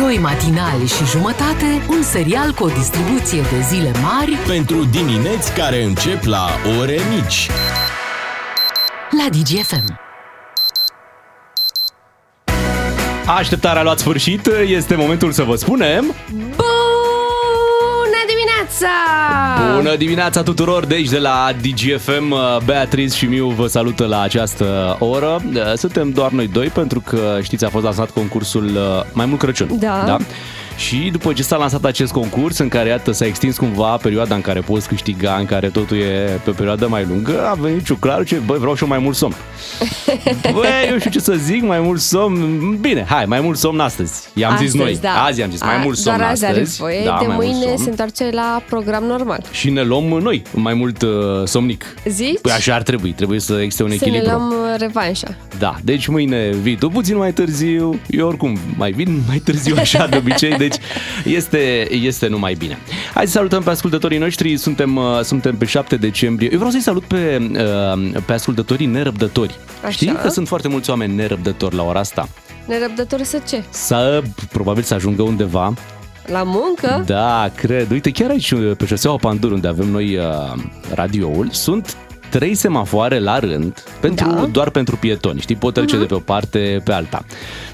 [0.00, 5.82] Doi matinali și jumătate, un serial cu o distribuție de zile mari Pentru dimineți care
[5.82, 6.46] încep la
[6.80, 7.50] ore mici.
[9.10, 10.00] la DGFM.
[13.26, 16.69] Așteptarea a luat sfârșit, este momentul să vă spunem Bună
[18.80, 19.74] dimineața!
[19.76, 22.34] Bună dimineața tuturor, deci de la DGFM,
[22.64, 25.42] Beatriz și Miu vă salută la această oră.
[25.74, 29.78] Suntem doar noi doi pentru că, știți, a fost lansat concursul uh, Mai mult Crăciun.
[29.78, 30.02] Da.
[30.06, 30.16] da?
[30.86, 34.40] Și după ce s-a lansat acest concurs, în care, iată, s-a extins cumva perioada în
[34.40, 38.22] care poți câștiga, în care totul e pe o perioadă mai lungă, a venit Ciuclaru
[38.22, 39.34] ce, băi, vreau și eu mai mult somn.
[40.52, 42.76] Băi, eu știu ce să zic, mai mult somn.
[42.80, 44.28] Bine, hai, mai mult somn astăzi.
[44.34, 44.98] I-am zis Astăzi, noi.
[45.00, 45.24] da.
[45.24, 46.82] Azi am zis, mai A, mult somn Doar azi astăzi.
[46.82, 47.78] are voie, da, de mai mult mâine somn.
[47.82, 49.42] se întoarce la program normal.
[49.52, 51.10] Și ne luăm noi mai mult uh,
[51.44, 51.84] somnic.
[52.06, 52.38] Zici?
[52.42, 54.30] Păi așa ar trebui, trebuie să existe un Să ne echilibru.
[54.36, 55.34] luăm uh, revanșa.
[55.58, 60.06] Da, deci mâine vii tu puțin mai târziu, eu oricum mai vin mai târziu așa
[60.06, 62.78] de obicei, deci este, este numai bine.
[63.14, 66.48] Hai să salutăm pe ascultătorii noștri, suntem, uh, suntem pe 7 decembrie.
[66.52, 69.58] Eu vreau să-i salut pe, uh, pe ascultătorii nerăbdători.
[69.80, 69.90] Așa.
[69.90, 72.28] Știi că sunt foarte mulți oameni nerăbdători la ora asta.
[72.66, 73.64] Nerăbdător să ce?
[73.70, 75.74] Să, probabil să ajungă undeva
[76.26, 77.02] La muncă?
[77.06, 77.90] Da, cred.
[77.90, 80.24] Uite, chiar aici, pe șoseaua Pandur, unde avem noi uh,
[80.94, 81.96] radioul, sunt
[82.30, 84.44] trei semafoare la rând, pentru, Da.
[84.52, 87.24] doar pentru pietoni, știi, pot trece de pe o parte pe alta.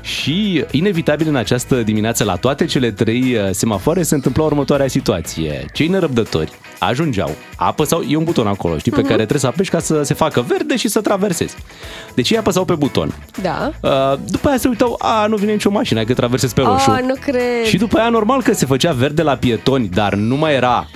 [0.00, 5.64] Și, inevitabil, în această dimineață, la toate cele trei uh, semafoare se întâmpla următoarea situație.
[5.72, 9.78] Cei nerăbdători ajungeau, apăsau, e un buton acolo, știi, pe care trebuie să apeși ca
[9.78, 11.54] să se facă verde și să traversezi.
[12.14, 13.14] Deci ei apăsau pe buton.
[13.42, 13.70] Da.
[13.82, 16.91] Uh, după aia se uitau, a, nu vine nicio mașină, hai că traversez pe roșu.
[16.91, 17.64] Oh, nu cred.
[17.64, 20.88] Și după aia normal că se făcea verde la pietoni, dar nu mai era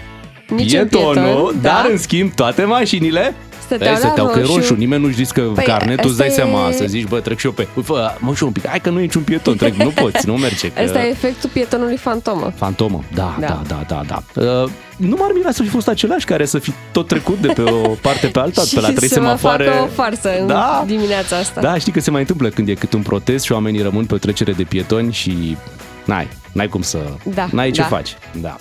[0.48, 1.88] Nici un pietonul, pieton, dar da.
[1.90, 3.34] în schimb toate mașinile
[3.70, 4.54] Stăteau Ei, la stăteau că e roșu.
[4.56, 7.20] roșu, nimeni nu-și zis că Păi, carnetul îți dai asta seama e- să zici, bă,
[7.20, 7.66] trec și eu pe...
[7.74, 10.26] Ui, fă, mă și un pic, hai că nu e niciun pieton, trec, nu poți,
[10.26, 10.68] nu merge.
[10.70, 10.80] Că...
[10.80, 12.52] Asta e efectul pietonului fantomă.
[12.56, 13.62] Fantomă, da, da, Da.
[13.68, 14.42] da, da, da.
[14.42, 17.62] Uh, nu m-ar mira să fi fost același care să fi tot trecut de pe
[17.62, 19.64] o parte pe alta, pe la Și trei să mă semafoare.
[19.64, 20.84] facă o farsă în da.
[20.86, 21.60] dimineața asta.
[21.60, 24.14] Da, știi că se mai întâmplă când e cât un protest și oamenii rămân pe
[24.14, 25.56] o trecere de pietoni și
[26.04, 26.98] n-ai, n-ai cum să...
[27.34, 27.86] Da, n-ai ce da.
[27.86, 28.16] faci.
[28.40, 28.56] Da.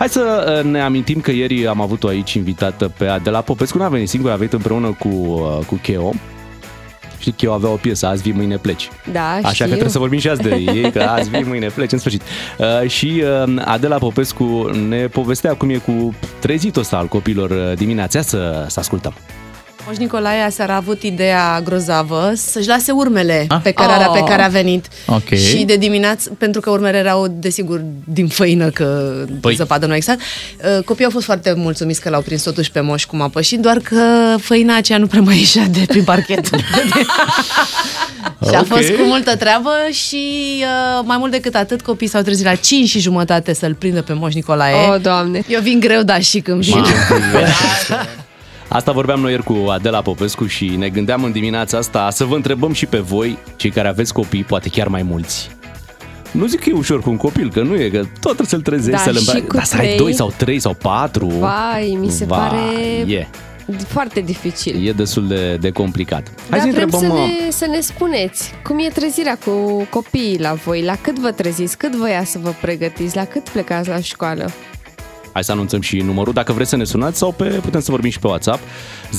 [0.00, 3.88] Hai să uh, ne amintim că ieri am avut-o aici invitată pe Adela Popescu, n-a
[3.88, 6.12] venit singură, a venit împreună cu, uh, cu Cheo.
[7.18, 8.88] Știi, Cheo avea o piesă, azi vii, mâine pleci.
[9.12, 9.64] Da, Așa știu.
[9.64, 12.22] că trebuie să vorbim și azi de ei, că azi vii, mâine pleci, în sfârșit.
[12.58, 17.72] Uh, și uh, Adela Popescu ne povestea cum e cu trezitul ăsta al copilor uh,
[17.76, 19.14] dimineața, să, să ascultăm.
[19.86, 23.58] Moș Nicolae aseară a avut ideea grozavă să-și lase urmele Ah?
[23.62, 24.18] pe cărarea Oh.
[24.18, 24.86] pe care a venit.
[25.06, 25.28] Ok.
[25.34, 29.36] Și de dimineață, pentru că urmele erau, desigur, din făină, că Păi.
[29.40, 29.54] păi.
[29.54, 33.04] zăpadă nu exact, uh, copiii au fost foarte mulțumiți că l-au prins totuși pe moș
[33.04, 36.46] cum a pășit, doar că făina aceea nu prea mai ieșea de prin parchet.
[38.48, 38.66] și a Ok.
[38.66, 40.24] fost cu multă treabă și
[40.60, 44.12] uh, mai mult decât atât, copiii s-au trezit la 5 și jumătate să-l prindă pe
[44.12, 44.74] moș Nicolae.
[44.74, 45.42] Oh, Doamne.
[45.48, 46.84] Eu vin greu, dar și când vin.
[48.72, 52.34] Asta vorbeam noi ieri cu Adela Popescu și ne gândeam în dimineața asta să vă
[52.34, 55.50] întrebăm și pe voi, cei care aveți copii, poate chiar mai mulți.
[56.30, 58.60] Nu zic că e ușor cu un copil, că nu e, că tot trebuie să-l
[58.60, 59.46] trezești, Da, să-l și îmbraci.
[59.48, 59.96] cu Dar să ai trei.
[59.96, 61.26] doi sau trei sau patru.
[61.26, 62.58] Vai, mi se Vai, pare
[63.12, 63.26] E,
[63.86, 64.86] foarte dificil.
[64.88, 66.22] e destul de, de complicat.
[66.50, 67.16] Hai Dar să vrem întrebăm...
[67.16, 71.18] să uh, ne, să ne spuneți cum e trezirea cu copiii la voi, la cât
[71.18, 74.50] vă treziți, cât vă ia să vă pregătiți, la cât plecați la școală.
[75.32, 78.10] Hai să anunțăm și numărul dacă vreți să ne sunați sau pe, putem să vorbim
[78.10, 78.60] și pe WhatsApp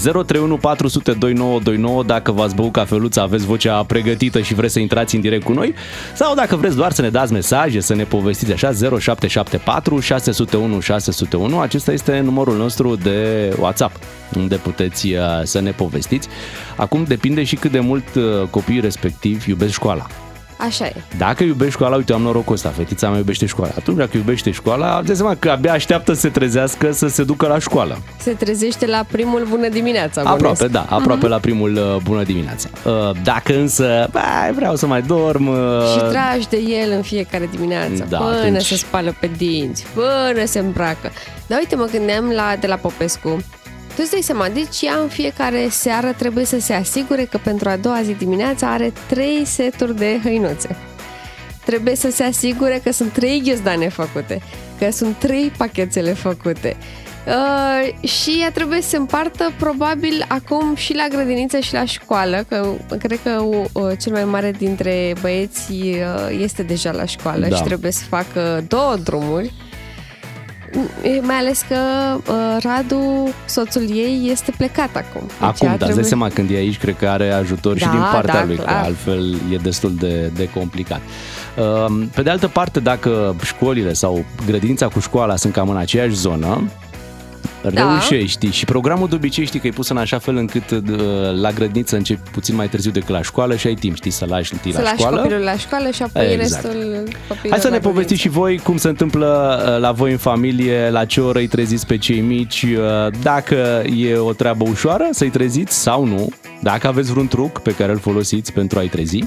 [0.04, 5.22] 031 400 2929 dacă v-ați băut cafeluța, aveți vocea pregătită și vreți să intrați în
[5.22, 5.74] direct cu noi
[6.16, 11.60] sau dacă vreți doar să ne dați mesaje, să ne povestiți așa 0774 601 601
[11.60, 13.96] acesta este numărul nostru de WhatsApp
[14.36, 16.28] unde puteți uh, să ne povestiți.
[16.76, 20.08] Acum depinde și cât de mult uh, copiii respectivi iubesc școala.
[20.66, 20.94] Așa e.
[21.18, 23.72] Dacă iubești școala, uite, am norocul ăsta, fetița mea iubește școala.
[23.78, 27.48] Atunci, dacă iubește școala, dai seama că abia așteaptă să se trezească să se ducă
[27.48, 27.98] la școală.
[28.20, 30.66] Se trezește la primul bună dimineața, Aproape, bănuiesc.
[30.90, 32.70] da, aproape la primul uh, bună dimineața.
[32.86, 32.92] Uh,
[33.24, 35.48] Dacă însă, bai, vreau să mai dorm...
[35.48, 35.58] uh,
[35.94, 40.46] Și tragi de el în fiecare dimineață, Da, până atunci- se spală pe dinți, până
[40.46, 41.12] se îmbracă.
[41.48, 43.44] Dar uite, mă gândeam la, de la Popescu.
[43.96, 47.70] Tu îți dai seama, deci ea în fiecare seară trebuie să se asigure că pentru
[47.70, 50.76] a doua zi dimineața are trei seturi de hăinuțe.
[51.66, 54.42] Trebuie să se asigure că sunt trei ghiozdane făcute,
[54.80, 56.78] că sunt trei pachetele făcute.
[57.28, 62.46] Uh, și ea trebuie să se împartă probabil acum și la grădiniță și la școală,
[62.48, 62.68] că
[63.00, 67.56] cred că uh, cel mai mare dintre băieți uh, este deja la școală Da.
[67.56, 69.54] și trebuie să facă două drumuri.
[71.04, 71.76] E, Mai ales că
[72.32, 75.22] uh, Radu, soțul ei, este plecat acum.
[75.28, 77.86] Deci Acum, ea dar îți dai seama când e aici, cred că are ajutor și
[77.86, 78.84] Da, din partea da, lui, că clar.
[78.84, 81.02] altfel e destul de, de complicat.
[81.58, 86.16] Uh, Pe de altă parte, dacă școlile sau grădinița cu școala sunt cam în aceeași
[86.16, 86.70] zonă,
[87.70, 87.88] Da.
[87.90, 90.80] reușești și programul de obicei știi că e pus în așa fel încât uh,
[91.42, 94.54] la grădiniță începi puțin mai târziu decât la școală și ai timp, știi, să lași
[94.54, 95.18] întâi Să la lași școală.
[95.22, 96.64] copilul la școală și apoi Exact.
[96.64, 96.82] restul
[97.28, 100.18] copiilor Hai să la ne povestiți și voi cum se întâmplă uh, la voi în
[100.18, 105.08] familie, la ce oră îi treziți pe cei mici, uh, dacă e o treabă ușoară
[105.12, 106.30] să-i treziți sau nu,
[106.62, 109.24] dacă aveți vreun truc pe care îl folosiți pentru a-i trezi.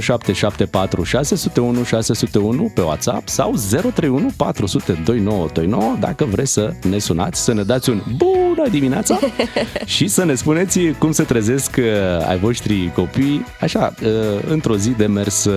[0.00, 7.52] 0774 601 601 pe WhatsApp sau 031 400 2929 dacă vreți să ne sunați, să
[7.52, 9.18] ne dați un bună dimineața
[9.84, 14.08] și să ne spuneți cum se trezesc uh, ai voștri copii, așa, uh,
[14.48, 15.52] într-o zi de mers uh,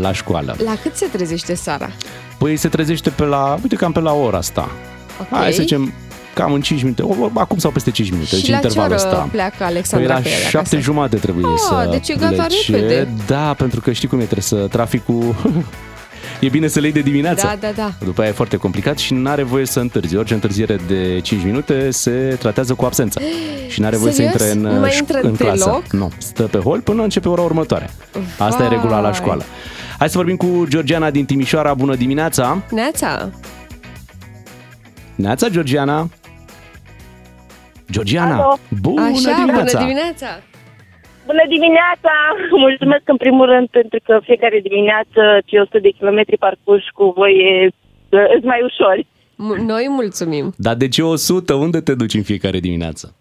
[0.00, 0.56] la școală.
[0.64, 1.90] La cât se trezește Sara?
[2.38, 4.70] Păi se trezește pe la, uite cam pe la ora asta.
[5.20, 5.28] Ok.
[5.30, 5.92] Hai să zicem
[6.42, 8.92] cam în 5 minute, o- acum sau peste 5 minute, și deci la ce intervalul
[8.96, 9.28] oră ăsta.
[9.32, 10.78] pleacă Păi Alexandra la cu ele șapte acasă?
[10.78, 12.72] jumate trebuie Ah, să deci e gata plece.
[12.72, 13.08] repede.
[13.26, 15.34] Da, pentru că știi cum e, trebuie să traficul...
[16.40, 17.46] e bine să le iei de dimineață.
[17.46, 17.92] Da, da, da.
[18.04, 20.16] După aia e foarte complicat și nu are voie să întârzi.
[20.16, 23.20] Orice întârziere de 5 minute se tratează cu absență.
[23.68, 24.36] Și nu are voie Serios?
[24.36, 25.64] să intre în, Nu mai ș- intră în clasă.
[25.64, 25.90] deloc?
[25.92, 27.90] Nu, stă pe hol până începe ora următoare.
[28.38, 28.76] Asta e Vai.
[28.76, 29.42] regula la școală.
[29.98, 31.74] Hai să vorbim cu Georgiana din Timișoara.
[31.74, 32.62] Bună dimineața!
[32.70, 33.30] Neața,
[35.14, 36.08] Neața, Georgiana!
[37.90, 38.34] Georgiana!
[38.34, 38.58] Alo.
[38.80, 39.78] Bună așa, dimineața!
[39.78, 40.26] bună dimineața!
[41.26, 42.12] Bună dimineața!
[42.66, 47.32] Mulțumesc în primul rând pentru că fiecare dimineață cei 100 de kilometri parcurși cu voi
[47.32, 47.64] e,
[48.16, 48.96] e mai ușor.
[49.46, 50.52] M- Noi mulțumim.
[50.56, 51.54] Dar de ce 100?
[51.54, 53.14] Unde te duci în fiecare dimineață?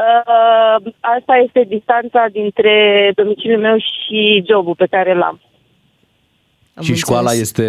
[0.00, 2.74] Uh, asta este distanța dintre
[3.14, 5.40] domiciliul meu și jobul pe care l-am.
[6.74, 7.40] Am și școala înțeles.
[7.40, 7.66] este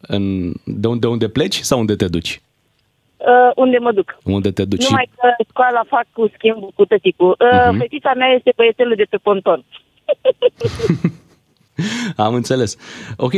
[0.00, 0.52] în...
[0.64, 2.40] de unde, unde pleci sau unde te duci?
[3.26, 4.16] Uh, unde mă duc.
[4.24, 4.88] Unde te duci?
[4.88, 7.36] Numai că școala fac cu schimbul cu tăticul.
[7.38, 7.78] Uh, Mhm.
[7.78, 9.64] Fetița mea este băiețelul de pe ponton.
[12.16, 12.76] Am înțeles.
[13.16, 13.32] Ok,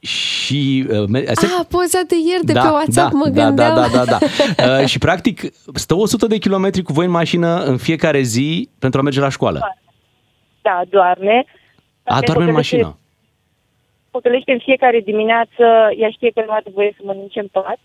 [0.00, 0.86] și...
[0.90, 3.54] Uh, me- se- Ah, poza de ieri de pe WhatsApp, mă da, gândeam.
[3.74, 4.18] da, da, da, da.
[4.80, 5.40] Uh, și practic
[5.74, 9.28] stă 100 de kilometri cu voi în mașină în fiecare zi pentru a merge la
[9.28, 9.60] școală.
[10.62, 11.44] Da, doarme.
[12.02, 12.98] A, Dacă doarme în păcălește- mașină.
[14.10, 15.64] păcălește în fiecare dimineață,
[15.98, 17.78] ea știe că nu are voie să mănânce în pat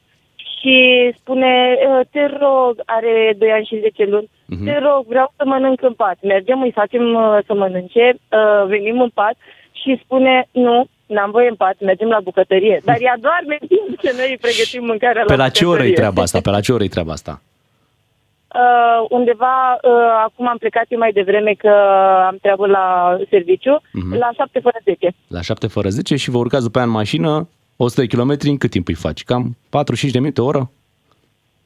[0.60, 0.76] și
[1.20, 4.66] spune, "Uh, te rog, are 2 ani și 10 luni, Mhm.
[4.66, 6.18] te rog, vreau să mănânc în pat.
[6.22, 9.36] Mergem, îi facem uh, să mănânce, uh, venim în pat
[9.72, 12.82] și spune, nu, n-am voie în pat, mergem la bucătărie.
[12.86, 15.70] Dar ea doarme în timp ce noi îi pregătim mâncarea Pe la la ce oră
[15.74, 15.96] e bucătărie.
[15.96, 16.40] treaba asta?
[16.42, 17.42] Pe la ce oră e treaba asta?
[18.56, 19.92] Uh, undeva, uh,
[20.26, 21.70] acum am plecat eu mai devreme că
[22.28, 24.18] am treabă la serviciu, Mhm.
[24.18, 25.14] la 7 fără 10.
[25.28, 28.58] La 7 fără 10 și vă urcați după aia în mașină 100 de kilometri, în
[28.58, 29.24] cât timp îi faci?
[29.24, 30.70] Cam 45 de minute, o oră?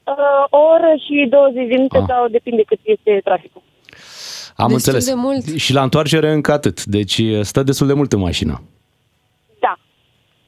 [0.04, 0.13] Uh,
[0.50, 2.04] o oră și 20 de minute Ah.
[2.08, 3.62] sau depinde cât este traficul.
[4.56, 5.06] Am Destul înțeles.
[5.06, 5.60] de mult.
[5.60, 6.84] Și la întoarcere încă atât.
[6.86, 8.62] Deci stă destul de mult în mașină.
[9.60, 9.74] Da,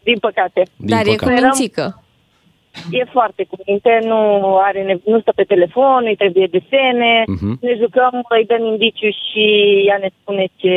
[0.04, 0.62] din păcate.
[0.76, 1.42] Din Dar e cu păcate.
[1.42, 1.98] mințică.
[2.92, 7.58] E foarte cu minte, nu, are nev- nu stă pe telefon, îi trebuie desene, Mhm.
[7.62, 9.46] ne jucăm, îi dăm indiciu și
[9.88, 10.76] ea ne spune ce,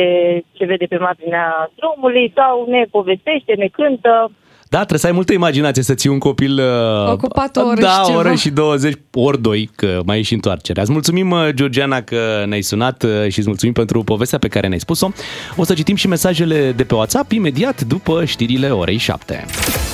[0.51, 4.31] ce vede pe marginea drumului sau ne povestește, ne cântă.
[4.69, 6.59] Da, trebuie să ai multă imaginație să ții un copil...
[6.59, 8.17] uh, Ocupat o oră da, și o ceva.
[8.17, 10.81] oră și 20, ori 2, că mai e și întoarcerea.
[10.83, 14.67] Îți mulțumim, uh, Georgiana, că ne-ai sunat uh, și îți mulțumim pentru povestea pe care
[14.67, 15.09] ne-ai spus-o.
[15.55, 19.45] O să citim și mesajele de pe WhatsApp imediat după știrile orei 7.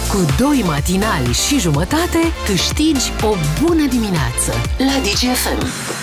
[0.10, 6.03] Cu doi matinali și jumătate câștigi o bună dimineață la DGFM.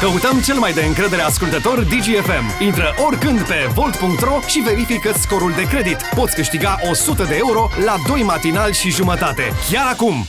[0.00, 2.62] Căutăm cel mai de încredere ascultător DGFM.
[2.62, 5.96] Intră oricând pe volt.ro și verifică scorul de credit.
[6.14, 9.52] Poți câștiga 100 de euro la 2 matinal și jumătate.
[9.70, 10.26] Chiar acum!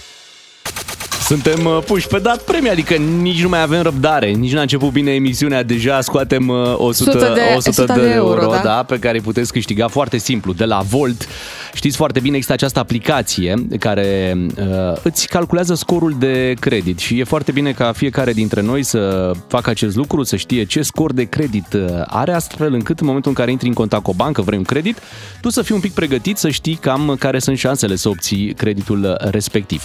[1.28, 4.92] Suntem uh, puși pe dat premii, adică nici nu mai avem răbdare, nici n-a început
[4.92, 8.62] bine emisiunea, deja scoatem uh, 100, 100 de- 100 de, 100 de euro, euro, da.
[8.64, 11.28] da, pe care îi puteți câștiga foarte simplu, de la Volt.
[11.74, 14.66] Știți foarte bine, există această aplicație care uh,
[15.04, 19.70] îți calculează scorul de credit și e foarte bine ca fiecare dintre noi să facă
[19.70, 23.38] acest lucru, să știe ce scor de credit uh, are, astfel încât în momentul în
[23.38, 24.98] care intri în contact cu o bancă, vrei un credit,
[25.42, 29.04] tu să fii un pic pregătit, să știi cam care sunt șansele să obții creditul
[29.04, 29.84] uh, respectiv.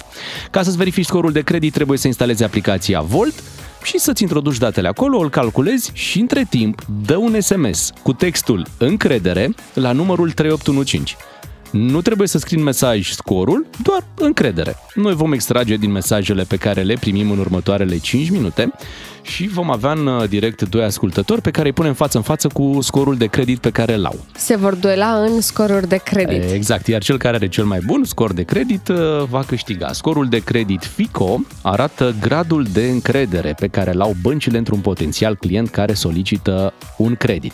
[0.51, 3.43] Ca să-ți verifici scorul de credit, trebuie să instalezi aplicația Volt
[3.83, 8.67] și să-ți introduci datele acolo, îl calculezi și între timp dă un SMS cu textul
[8.77, 11.15] încredere la numărul 3815.
[11.71, 14.75] Nu trebuie să scrii în mesaj scorul, doar încredere.
[14.95, 18.71] Noi vom extrage din mesajele pe care le primim în următoarele 5 minute
[19.23, 22.47] și vom avea în uh, direct doi ascultători pe care îi punem față în față
[22.47, 24.25] cu scorul de credit pe care îl au.
[24.35, 26.51] Se vor duela în scoruri de credit.
[26.51, 28.97] Exact, iar cel care are cel mai bun scor de credit uh,
[29.29, 29.93] va câștiga.
[29.93, 35.69] Scorul de credit FICO arată gradul de încredere pe care l-au băncile într-un potențial client
[35.69, 37.53] care solicită un credit.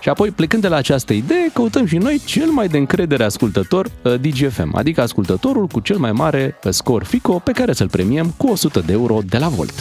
[0.00, 3.86] Și apoi, plecând de la această idee, căutăm și noi cel mai de încredere ascultător
[4.02, 8.34] uh, DGFM, adică ascultătorul cu cel mai mare uh, scor FICO pe care să-l premiem
[8.36, 9.72] cu 100 de euro de la Volt.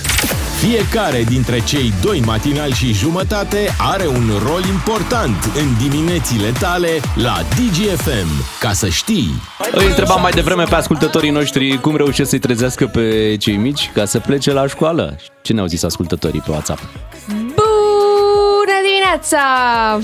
[0.60, 7.38] Fiecare dintre cei doi matinali și jumătate are un rol important în diminețile tale la
[7.50, 8.28] DGFM.
[8.60, 9.30] Ca să știi!
[9.72, 14.06] Îi întrebam mai devreme pe ascultătorii noștri cum reușesc să-i trezească pe cei mici ca
[14.06, 15.16] să plece la școală.
[15.42, 16.80] Ce ne-au zis ascultătorii pe WhatsApp?
[17.28, 19.40] Bună dimineața!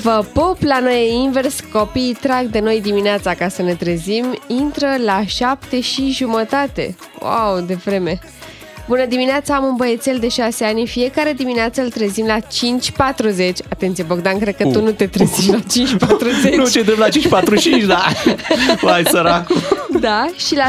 [0.01, 4.39] Vă pup la noi e invers, copiii trag de noi dimineața ca să ne trezim,
[4.47, 6.95] intră la șapte și jumătate.
[7.21, 8.19] Wow, de vreme!
[8.87, 12.43] Bună dimineața, am un băiețel de 6 ani, fiecare dimineață îl trezim la 5.40.
[13.69, 14.83] Atenție, Bogdan, cred că tu Uh.
[14.83, 16.55] nu te trezi la 5.40.
[16.57, 18.05] Nu, ce de la 5.45, da!
[18.81, 19.55] Vai, săracul!
[19.99, 20.65] Da, și la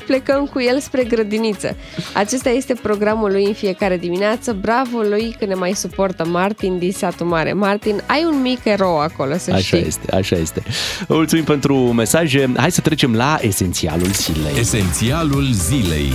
[0.00, 1.76] 6.20 plecăm cu el spre grădiniță.
[2.14, 4.56] Acesta este programul lui în fiecare dimineață.
[4.60, 7.52] Bravo lui că ne mai suportă Martin din satul mare.
[7.52, 9.84] Martin, ai un mic erou acolo, să Așa știi.
[9.86, 10.62] este, așa este.
[11.06, 12.52] Vă mulțumim pentru mesaje.
[12.56, 14.52] Hai să trecem la esențialul zilei.
[14.58, 16.12] Esențialul zilei.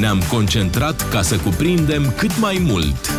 [0.00, 3.10] Ne-am concentrat ca să cuprindem cât mai mult.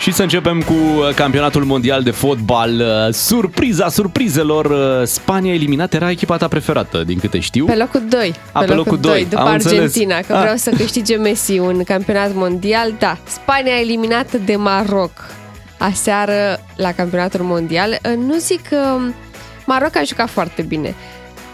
[0.00, 2.70] Și să începem cu uh, campionatul mondial de fotbal.
[2.80, 4.64] Uh, Surpriza surprizelor.
[4.64, 7.64] uh, Spania eliminată era echipa ta preferată, din câte știu.
[7.64, 8.34] Pe locul 2.
[8.52, 9.26] A, pe locul doi.
[9.30, 9.78] după Am înțeles.
[9.78, 10.40] Argentina, că Ah.
[10.40, 12.94] vreau să câștige Messi un campionat mondial.
[12.98, 15.10] Da, Spania eliminată de Maroc
[15.78, 17.98] aseară la campionatul mondial.
[18.04, 18.76] Uh, Nu zic că
[19.66, 20.94] Maroc a jucat foarte bine.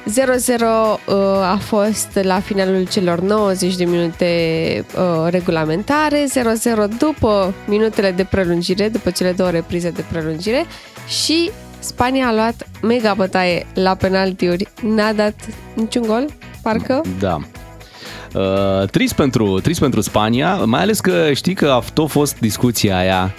[0.04, 4.26] 0-0 uh, a fost la finalul celor 90 de minute
[4.96, 6.25] uh, regulamentare,
[6.94, 10.66] 0-0 după minutele de prelungire, după cele două reprize de prelungire
[11.06, 15.34] și Spania a luat mega bătaie la penaltiuri, n-a dat
[15.75, 16.26] niciun gol,
[16.62, 17.00] parcă.
[17.18, 17.38] Da.
[18.34, 22.99] Uh, trist, pentru, trist pentru Spania, mai ales că știi că a tot fost discuția
[22.99, 23.34] aia.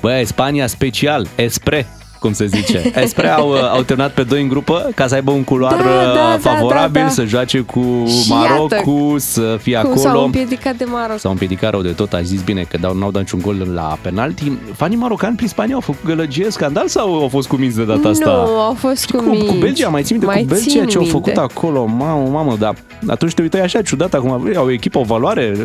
[0.00, 1.86] Băi, Spania special, Espre,
[2.24, 2.90] cum se zice.
[3.02, 5.82] Espre au, uh, au terminat pe doi în grupă ca să aibă un culoar Da,
[5.82, 7.08] da, uh, da, favorabil, da, da.
[7.08, 10.00] să joace cu Și Marocul, să fie Cum acolo.
[10.08, 11.18] s-au împiedicat de Maroc.
[11.18, 13.98] S-au împiedicat rău de tot, aș zis bine că dau, n-au dat niciun gol la
[14.02, 14.52] penalti.
[14.76, 18.30] Fanii marocani prin Spania au făcut gălăgie, scandal sau au fost cuminți de data asta?
[18.30, 19.46] Nu, au fost Știi, cu cu, mingi.
[19.46, 21.16] cu Belgia, mai țin minte Mai cu Belgia țin ce au minte.
[21.18, 22.74] făcut acolo, mamă, mamă, dar
[23.06, 25.56] atunci te uitai așa ciudat, acum au o echipă, o valoare.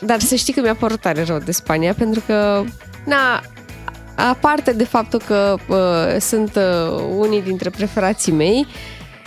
[0.00, 2.62] Dar să știi că mi-a părut tare rău de Spania, pentru că,
[3.04, 3.40] na,
[4.30, 8.66] aparte de faptul că uh, sunt uh, unii dintre preferații mei,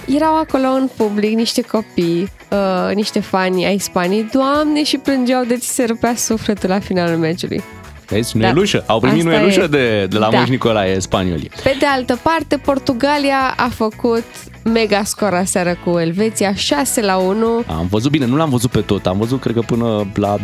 [0.07, 5.57] erau acolo în public niște copii, uh, niște fani ai Spaniei, doamne, și plângeau de
[5.57, 7.63] ți se rupea sufletul la finalul meciului.
[8.09, 8.39] Vezi, Da.
[8.51, 9.67] Noelușă, au primit Asta Noelușă e.
[9.67, 10.37] de, de la Da.
[10.39, 11.51] Moș Nicolae spaniolii.
[11.63, 14.23] Pe de altă parte, Portugalia a făcut
[14.63, 17.63] mega scor aseară cu Elveția, 6 la 1.
[17.67, 20.41] Am văzut bine, nu l-am văzut pe tot, am văzut cred că până la 2-0,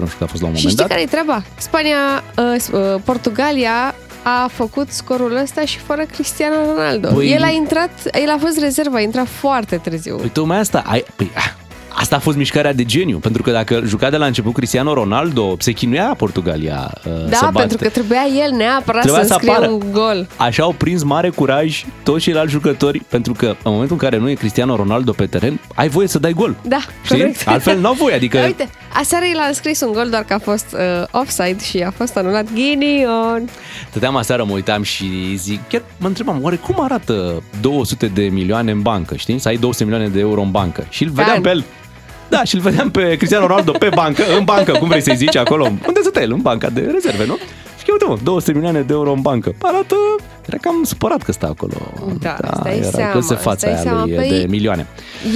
[0.00, 0.88] nu știu că a fost la un Și moment știi dat.
[0.88, 1.42] care e treaba?
[1.58, 1.96] Spania,
[2.38, 7.08] uh, s- uh, Portugalia a făcut scorul ăsta și fără Cristiano Ronaldo.
[7.08, 7.90] Păi- El a intrat,
[8.22, 10.16] el a fost rezervă, a intrat foarte târziu.
[10.16, 11.50] Păi tocmai asta, ai, păi, ah,
[11.98, 15.56] asta a fost mișcarea de geniu, pentru că dacă juca de la început Cristiano Ronaldo,
[15.58, 17.58] se chinuia Portugalia uh, să Da, bată.
[17.58, 19.70] pentru că trebuia el neapărat Trebuia să să înscrie apară.
[19.70, 20.26] un gol.
[20.36, 24.30] Așa au prins mare curaj toți ceilalți jucători, pentru că în momentul în care nu
[24.30, 26.56] e Cristiano Ronaldo pe teren, ai voie să dai gol.
[26.62, 27.18] Da, Știi?
[27.18, 27.42] corect.
[27.48, 28.38] Altfel n-au voie, adică...
[28.38, 31.78] Da, uite, aseară el a înscris un gol, doar că a fost uh, offside și
[31.78, 33.48] a fost anulat Ghinion.
[33.90, 38.70] Stăteam aseară, mă uitam și zic, chiar mă întrebam, oare cum arată 200 de milioane
[38.70, 39.38] în bancă, știi?
[39.38, 40.86] Să ai 200 milioane de euro în bancă.
[40.88, 41.42] Și îl vedeam An.
[41.42, 41.64] pe el.
[42.28, 45.36] Da, și îl vedeam pe Cristiano Ronaldo pe bancă, în bancă, cum vrei să-i zici
[45.36, 45.64] acolo.
[45.64, 46.32] Unde stătea el?
[46.32, 47.36] În banca de rezerve, nu?
[47.78, 49.54] Și că, uite mă, 200 milioane de euro în bancă.
[49.62, 49.94] Arată,
[50.46, 51.72] era cam supărat că stă acolo.
[52.20, 54.04] Da, stai era seama, că se fața stai aia seama.
[54.04, 54.86] lui Păi- de milioane.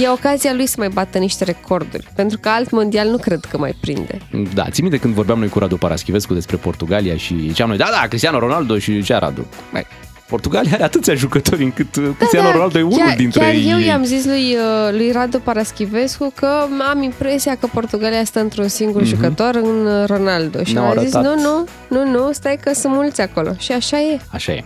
[0.01, 3.57] E ocazia lui să mai bată niște recorduri, pentru că alt mondial nu cred că
[3.57, 4.17] mai prinde.
[4.53, 7.87] Da, ții minte când vorbeam noi cu Radu Paraschivescu despre Portugalia și ziceam noi, da,
[8.01, 9.45] da, Cristiano Ronaldo și ce Radu?
[9.71, 9.85] Mai,
[10.31, 13.69] Portugalia are atâția jucători încât uh, Cristiano Ronaldo e unul Da, chiar, dintre chiar ei.
[13.71, 16.47] eu i-am zis lui, uh, lui Radu Paraschivescu că
[16.91, 20.63] am impresia că Portugalia stă într-un singur jucător în uh, Ronaldo.
[20.63, 20.81] Și Mhm.
[20.81, 21.35] Ne-au a zis, arătat.
[21.35, 21.65] nu, nu,
[22.03, 23.51] nu, nu, stai că sunt mulți acolo.
[23.57, 24.19] Și așa e.
[24.29, 24.63] Așa e.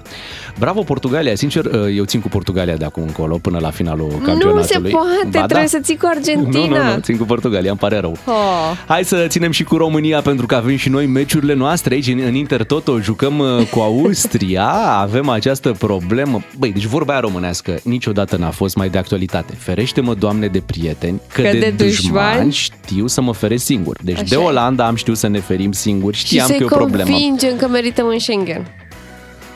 [0.59, 4.53] Bravo Portugalia, sincer, uh, eu țin cu Portugalia de acum încolo până la finalul campionatului.
[4.53, 5.45] Nu se poate, Ba da.
[5.45, 6.63] trebuie să ții cu Argentina.
[6.77, 8.17] Nu, nu, nu, țin cu Portugalia, îmi pare rău.
[8.25, 8.33] Oh.
[8.87, 12.19] Hai să ținem și cu România pentru că avem și noi meciurile noastre aici în
[12.25, 14.67] în Intertoto, jucăm uh, cu Austria,
[14.99, 19.53] avem această această problemă, băi, deci vorba aia românească niciodată n-a fost mai de actualitate.
[19.57, 23.97] Ferește-mă, Doamne, de prieteni, că, Că de, de dușmani dușmani știu să mă feresc singur.
[24.03, 24.37] Deci Așa de e.
[24.37, 27.09] Olanda am știut să ne ferim singuri, Și știam că să-i e o problemă.
[27.09, 28.67] convingem că merităm în Schengen.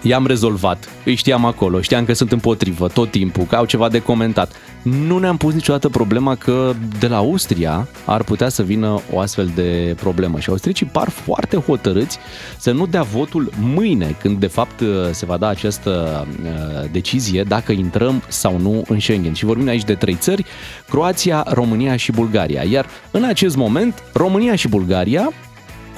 [0.01, 4.01] I-am rezolvat, îi știam acolo, știam că sunt împotrivă tot timpul, că au ceva de
[4.01, 4.51] comentat.
[4.81, 9.51] Nu ne-am pus niciodată problema că de la Austria ar putea să vină o astfel
[9.55, 12.17] de problemă și austriecii par foarte hotărâți
[12.57, 17.71] să nu dea votul mâine, când de fapt se va da această uh, decizie dacă
[17.71, 19.33] intrăm sau nu în Schengen.
[19.33, 20.45] Și vorbim aici de trei țări,
[20.89, 22.63] Croația, România și Bulgaria.
[22.63, 25.31] Iar în acest moment, România și Bulgaria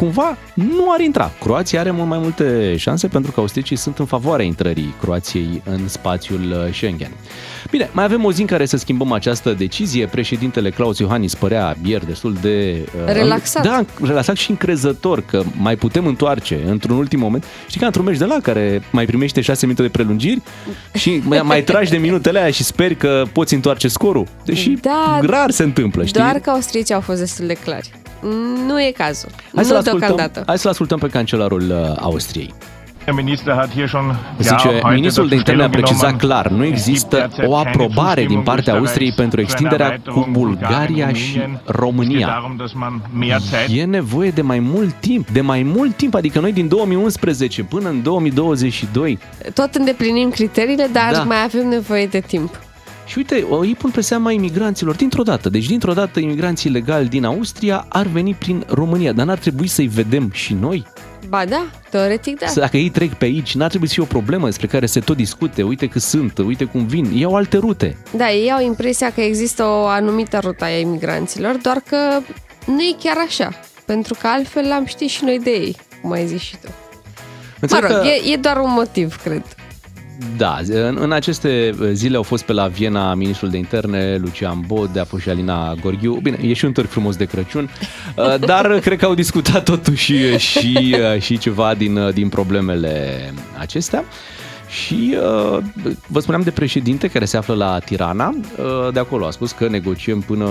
[0.01, 1.31] cumva nu ar intra.
[1.39, 5.87] Croația are mult mai multe șanse pentru că austriecii sunt în favoarea intrării Croației în
[5.87, 7.11] spațiul uh, Schengen.
[7.69, 10.05] Bine, mai avem o zi în care să schimbăm această decizie.
[10.05, 12.85] Președintele Claus Iohannis părea ieri destul de...
[13.05, 13.63] uh, Relaxat.
[13.63, 17.45] Da, relaxat și încrezător că mai putem întoarce într-un ultim moment.
[17.67, 20.41] Știi ca într-un meci de la care mai primește 6 minute de prelungiri
[20.93, 24.27] și mai, mai tragi de minutele aia și speri că poți întoarce scorul.
[24.45, 26.21] Deși Da, rar se întâmplă, știi?
[26.21, 28.00] Doar că austriecii au fost destul de clari.
[28.67, 29.29] Nu e cazul.
[29.55, 30.43] Hai să-l nu ascultăm, deocamdată.
[30.45, 32.53] hai să ascultăm pe cancelarul uh, Austriei.
[33.05, 36.19] Der Minister hat hier schon Zice, ja, heute ministrul de dazu interne a Stellung precizat
[36.19, 36.41] genommen.
[36.41, 39.39] clar, nu Es gibt există derzeit o keine aprobare din Zustimmung partea Österreichs Austriei pentru
[39.39, 41.65] zur extinderea cu Erweiterung Bulgaria și Bulgarien, Rumänien.
[41.65, 42.27] Es geht România.
[42.27, 46.13] darum, dass man mehr Zeit E nevoie de mai mult timp, de mai mult timp,
[46.15, 49.19] adică noi din 2011 până în 2022
[49.53, 51.23] Tot îndeplinim criteriile, dar Da.
[51.23, 52.59] mai avem nevoie de timp.
[53.11, 55.49] Și uite, o îi pun pe seama imigranților dintr-o dată.
[55.49, 59.87] Deci dintr-o dată imigranții legali din Austria ar veni prin România, dar n-ar trebui să-i
[59.87, 60.85] vedem și noi?
[61.29, 62.47] Ba da, teoretic da.
[62.47, 64.99] Să Dacă ei trec pe aici, n-ar trebui să fie o problemă despre care se
[64.99, 67.97] tot discute, uite că sunt, uite cum vin, iau alte rute.
[68.15, 71.97] Da, ei au impresia că există o anumită rută a imigranților, doar că
[72.65, 73.49] nu e chiar așa.
[73.85, 76.67] Pentru că altfel am ști și noi de ei, cum ai zis și tu.
[76.67, 76.73] Mă
[77.59, 79.43] Înțeleg rog, că- e, e doar un motiv, cred.
[80.37, 84.97] Da, în, în aceste zile au fost pe la Viena ministrul de interne, Lucian Bod,
[84.97, 86.13] a fost și Alina Gorghiu.
[86.13, 87.69] Bine, e și un târg frumos de Crăciun,
[88.15, 94.05] uh, dar cred că au discutat totuși și, uh, și ceva din, din problemele acestea.
[94.71, 95.63] Și uh,
[96.07, 98.27] vă spuneam de președinte care se află la Tirana.
[98.29, 100.47] Uh, de acolo a spus că negociem până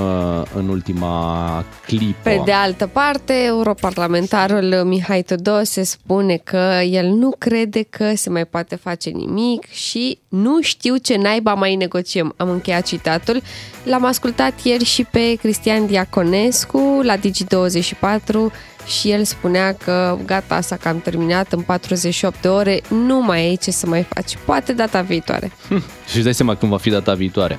[0.55, 2.21] în ultima clipă.
[2.23, 8.45] Pe de altă parte, europarlamentarul Mihai Tudose spune că el nu crede că se mai
[8.45, 12.35] poate face nimic și nu știu ce naiba mai negociem.
[12.37, 13.43] Am încheiat citatul.
[13.85, 18.53] L-am ascultat ieri și pe Cristian Diaconescu la Digi24
[18.87, 23.55] și el spunea că gata, s-a cam terminat în 48 de ore, nu mai e
[23.55, 24.39] ce să mai faci.
[24.45, 25.53] Poate data viitoare.
[26.09, 27.59] Și îți dai seama când va fi data viitoare.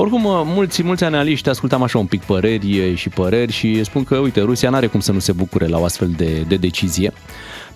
[0.00, 4.40] Oricum, mulți, mulți analiști ascultam așa un pic păreri și păreri și spun că, uite,
[4.40, 7.12] Rusia n-are cum să nu se bucure la o astfel de, de decizie.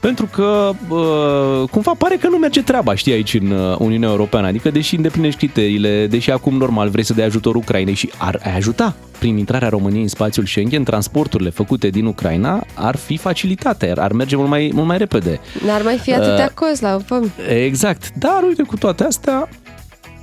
[0.01, 4.47] Pentru că uh, cumva pare că nu merge treaba, știi, aici în uh, Uniunea Europeană.
[4.47, 8.57] Adică, deși îndeplinești criteriile, deși acum normal vrei să dai ajutor Ucrainei și ar ai
[8.57, 13.99] ajuta prin intrarea României în spațiul Schengen, transporturile făcute din Ucraina ar fi facilitate, ar-
[13.99, 15.41] ar merge mult mai, mult mai repede.
[15.67, 17.33] N-ar mai fi atâtea cozi la păm.
[17.49, 18.13] Exact.
[18.15, 19.49] Dar uite, cu toate astea,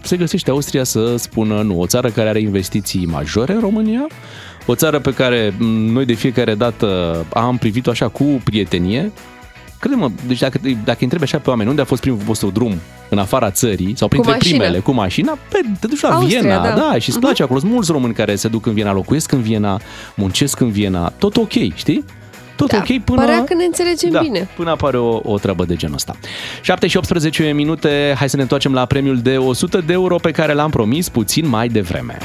[0.01, 1.79] se găsește Austria să spună nu.
[1.79, 4.07] O țară care are investiții majore în România,
[4.65, 9.12] o țară pe care m, noi de fiecare dată am privit-o așa cu prietenie.
[9.79, 12.73] Crede-mă, deci dacă, dacă îi întrebi așa pe oameni, unde a fost primul vostru drum
[13.09, 14.57] în afara țării sau printre mașină.
[14.57, 16.73] primele cu mașina, pe, te duci la Austria, Viena, da.
[16.73, 17.59] da, și îți place acolo.
[17.59, 19.79] Sunt mulți români care se duc în Viena, locuiesc în Viena,
[20.15, 22.05] muncesc în Viena, tot ok, știi?
[22.60, 23.19] Tot Da, ok până...
[23.22, 24.50] părea că ne înțelegem da, bine.
[24.56, 26.15] până apare o, o treabă de genul ăsta.
[26.62, 30.32] 7 și 18 minute, hai să ne întoarcem la premiul de 100 de euro pe
[30.32, 32.17] care l-am promis puțin mai devreme.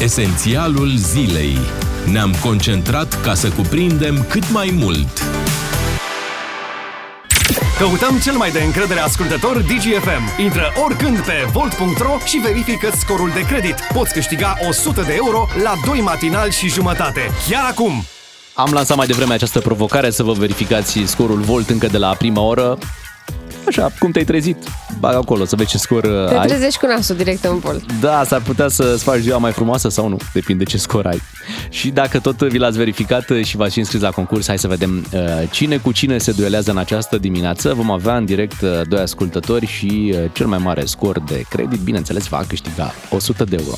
[0.00, 1.56] Esențialul zilei.
[2.12, 5.22] Ne-am concentrat ca să cuprindem cât mai mult.
[7.78, 10.42] Căutăm cel mai de încredere ascultător DGFM.
[10.42, 13.74] Intră oricând pe volt.ro și verifică scorul de credit.
[13.92, 17.20] Poți câștiga 100 de euro la 2 matinal și jumătate.
[17.48, 17.92] Chiar acum!
[18.54, 22.42] Am lansat mai devreme această provocare să vă verificați scorul Volt încă de la prima
[22.42, 22.78] oră.
[23.66, 24.56] Așa, cum te-ai trezit?
[24.98, 26.46] Bag acolo să vezi ce scor uh, Te ai.
[26.46, 27.92] trezești cu nasul direct în volt.
[28.00, 31.20] Da, s-ar putea să-ți faci ziua mai frumoasă sau nu, depinde ce scor ai.
[31.68, 35.06] Și dacă tot vi l-ați verificat și v-ați și înscris la concurs, hai să vedem
[35.12, 35.20] uh,
[35.50, 37.72] cine cu cine se duelează în această dimineață.
[37.74, 41.80] Vom avea în direct uh, doi ascultători și uh, cel mai mare scor de credit,
[41.80, 43.76] bineînțeles, va câștiga 100 de euro.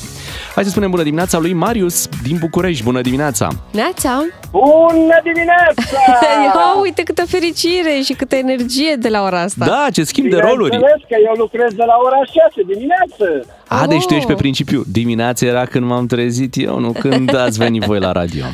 [0.55, 2.83] Hai să spunem bună dimineața lui Marius din București.
[2.83, 3.47] Bună dimineața!
[3.71, 4.25] Neața!
[4.51, 5.99] Bună dimineața!
[6.45, 9.65] Ia uite câtă fericire și câtă energie de la ora asta.
[9.65, 10.69] Da, ce schimb de roluri!
[10.69, 13.55] Bineînțeles că eu lucrez de la ora 6 dimineață.
[13.67, 14.15] A, deci tu Oh.
[14.17, 14.83] ești pe principiu.
[14.91, 18.45] Dimineața era când m-am trezit eu, nu când ați venit voi la radio.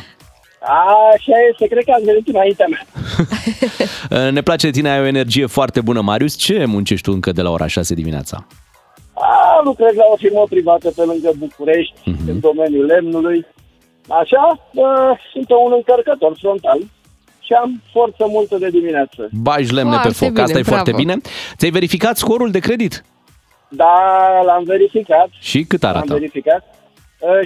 [1.13, 2.83] Așa este, cred că ați venit înaintea mea.
[4.37, 6.35] Ne place de tine, ai o energie foarte bună, Marius.
[6.35, 8.47] Ce muncești tu încă de la ora 6 dimineața?
[9.13, 12.29] A, lucrez la o firmă privată pe lângă București, Mhm.
[12.29, 13.45] în domeniul lemnului.
[14.07, 16.79] Așa, bă, sunt un încărcător frontal
[17.51, 19.29] și am forță multă de dimineață.
[19.31, 21.05] Bagi lemne Foarte pe foc, bine, asta e foarte bravo.
[21.05, 21.17] bine.
[21.57, 23.03] Ți-ai verificat scorul de credit?
[23.69, 23.93] Da,
[24.45, 25.27] l-am verificat.
[25.39, 26.13] Și cât L-am arată?
[26.13, 26.75] verificat.
[27.23, 27.39] Uh,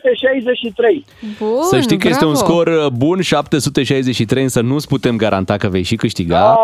[0.00, 1.04] 763.
[1.38, 2.46] Bun, Să știi că este un bravo.
[2.46, 6.50] scor uh, bun, 763, însă nu-ți putem garanta că vei și câștiga.
[6.50, 6.56] Ah,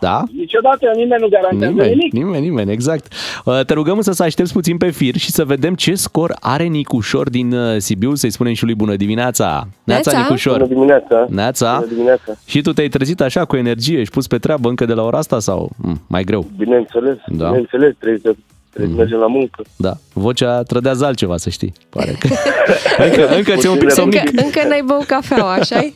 [0.00, 0.22] Da?
[0.36, 2.12] niciodată nimeni nu garantează Nimeni, nimic.
[2.12, 3.12] nimeni, nimeni, exact.
[3.44, 6.64] Uh, Te rugăm însă să aștepți puțin pe fir și să vedem ce scor are
[6.64, 9.66] Nicușor din uh, Sibiu, să-i spunem și lui bună dimineața.
[9.84, 10.18] Neața, Neața.
[10.28, 10.52] Nicușor.
[10.58, 11.26] Bună dimineața.
[11.28, 11.74] Neața.
[11.78, 12.32] Bună dimineața.
[12.46, 15.18] Și tu te-ai trezit așa cu energie, ești pus pe treabă încă de la ora
[15.18, 16.46] asta sau mm, mai greu?
[16.56, 17.46] Bineînțeles, Da.
[17.46, 18.34] bineînțeles, trebuie să,
[18.74, 19.62] trebuie să mergem la muncă.
[19.76, 21.72] Da, vocea trădează altceva, să știi.
[21.88, 22.28] Pare că...
[23.06, 24.18] încă, încă ți-e un pic Puțin somnic.
[24.18, 25.80] Încă, încă n-ai băut cafeaua, așa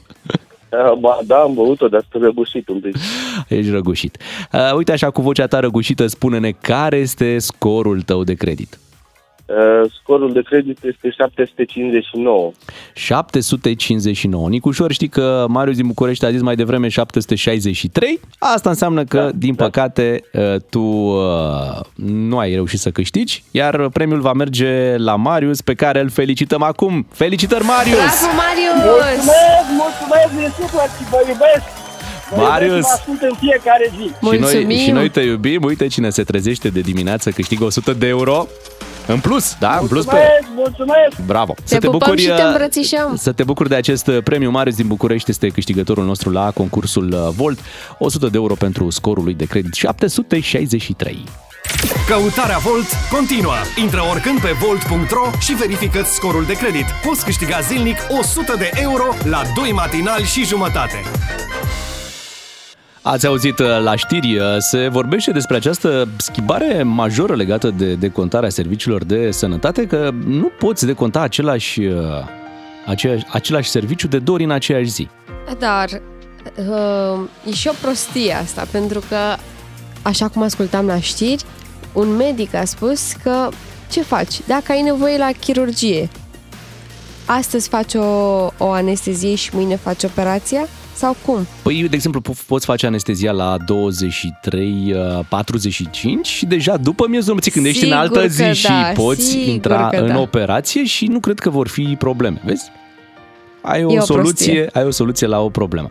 [0.70, 2.96] Ah, Ba, da, am băut-o, dar sunt răbușit un pic.
[3.48, 4.16] Ești răgușit.
[4.52, 8.78] Uh, uite așa, cu vocea ta răgușită, spune-ne care este scorul tău de credit.
[9.48, 12.52] Uh, scorul de credit este 759.
[12.94, 14.48] 759.
[14.48, 18.20] Nicușor, știi că Marius din București a zis mai devreme 763.
[18.38, 23.88] Asta înseamnă că, da, din păcate, uh, tu uh, nu ai reușit să câștigi, iar
[23.88, 27.06] premiul va merge la Marius, pe care îl felicităm acum.
[27.12, 27.96] Felicitări, Marius!
[27.96, 28.84] Bravo, Marius!
[28.84, 31.66] Mulțumesc, mulțumesc din suflet și vă iubesc!
[32.34, 32.68] Vă Marius!
[32.68, 34.04] iubesc și vă ascult în fiecare zi.
[34.04, 34.76] Și noi, Mulțumim!
[34.76, 35.62] și noi te iubim.
[35.62, 38.46] Uite cine se trezește de dimineață, câștigă 100 de euro.
[39.08, 39.78] În plus, da?
[39.80, 40.10] În plus pe...
[40.12, 41.26] Mulțumesc, mulțumesc!
[41.26, 41.54] Bravo!
[41.68, 43.16] Te pupăm și te uh, îmbrățișăm.
[43.16, 44.50] Să te bucuri de acest uh, premiu.
[44.50, 47.58] Marius din București este câștigătorul nostru la concursul uh, Volt.
[47.98, 51.24] 100 de euro pentru scorul lui de credit 763.
[52.06, 53.54] Căutarea Volt continuă.
[53.82, 56.86] Intră oricând pe volt.ro și verifică scorul de credit.
[57.06, 61.02] Poți câștiga zilnic 100 de euro la 2 matinali și jumătate.
[63.10, 68.48] Ați auzit uh, la știri, uh, se vorbește despre această schimbare majoră legată de decontarea
[68.48, 72.02] serviciilor de sănătate, că nu poți deconta același, uh,
[72.86, 75.08] aceeași, același serviciu de două ori în aceeași zi.
[75.58, 75.88] Dar
[76.56, 79.16] uh, e și o prostie asta, pentru că,
[80.02, 81.44] așa cum ascultam la știri,
[81.92, 83.48] un medic a spus că
[83.90, 84.40] ce faci?
[84.46, 86.08] Dacă ai nevoie la chirurgie,
[87.24, 88.04] astăzi faci o,
[88.58, 90.68] o anestezie și mâine faci operația?
[90.98, 91.46] Sau cum?
[91.62, 97.32] Păi, de exemplu, po- poți face anestezia la 23, uh, 45 și deja după miezul
[97.32, 100.06] nopții, când ești în Sigur altă că zi și da, poți sigur intra că în
[100.06, 100.18] da.
[100.18, 102.70] operație și nu cred că vor fi probleme, vezi?
[103.62, 104.80] Ai o, E o soluție, prostie.
[104.80, 105.90] ai o soluție la o problemă.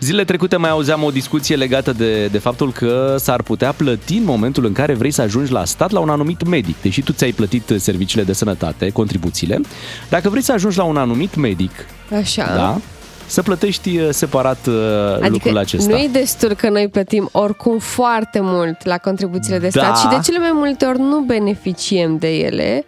[0.00, 4.24] Zilele trecute mai auzeam o discuție legată de, de faptul că s-ar putea plăti în
[4.24, 6.80] momentul în care vrei să ajungi la stat la un anumit medic.
[6.82, 9.60] Deși tu ți-ai plătit serviciile de sănătate, contribuțiile,
[10.08, 11.70] dacă vrei să ajungi la un anumit medic,
[12.16, 12.52] Așa.
[12.54, 12.80] da,
[13.26, 14.74] să plătești uh, separat uh,
[15.14, 15.90] Adică lucrul acesta.
[15.92, 19.94] nu e destul că noi plătim oricum foarte mult la contribuțiile de stat Da.
[19.94, 22.84] și de cele mai multe ori nu beneficiem de ele.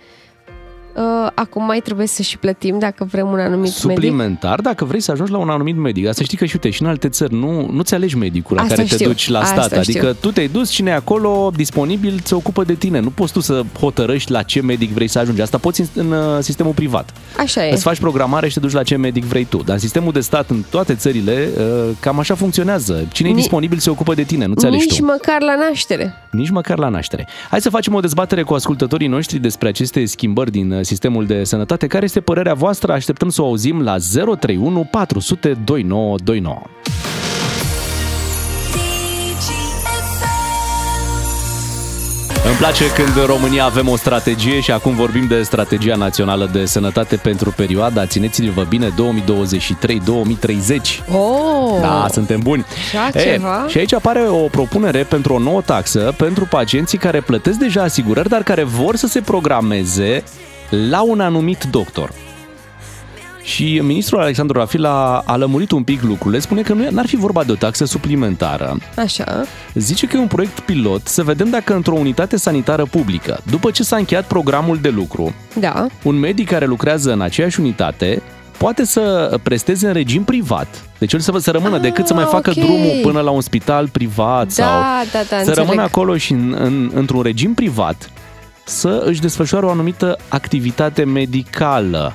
[0.97, 1.03] Uh,
[1.35, 3.77] acum mai trebuie să și plătim dacă vrem un anumit medic.
[3.79, 6.07] suplimentar dacă vrei să ajungi la un anumit medic.
[6.07, 8.63] Asta știi că și uite, și în alte țări nu, nu ți alegi medicul la
[8.63, 9.83] Asta care te știu, duci la asta stat.
[9.85, 10.01] știu.
[10.01, 13.01] Adică tu te-ai dus, cine e acolo disponibil se ocupă de tine.
[13.01, 15.41] Nu poți tu să hotărăști la ce medic vrei să ajungi.
[15.41, 17.13] Asta poți în, în uh, sistemul privat.
[17.39, 17.73] Așa e.
[17.73, 19.57] Îți faci programare și te duci la ce medic vrei tu.
[19.57, 23.07] Dar în sistemul de stat, în toate țările, uh, cam așa funcționează.
[23.13, 25.05] Cine e Ni- disponibil se ocupă de tine, nu ți alegi Nici tu.
[25.05, 26.15] măcar la naștere.
[26.31, 27.27] Nici măcar la naștere.
[27.51, 31.45] Hai să facem o dezbatere cu ascultătorii noștri despre aceste schimbări din uh, sistemul de
[31.45, 31.87] sănătate.
[31.87, 32.93] Care este părerea voastră?
[32.93, 36.63] Așteptăm să o auzim la 031 400 2929.
[42.47, 46.65] Îmi place când în România avem o strategie și acum vorbim de strategia națională de
[46.65, 48.93] sănătate pentru perioada, țineți-vă bine, 2023-2030.
[51.13, 51.81] Oh!
[51.81, 52.65] Da, suntem buni.
[52.95, 53.65] Așa ceva?
[53.69, 58.29] și aici apare o propunere pentru o nouă taxă pentru pacienții care plătesc deja asigurări,
[58.29, 60.25] dar care vor să se programeze
[60.71, 62.11] la un anumit doctor.
[63.43, 67.17] Și ministrul Alexandru Rafil a, a lămurit un pic lucrurile, spune că nu ar fi
[67.17, 69.43] vorba de o taxă suplimentară, Așa.
[69.75, 73.83] Zice că e un proiect pilot să vedem dacă într-o unitate sanitară publică, după ce
[73.83, 75.87] s-a încheiat programul de lucru, Da.
[76.03, 78.23] un medic care lucrează în aceeași unitate
[78.59, 80.85] poate să presteze în regim privat.
[80.99, 82.57] Deci el să, să rămână, Ah, decât să mai facă ok.
[82.57, 85.57] drumul până la un spital privat Da, sau da, da, să înțeleg.
[85.59, 88.11] rămână acolo și în, în, într-un regim privat
[88.65, 92.15] să își desfășoare o anumită activitate medicală.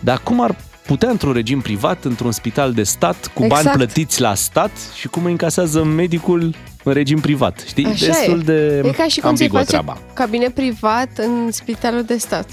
[0.00, 3.76] Dar cum ar putea într-un regim privat, într-un spital de stat, cu bani Exact.
[3.76, 7.64] plătiți la stat și cum îi încasează medicul în regim privat.
[7.66, 7.86] Știi?
[7.86, 8.42] Așa Destul e.
[8.42, 9.98] de E ca și cum se ambiguă face treaba.
[10.14, 12.46] cabinet privat în spitalul de stat.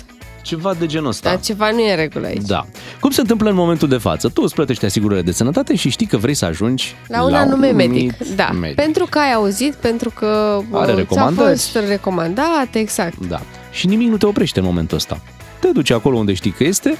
[0.47, 1.29] Ceva de genul ăsta.
[1.29, 2.41] Dar ceva nu e în regulă aici.
[2.45, 2.65] Da.
[2.99, 4.29] Cum se întâmplă în momentul de față?
[4.29, 7.71] Tu îți plătești asigurările de sănătate și știi că vrei să ajungi La un anume
[7.71, 8.17] medic.
[8.35, 8.49] Da.
[8.49, 8.75] medic.
[8.75, 11.49] Pentru că ai auzit, pentru că Are uh, ți-a recomandări.
[11.49, 13.25] fost recomandat, exact.
[13.27, 13.39] Da.
[13.71, 15.21] Și nimic nu te oprește în momentul ăsta.
[15.59, 16.97] Te duci acolo unde știi că este,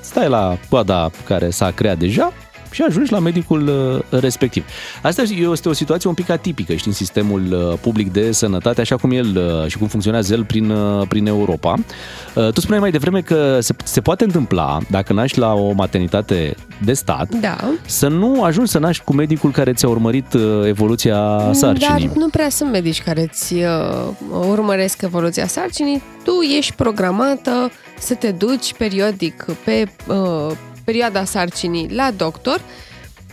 [0.00, 2.32] stai la coada care s-a creat deja
[2.76, 4.64] și ajungi la medicul uh, respectiv.
[5.02, 8.96] Asta este o situație un pic atipică, știi, în sistemul uh, public de sănătate, așa
[8.96, 11.74] cum el uh, și cum funcționează el prin, uh, prin Europa.
[12.34, 16.54] Uh, Tu spuneai mai devreme că se, se poate întâmpla, dacă naști la o maternitate
[16.84, 17.56] de stat, Da.
[17.86, 22.06] să nu ajungi să naști cu medicul care ți-a urmărit uh, evoluția sarcinii.
[22.06, 26.02] Dar nu prea sunt medici care îți uh, urmăresc evoluția sarcinii.
[26.24, 30.52] Tu ești programată să te duci periodic pe uh,
[30.86, 32.60] perioada sarcinii la doctor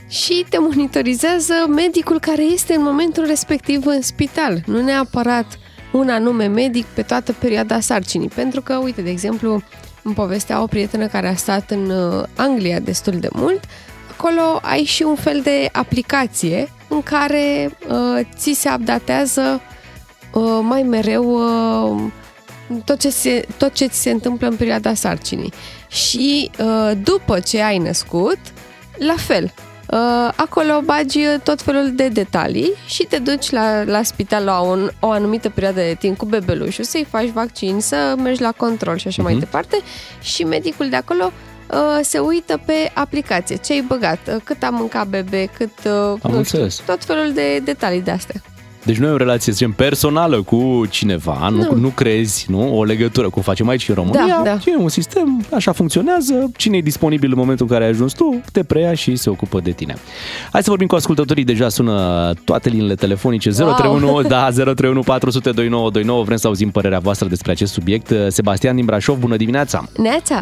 [0.10, 5.60] și te monitorizează medicul care este în momentul respectiv în spital, nu neapărat
[5.92, 8.28] un anume medic pe toată perioada sarcinii.
[8.28, 9.62] Pentru că, uite, de exemplu,
[10.04, 13.64] îmi povestea o prietenă care a stat în uh, Anglia destul de mult,
[14.12, 19.62] acolo ai și un fel de aplicație în care uh, ți se updatează
[20.34, 21.24] uh, mai mereu
[21.96, 22.02] uh,
[22.86, 25.54] tot, ce se, tot ce ți se întâmplă în perioada sarcinii.
[25.94, 28.38] Și uh, după ce ai născut,
[28.98, 29.44] la fel.
[29.92, 30.00] Uh,
[30.36, 35.10] acolo bagi tot felul de detalii și te duci la, la spital la un, o
[35.10, 39.22] anumită perioadă de timp cu bebelușul, să-i faci vaccin, să mergi la control și așa
[39.22, 39.42] mai Mhm.
[39.42, 39.80] departe
[40.22, 41.32] și medicul de acolo
[41.72, 45.92] uh, se uită pe aplicație, ce ai băgat, uh, cât a mâncat bebe, cât, uh,
[46.22, 46.74] Am nu înțeles.
[46.74, 48.42] știu, tot felul de detalii de astea.
[48.86, 51.64] Deci nu e o relație, să zicem, personală cu cineva, nu, nu.
[51.72, 51.76] Nu.
[51.76, 52.78] nu crezi, nu?
[52.78, 54.26] O legătură, cum facem aici în România.
[54.28, 54.72] Da, da.
[54.72, 58.42] E un sistem, așa funcționează, cine e disponibil în momentul în care ai ajuns tu,
[58.52, 59.94] te preia și se ocupă de tine.
[60.52, 63.74] Hai să vorbim cu ascultătorii, deja sună toate liniile telefonice, Wow.
[63.74, 68.08] 031, da, 031 400 2929, vrem să auzim părerea voastră despre acest subiect.
[68.28, 69.78] Sebastian din Brașov, bună dimineața!
[70.08, 70.40] Neața!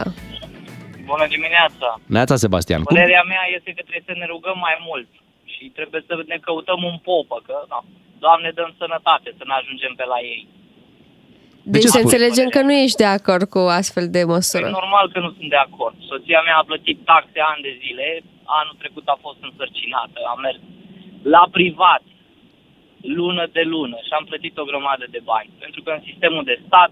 [1.12, 1.90] Bună dimineața!
[2.18, 2.82] Neața, Sebastian.
[2.84, 2.96] Cum?
[2.96, 5.10] Părerea mea este că trebuie să ne rugăm mai mult
[5.54, 7.80] și trebuie să ne căutăm un popă, că, da,
[8.26, 10.44] Doamne, dăm sănătate, să ne ajungem pe la ei.
[11.74, 12.06] Deci ce să spui?
[12.06, 14.68] înțelegem că nu ești de acord cu astfel de măsură.
[14.68, 15.96] E normal că nu sunt de acord.
[16.12, 18.08] Soția mea a plătit taxe ani de zile,
[18.60, 20.60] anul trecut a fost însărcinată, a mers
[21.36, 22.04] la privat,
[23.02, 25.50] lună de lună și am plătit o grămadă de bani.
[25.64, 26.92] Pentru că în sistemul de stat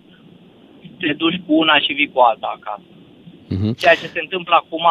[0.99, 2.89] te duci cu una și vii cu alta acasă.
[3.53, 3.73] Mhm.
[3.81, 4.85] Ceea ce se întâmplă acum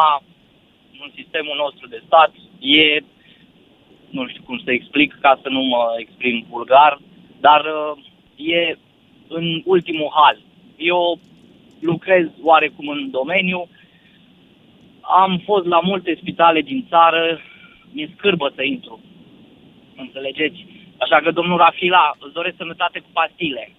[1.03, 2.85] în sistemul nostru de stat e,
[4.09, 6.99] nu știu cum să explic ca să nu mă exprim vulgar,
[7.39, 8.03] dar uh,
[8.35, 8.77] e
[9.27, 10.37] în ultimul hal.
[10.77, 11.19] Eu
[11.79, 13.69] lucrez oarecum în domeniu,
[15.01, 17.39] am fost la multe spitale din țară,
[17.91, 18.99] mi-e scârbă să intru.
[19.95, 20.65] Înțelegeți?
[20.97, 23.71] Așa că, domnul Rafila, îți doresc sănătate cu pastile.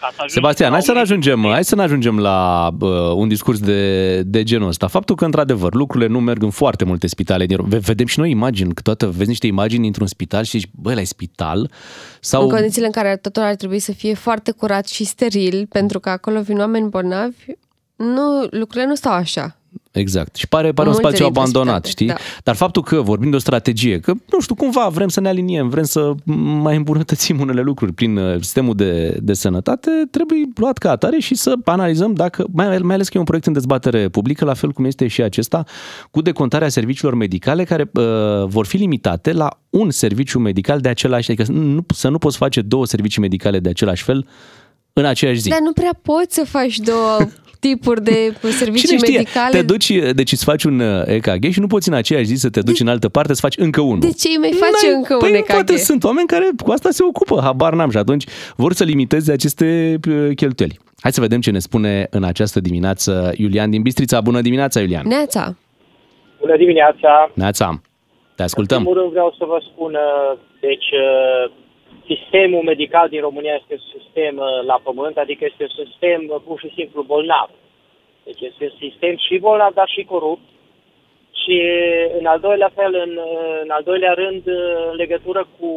[0.00, 1.52] Ca să ajungi Sebastian, la hai să ne un ajungem, medic.
[1.52, 4.86] hai să ne ajungem la uh, un discurs de, de genul ăsta.
[4.86, 7.46] Faptul că, într-adevăr, lucrurile nu merg în foarte multe spitale.
[7.46, 10.70] din Rom- Ve- Vedem și noi imagini, câteodată vezi niște imagini dintr-un spital și zici,
[10.72, 11.70] băi, la spital?
[12.20, 12.42] Sau...
[12.42, 16.08] În condițiile în care totul ar trebui să fie foarte curat și steril, pentru că
[16.08, 17.44] acolo vin oameni bolnavi,
[17.96, 19.57] nu, lucrurile nu stau așa.
[19.98, 20.36] Exact.
[20.36, 22.06] Și pare, pare În un multe spațiu dintre abandonat, spitale, știi?
[22.06, 22.40] da.
[22.42, 25.68] Dar faptul că vorbim de o strategie, că, nu știu, cumva vrem să ne aliniem,
[25.68, 26.14] vrem să
[26.62, 31.34] mai îmbunătățim unele lucruri prin uh, sistemul de, de sănătate, trebuie luat ca atare și
[31.34, 34.72] să analizăm dacă, mai, mai ales că e un proiect în dezbatere publică, la fel
[34.72, 35.64] cum este și acesta,
[36.10, 38.02] cu decontarea serviciilor medicale care uh,
[38.44, 42.60] vor fi limitate la un serviciu medical de același, adică nu, să nu poți face
[42.60, 44.26] două servicii medicale de același fel
[44.92, 45.48] în aceeași zi.
[45.48, 47.18] Dar nu prea poți să faci două
[47.60, 49.50] tipuri de servicii Cine știe, medicale.
[49.58, 52.50] te duci, deci îți faci un uh, EKG și nu poți în aceeași zi să
[52.50, 54.00] te duci în altă parte să faci încă unul.
[54.00, 55.82] De ce îi mai face N-ai- încă păi un poate EKG?
[55.82, 58.24] sunt oameni care cu asta se ocupă, habar n-am și atunci
[58.56, 60.78] vor să limiteze aceste uh, cheltuieli.
[61.00, 64.20] Hai să vedem ce ne spune în această dimineață Iulian din Bistrița.
[64.20, 65.06] Bună dimineața, Iulian!
[65.06, 65.56] Neața!
[66.40, 67.30] Bună dimineața!
[67.34, 67.80] Neața!
[68.36, 68.76] Te ascultăm!
[68.76, 71.52] În primul rând vreau să vă spun, uh, deci uh,
[72.08, 76.40] sistemul medical din România este un sistem uh, la pământ, adică este un sistem uh,
[76.46, 77.50] pur și simplu bolnav.
[78.24, 80.46] Deci este un sistem și bolnav, dar și corupt.
[81.42, 81.62] Și
[82.18, 85.72] în al doilea fel, în, uh, în al doilea rând, uh, în legătură cu,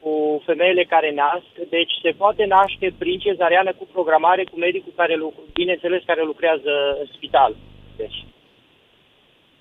[0.00, 5.14] cu femeile care nasc, deci se poate naște prin cezariană cu programare cu medicul care,
[5.14, 7.54] lucr- bineînțeles, care lucrează în spital.
[7.96, 8.24] Deci,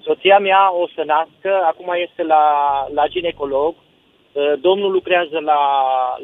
[0.02, 2.44] Soția mea o să nască, acum este la,
[2.94, 3.87] la ginecolog, Uh,
[4.62, 5.60] Domnul lucrează la,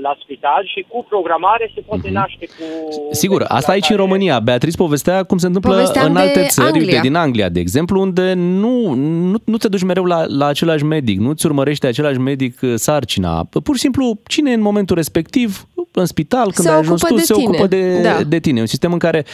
[0.02, 2.64] la spital și cu programare se poate naște cu...
[3.12, 4.40] Sigur, asta aici în România.
[4.40, 6.86] Beatrice povestea cum se întâmplă Povesteam în de alte țări, Anglia.
[6.88, 10.84] uite, din Anglia, de exemplu, unde nu, nu, nu te duci mereu la, la același
[10.84, 13.48] medic, nu-ți urmărește același medic uh, sarcina.
[13.64, 17.14] Pur și simplu, cine e în momentul respectiv, în spital, când Se ai ajuns ocupă
[17.14, 17.48] tu, de se tine.
[17.48, 18.24] ocupă de, Da.
[18.28, 18.58] de tine.
[18.58, 19.26] E un sistem în care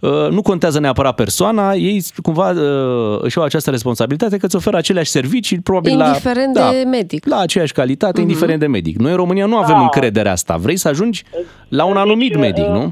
[0.00, 4.76] uh, nu contează neapărat persoana, ei cumva uh, își au această responsabilitate că îți oferă
[4.76, 7.26] aceleași servicii, probabil Indiferent la, de medic.
[7.26, 8.25] la aceeași calitate, Mhm.
[8.26, 8.96] Indiferent de medic.
[9.04, 9.86] Noi în România nu avem Da.
[9.86, 10.54] încrederea asta.
[10.66, 11.20] Vrei să ajungi
[11.78, 12.84] la un anumit Deci, medic, uh, nu?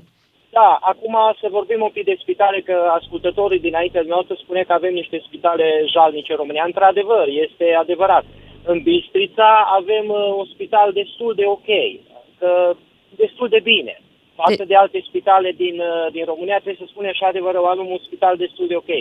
[0.59, 4.73] Da, acum să vorbim un pic de spitale, că ascultătorii dinainte de noastră spune că
[4.73, 6.65] avem niște spitale jalnice în România.
[6.67, 8.25] Într-adevăr, este adevărat.
[8.73, 11.71] În Bistrița avem uh, un spital destul de ok,
[12.41, 12.51] că
[13.25, 13.95] destul de bine.
[14.43, 18.01] Față de alte spitale din, uh, din România, trebuie să spunem și adevărul, avem un
[18.07, 18.93] spital destul de ok.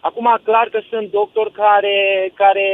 [0.00, 1.98] Acum, clar că sunt doctori care,
[2.34, 2.66] care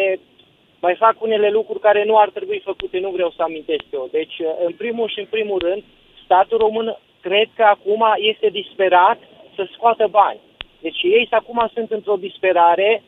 [0.86, 4.08] mai fac unele lucruri care nu ar trebui făcute, nu vreau să amintesc eu.
[4.10, 5.82] Deci, în primul și în primul rând,
[6.24, 9.18] statul român cred că acum este disperat
[9.54, 10.40] să scoată bani.
[10.80, 13.02] Deci ei acum sunt într-o disperare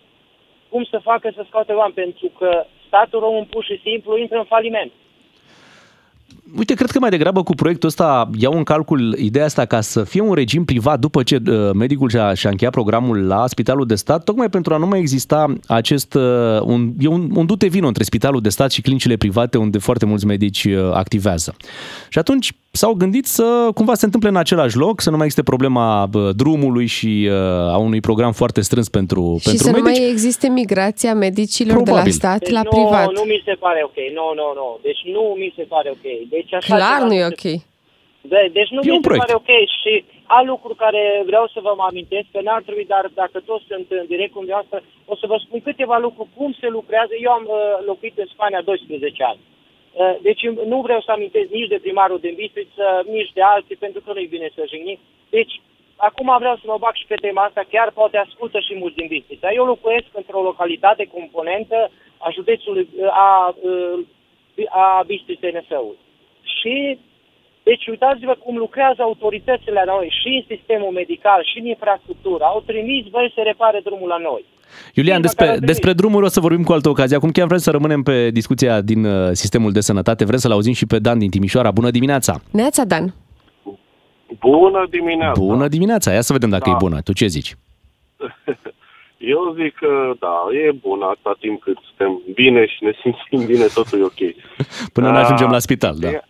[0.68, 4.44] cum să facă să scoate bani, pentru că statul român pur și simplu intră în
[4.44, 4.92] faliment.
[6.54, 10.04] Uite, cred că mai degrabă cu proiectul ăsta iau în calcul ideea asta ca să
[10.04, 13.94] fie un regim privat după ce uh, medicul și-a, și-a încheiat programul la spitalul de
[13.94, 16.14] stat, tocmai pentru a nu mai exista acest...
[16.14, 16.22] Uh,
[16.62, 20.06] un, e un, un dute vino între spitalul de stat și clinicile private unde foarte
[20.06, 21.54] mulți medici uh, activează.
[22.08, 25.50] Și atunci s-au gândit să cumva se întâmple în același loc, să nu mai existe
[25.52, 27.34] problema uh, drumului și uh,
[27.74, 29.98] a unui program foarte strâns pentru, Și pentru să nu medici.
[30.00, 32.12] mai existe migrația medicilor de la Probabil.
[32.20, 33.06] stat Deci la nu, privat.
[33.18, 33.98] nu mi se pare ok.
[34.18, 34.68] Nu, nu, nu.
[34.86, 36.06] Deci nu mi se pare ok.
[36.34, 37.44] Deci așa Clar ceva nu e se- ok.
[38.32, 39.22] De, deci nu E mi un se proiect.
[39.24, 39.92] pare ok și
[40.36, 43.86] alt lucru care vreau să vă mai amintesc, că n-ar trebui, dar dacă toți sunt
[44.00, 44.78] în direct cu dumneavoastră,
[45.12, 47.12] o să vă spun câteva lucruri, cum se lucrează.
[47.26, 47.60] Eu am uh,
[47.90, 49.40] locuit în Spania 12 ani.
[49.96, 54.00] Uh, deci nu vreau să amintesc nici de primarul din Bistriță, nici de alții, pentru
[54.00, 54.98] că nu-i bine să jignim.
[55.30, 55.60] Deci,
[55.96, 59.06] acum vreau să mă bag și pe tema asta, chiar poate ascultă și mulți din
[59.06, 59.52] Bistrița.
[59.52, 63.98] Eu locuiesc într-o localitate componentă a județului, uh, a, uh,
[64.68, 65.98] a Bistriței NSU-ului.
[66.42, 66.98] Și
[67.62, 72.44] deci uitați-vă cum lucrează autoritățile la noi și în sistemul medical și în infrastructură.
[72.44, 74.44] Au trimis, băi, să repare drumul la noi.
[74.94, 75.66] Iulian, Firma care despre, a trimis.
[75.70, 77.16] despre drumuri o să vorbim cu altă ocazie.
[77.16, 80.24] Acum chiar vrem să rămânem pe discuția din uh, sistemul de sănătate.
[80.24, 81.70] Vrem să-l auzim și pe Dan din Timișoara.
[81.70, 82.40] Bună dimineața!
[82.50, 83.14] Neața Dan.
[84.40, 85.40] Bună dimineața!
[85.40, 86.12] Bună dimineața!
[86.12, 86.70] Ia să vedem dacă Da.
[86.70, 87.00] e bună.
[87.00, 87.54] Tu ce zici?
[89.18, 90.34] Eu zic că da,
[90.66, 94.20] e bun atâta timp cât suntem bine și ne simțim bine, totul e ok.
[94.96, 96.06] Până ne Ah, ajungem la spital, da.
[96.06, 96.28] ideea-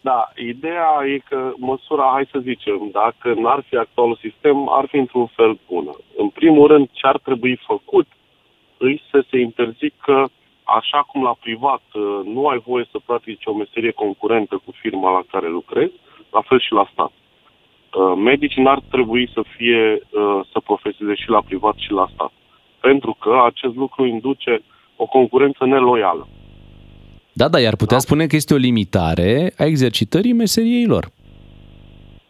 [0.00, 4.96] Da, ideea e că măsura, hai să zicem, dacă n-ar fi actualul sistem, ar fi
[4.96, 5.96] într-un fel bună.
[6.16, 8.06] În primul rând, ce ar trebui făcut
[8.78, 10.30] îi să se interzică,
[10.62, 15.10] așa cum la privat uh, nu ai voie să practici o meserie concurentă cu firma
[15.10, 15.92] la care lucrezi,
[16.30, 17.12] la fel și la stat.
[17.12, 22.32] Uh, Medicii n-ar trebui să fie uh, să profeseze și la privat și la stat.
[22.80, 24.60] Pentru că acest lucru induce
[24.96, 26.28] o concurență neloială.
[27.40, 31.04] Da, da, iar putea spune că este o limitare a exercitării meseriei lor.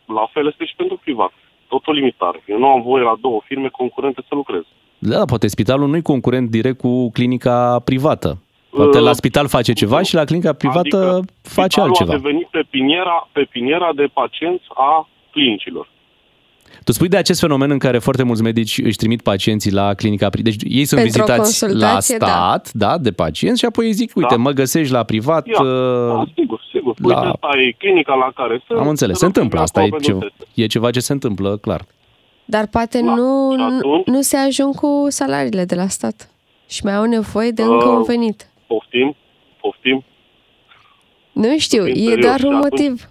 [0.06, 1.32] La fel este și pentru privat.
[1.68, 2.42] Tot o limitare.
[2.46, 4.62] Eu nu am voie la două firme concurente să lucrez.
[4.98, 8.42] Da, poate spitalul nu-i concurent direct cu clinica privată.
[8.70, 12.12] Poate Uh, la spital face ceva și la clinica privată adică face Spitalul altceva.
[12.12, 15.88] a devenit pe piniera, pe piniera de pacienți a clinicilor.
[16.84, 20.28] Tu spui de acest fenomen în care foarte mulți medici își trimit pacienții la clinica
[20.28, 20.56] privată.
[20.56, 22.26] Deci ei sunt Pentru o vizitați la consultație, da.
[22.26, 22.98] stat, da.
[22.98, 24.40] de pacienți și apoi îi zic, uite, Da.
[24.40, 25.46] mă găsești la privat.
[25.46, 26.94] Ia, uh, da, sigur, sigur.
[27.00, 28.78] la- Uite, asta e clinica la care sunt.
[28.78, 29.56] Am înțeles, te se rog, întâmplă.
[29.56, 30.62] mi-a Asta e acolo ceva, pentru teste.
[30.62, 31.84] e ceva ce se întâmplă, clar.
[32.44, 34.06] Dar poate Da, nu, și nu, atunci?
[34.06, 36.30] nu se ajung cu salariile de la stat.
[36.68, 38.48] Și mai au nevoie de încă Uh, un venit.
[38.66, 39.16] Poftim,
[39.60, 40.04] poftim.
[41.32, 43.00] Nu știu, în e serios, doar și un atunci- motiv.
[43.02, 43.10] Păi,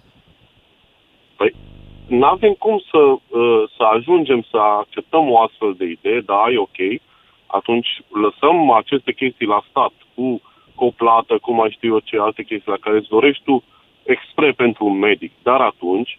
[2.08, 6.58] nu avem cum să, uh, să ajungem să acceptăm o astfel de idee, da, e
[6.58, 7.00] ok.
[7.46, 10.40] Atunci lăsăm aceste chestii la stat cu,
[10.74, 13.62] cu o plată, cu mai știu eu ce alte chestii la care îți dorești tu
[14.02, 15.32] expre pentru un medic.
[15.42, 16.18] Dar atunci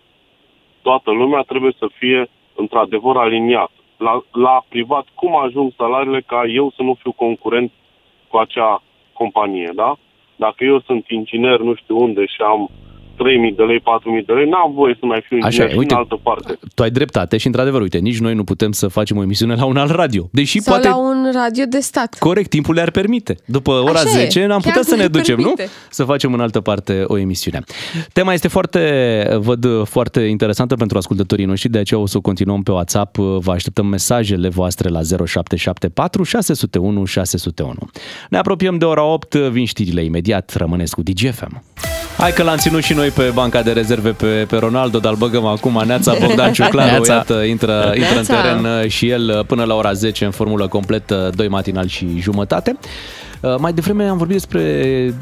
[0.81, 3.71] toată lumea trebuie să fie într-adevăr aliniat.
[3.97, 7.71] La, la privat, cum ajung salariile ca eu să nu fiu concurent
[8.27, 9.95] cu acea companie, da?
[10.35, 12.69] Dacă eu sunt inginer nu știu unde și am
[13.23, 15.77] 3.000 de lei, 4.000 de lei, n-am voie să mai fiu Așa inginer e, și
[15.77, 15.93] uite.
[15.93, 16.57] în altă parte.
[16.75, 19.65] Tu ai dreptate și într-adevăr, uite, nici noi nu putem să facem o emisiune la
[19.65, 20.29] un alt radio.
[20.31, 22.15] Deși Sau poate la un radio de stat.
[22.19, 23.35] Corect, timpul le-ar permite.
[23.45, 25.63] După ora Așa e, 10 am chiar putea să ne le ducem, permite.
[25.63, 25.69] nu?
[25.89, 27.59] Să facem în altă parte o emisiune.
[28.13, 28.81] Tema este foarte,
[29.39, 33.15] văd, foarte interesantă pentru ascultătorii noștri, de aceea o să o continuăm pe WhatsApp.
[33.17, 37.73] Vă așteptăm mesajele voastre la 0774 601 601.
[38.29, 41.63] Ne apropiem de ora 8, vin știrile imediat, rămâneți cu DGFM.
[42.17, 45.17] Hai că l-am ținut și noi pe banca de rezerve pe, pe Ronaldo, dar îl
[45.17, 45.83] băgăm acum.
[45.85, 47.13] Neața Bogdan Ciuclaru, Neața.
[47.13, 48.41] iată, intră, intră în Neața.
[48.41, 52.07] teren uh, și el uh, până la ora 10 în formulă completă, 2 matinal și
[52.19, 52.77] jumătate.
[53.41, 54.63] Uh, Mai devreme am vorbit despre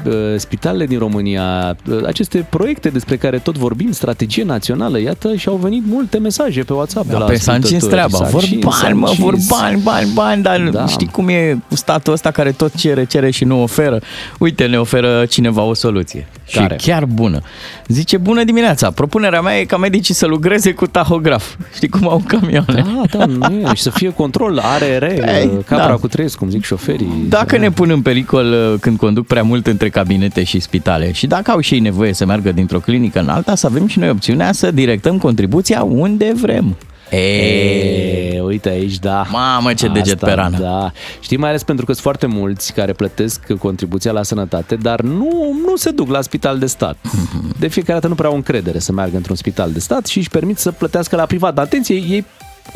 [0.06, 5.48] uh, spitalele din România, uh, aceste proiecte despre care tot vorbim, strategie națională, iată, și
[5.48, 8.08] au venit multe mesaje pe WhatsApp de Da, la pe s-a încins ascultători.
[8.10, 8.24] treaba.
[8.24, 9.48] S-a Vor încins, s-a bani, mă, vor încins.
[9.50, 10.70] bani, bani, bani, dar Da.
[10.70, 10.86] da.
[10.86, 14.00] știi cum e cu statul ăsta care tot cere, cere și nu oferă?
[14.38, 16.26] Uite, ne oferă cineva o soluție.
[16.52, 16.76] Care?
[16.80, 17.40] Și chiar bună.
[17.86, 21.54] Zice, bună dimineața, propunerea mea e ca medicii să lucreze cu tahograf.
[21.74, 22.84] Știi cum au camioane?
[23.10, 23.74] Da, da, nu e.
[23.74, 25.94] și să fie control, ARR, Ei, capra da.
[25.94, 27.08] cu trei, cum zic șoferii.
[27.28, 31.26] Dacă ne pun în pericol uh, când conduc prea mult între cabinete și spitale și
[31.26, 34.10] dacă au și ei nevoie să meargă dintr-o clinică în alta, să avem și noi
[34.10, 36.76] opțiunea să directăm contribuția unde vrem.
[37.10, 39.26] E, uite aici, da.
[39.30, 40.58] Mamă, ce deget pe rană.
[40.58, 40.92] Da.
[41.20, 45.56] Știi, mai ales pentru că sunt foarte mulți care plătesc contribuția la sănătate, dar nu,
[45.66, 46.96] nu se duc la spital de stat.
[47.60, 50.30] De fiecare dată nu prea au încredere să meargă într-un spital de stat și își
[50.30, 51.58] permit să plătească la privat.
[51.58, 52.24] Atenție, ei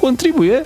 [0.01, 0.63] contribuie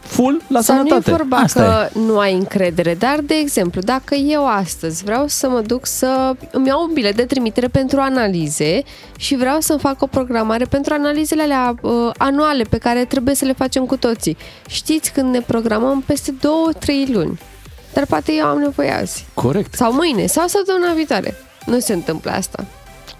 [0.00, 1.10] full la Sau nu e sănătate.
[1.10, 5.86] vorba că nu ai încredere, dar, de exemplu, dacă eu astăzi vreau să mă duc
[5.86, 8.82] să îmi iau un bilet de trimitere pentru analize
[9.18, 13.44] și vreau să-mi fac o programare pentru analizele alea uh, anuale pe care trebuie să
[13.44, 14.36] le facem cu toții.
[14.68, 17.38] Știți când ne programăm peste 2-3 luni.
[17.92, 19.26] Dar poate eu am nevoie azi.
[19.34, 19.74] Corect.
[19.74, 21.34] Sau mâine, sau săptămâna viitoare.
[21.66, 22.64] Nu se întâmplă asta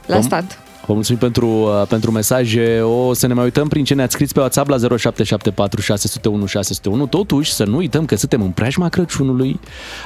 [0.07, 0.59] la Om- stat.
[0.89, 2.81] Vă mulțumim pentru, uh, pentru mesaje.
[2.81, 7.07] O să ne mai uităm prin ce ne-ați scris pe WhatsApp la 0774 601 601.
[7.07, 9.61] Totuși, să nu uităm că suntem în preajma Crăciunului,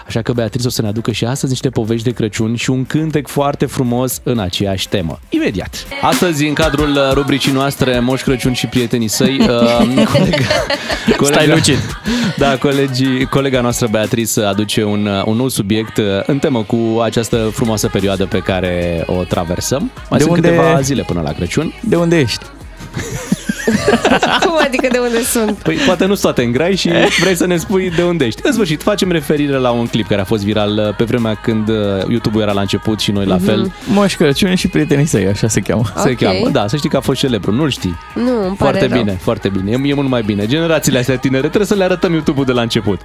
[0.07, 2.85] așa că Beatrice o să ne aducă și astăzi niște povești de Crăciun și un
[2.85, 5.19] cântec foarte frumos în aceeași temă.
[5.29, 5.87] Imediat!
[6.03, 10.45] Astăzi, în cadrul uh, rubricii noastre Moș Crăciun și prietenii săi, uh, colega,
[11.23, 11.79] Stai lucid.
[12.37, 17.01] Da, colegii, colega noastră Beatrice aduce un, uh, un nou subiect uh, în temă cu
[17.03, 19.91] această frumoasă perioadă pe care o traversăm.
[20.11, 21.73] Mai De sunt unde- câteva zile până la Crăciun.
[21.83, 22.45] De unde ești?
[24.45, 25.51] Cum adică de unde sunt?
[25.59, 26.91] Păi poate nu toate în grai și
[27.21, 28.41] vrei să ne spui de unde ești.
[28.45, 31.69] În sfârșit, facem referire la un clip care a fost viral uh, pe vremea când
[31.69, 31.77] uh,
[32.09, 33.45] YouTube-ul era la început și noi la Mhm.
[33.45, 33.73] fel.
[33.87, 35.83] Moș Crăciun și prietenii săi, așa se cheamă.
[35.97, 36.17] Se Ok.
[36.19, 36.49] cheamă.
[36.49, 37.97] Da, să știi că a fost celebru, nu-l știi.
[38.15, 38.99] Nu, îmi pare Foarte rău.
[39.03, 39.71] bine, foarte bine.
[39.71, 40.47] E, e mult mai bine.
[40.47, 43.01] Generațiile astea tinere trebuie să le arătăm YouTube-ul de la început.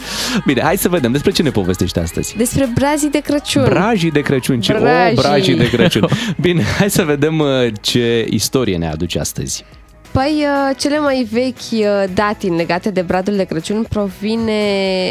[0.45, 2.35] Bine, hai să vedem despre ce ne povestești astăzi.
[2.37, 3.63] Despre brazii de Crăciun.
[3.63, 4.59] Brajii de Crăciun.
[4.61, 4.73] Ce...
[4.79, 5.17] Brajii.
[5.17, 6.07] O, brajii de Crăciun.
[6.41, 7.47] Bine, hai să vedem uh,
[7.81, 9.65] ce istorie ne aduce astăzi.
[10.11, 14.51] Păi, uh, cele mai vechi uh, datini legate de bradul de Crăciun provine,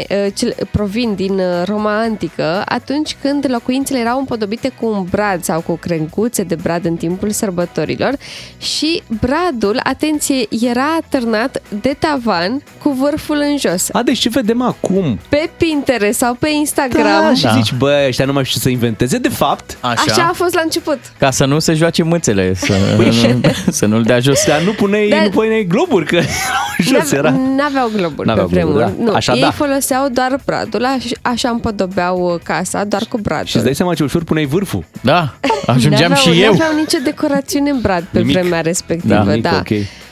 [0.09, 5.43] uh, cele, provin din uh, Roma Antică, atunci când locuințele erau împodobite cu un brad
[5.43, 8.13] sau cu crenguțe de brad în timpul sărbătorilor
[8.57, 13.89] și bradul, atenție, era atârnat de tavan cu vârful în jos.
[13.91, 15.19] A, deci ce vedem acum?
[15.29, 17.03] Pe Pinterest sau pe Instagram.
[17.03, 19.17] Da, și zici, bă, ăștia nu mai știu ce să inventeze.
[19.17, 20.03] De fapt, Așa.
[20.07, 20.99] Așa a fost la început.
[21.19, 23.11] Ca să nu se joace mâțele, să, nu,
[23.71, 24.45] să nu-l dea jos.
[24.45, 26.19] Dar nu puneai, Dar- nu puneai globuri, că
[26.89, 27.29] jos era.
[27.55, 28.75] N-aveau globuri N-aveau pe vremuri.
[28.77, 29.03] globuri, da.
[29.11, 29.51] Nu, Așa, ei da.
[29.51, 33.45] foloseau doar bradul, aș, așa împodobeau uh, casa, doar cu bradul.
[33.45, 34.83] Și îți dai seama ce ușor puneai vârful.
[35.01, 35.33] Da,
[35.65, 36.51] ajungeam N-aveau- și eu.
[36.51, 38.37] N-aveau nicio decorațiune în brad pe Nimic.
[38.37, 39.13] vremea respectivă.
[39.13, 39.55] Da, nimic, da.
[39.59, 39.67] ok.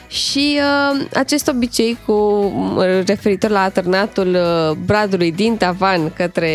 [0.07, 2.11] Și uh, acest obicei cu
[2.77, 6.51] uh, referitor la atârnatul uh, bradului din tavan către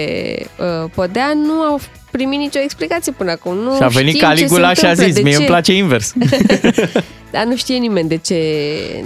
[0.59, 3.57] uh, podea nu au primit nicio explicație până acum.
[3.57, 5.37] Nu Și a venit știm ce Caligula se și a întâmplă, zis, de mie ce-
[5.39, 6.13] îmi place invers.
[7.31, 8.45] Dar nu știe nimeni de ce,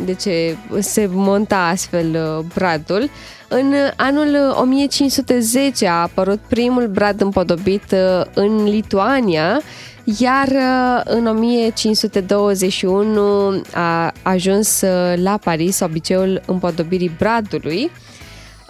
[0.05, 3.11] de ce se monta astfel uh, bradul.
[3.49, 9.61] În uh, anul uh, 1510 a apărut primul brad împodobit uh, în Lituania,
[10.19, 17.91] iar uh, în 1521 a ajuns uh, la Paris obiceiul împodobirii bradului.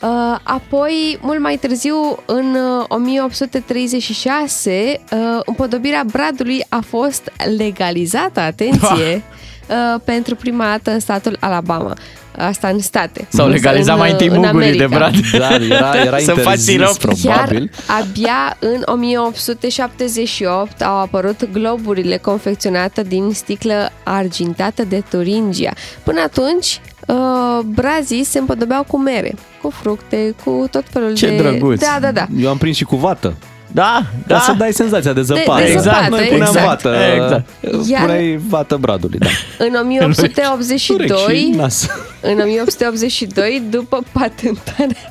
[0.01, 9.23] Uh, Apoi, mult mai târziu, în uh, 1836, uh, împodobirea bradului a fost legalizată, atenție,
[9.69, 11.95] uh, pentru prima dată în statul Alabama.
[12.39, 13.27] Asta în state.
[13.29, 14.97] S-au legalizat În, mai întâi în mugurii de America.
[14.97, 15.15] brad.
[15.39, 16.97] Da, era, era Să faci interzis, sirop.
[16.99, 17.71] probabil.
[17.87, 25.73] Chiar abia în 1878 au apărut globurile confecționate din sticlă argintată de Turingia.
[26.03, 27.17] Până atunci, uh,
[27.65, 31.37] brazii se împodobeau cu mere, cu fructe, cu tot felul Ce de...
[31.37, 31.81] drăguț.
[31.81, 32.27] Da, da, da.
[32.41, 33.35] Eu am prins și cu vată.
[33.75, 34.39] Da, Ca da.
[34.41, 35.61] să dai senzația de zăpadă.
[35.61, 35.97] De- de exact.
[35.97, 36.67] zăpadă, Noi puneam exact.
[36.67, 36.97] vată.
[37.15, 37.49] Exact.
[37.91, 39.27] Iar- Puneai vată bradului, da.
[39.59, 41.87] În Urechi și 1882, nas.
[42.21, 45.11] în 1882, după patentarea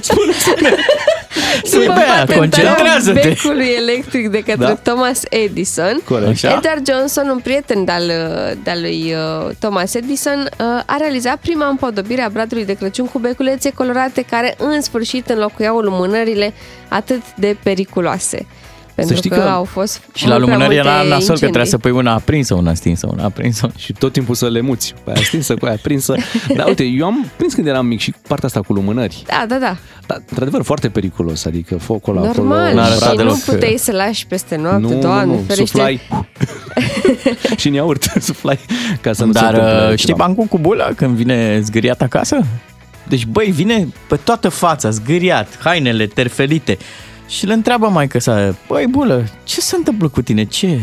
[0.00, 3.28] Spune, După bă, patentarea concentrează-te.
[3.28, 4.74] becului electric de către Da.
[4.74, 6.28] Thomas Edison, Corect.
[6.28, 6.48] Așa?
[6.56, 8.12] Edward Johnson, un prieten de-al,
[8.62, 13.18] de-al lui uh, Thomas Edison, uh, a realizat prima împodobire a bradului de Crăciun cu
[13.18, 16.52] beculețe colorate care în sfârșit înlocuiau lumânările
[16.88, 18.46] atât de periculoase.
[18.96, 21.30] Pentru știi că, că- au fost Și la mult prea lumânări era multe nasol că
[21.32, 21.38] incendii.
[21.38, 23.70] trebuia să pui una aprinsă, una stinsă, una aprinsă.
[23.84, 24.94] Și tot timpul să le muți.
[25.04, 26.14] Cu aia stinsă, cu aia prinsă.
[26.56, 29.22] Dar uite, eu am prins când eram mic și partea asta cu lumânări.
[29.26, 29.76] Da, da, da.
[30.06, 31.44] Dar, într-adevăr, foarte periculos.
[31.44, 32.32] Adică focul acolo...
[32.48, 32.74] Normal.
[32.74, 33.38] n-arăta Și nu deloc.
[33.38, 35.64] puteai să lași peste noapte, Nu, doamne, nu, nu, ferește.
[35.66, 36.00] suflai
[37.56, 38.58] și în iaurt suflai
[39.00, 40.24] ca să nu Dar se întâmple uh, știi ceva.
[40.24, 42.38] bancul cu bula când vine zgâriat acasă?
[43.08, 46.78] Deci băi, vine pe toată fața, zgâriat, hainele terfelite
[47.28, 50.44] și îl întreabă mai sa, băi bulă, ce se întâmplă cu tine?
[50.44, 50.80] Ce?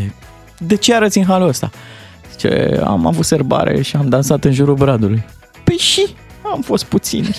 [0.58, 1.70] De ce arăți în halul ăsta?
[2.30, 5.24] Zice, am avut serbare și am dansat în jurul bradului.
[5.64, 6.06] Păi și?
[6.52, 7.36] Am fost puțini.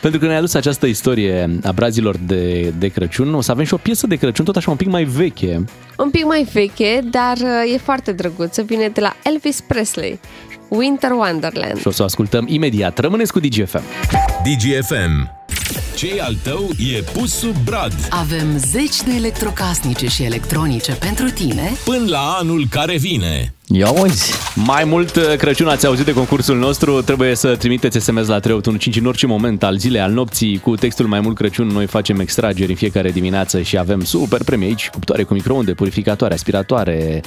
[0.00, 3.74] Pentru că ne-ai adus această istorie a brazilor de, de Crăciun, o să avem și
[3.74, 5.64] o piesă de Crăciun, tot așa un pic mai veche.
[5.98, 8.62] Un pic mai veche, dar uh, e foarte drăguță.
[8.62, 10.20] Vine de la Elvis Presley.
[10.68, 11.78] Winter Wonderland.
[11.78, 12.98] Și o să o ascultăm imediat.
[12.98, 13.82] Rămâneți cu DGFM.
[14.44, 15.38] DGFM.
[16.00, 17.92] Ce al tău e pus sub brad.
[18.10, 23.54] Avem zeci de electrocasnice și electronice pentru tine Până la anul care vine.
[23.72, 24.32] Ia uzi.
[24.54, 28.98] Mai mult uh, Crăciun ați auzit de concursul nostru, trebuie să trimiteți SMS la 3815
[28.98, 31.66] în orice moment al zilei, al nopții, cu textul Mai mult Crăciun.
[31.66, 36.34] Noi facem extrageri în fiecare dimineață și avem super premii aici, cuptoare cu microunde, purificatoare,
[36.34, 37.20] aspiratoare,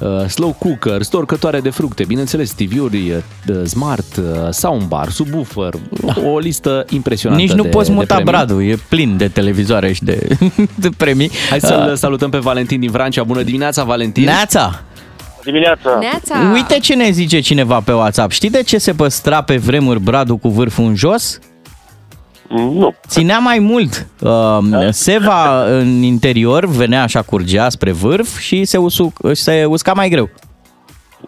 [0.00, 5.74] uh, slow cooker, storcătoare de fructe, bineînțeles, TV-uri uh, smart, uh, soundbar, subwoofer,
[6.32, 8.32] o listă impresionantă Nici nu de, poți de muta premii.
[8.32, 10.28] bradul, e plin de televizoare și de,
[10.74, 11.30] de premii.
[11.50, 13.22] Hai să-l Uh, salutăm pe Valentin din Vrancea.
[13.22, 14.24] Bună dimineața, Valentin!
[14.24, 14.80] Neața!
[15.44, 15.98] Dimineața.
[16.00, 16.50] Neața!
[16.52, 18.30] Uite ce ne zice cineva pe WhatsApp.
[18.30, 21.38] Știi de ce se păstra pe vremuri bradul cu vârful în jos?
[22.48, 22.94] Nu.
[23.08, 24.06] Ținea mai mult.
[24.20, 24.58] Uh,
[24.90, 30.30] seva în interior venea așa, curgea spre vârf și se, usu, se usca mai greu.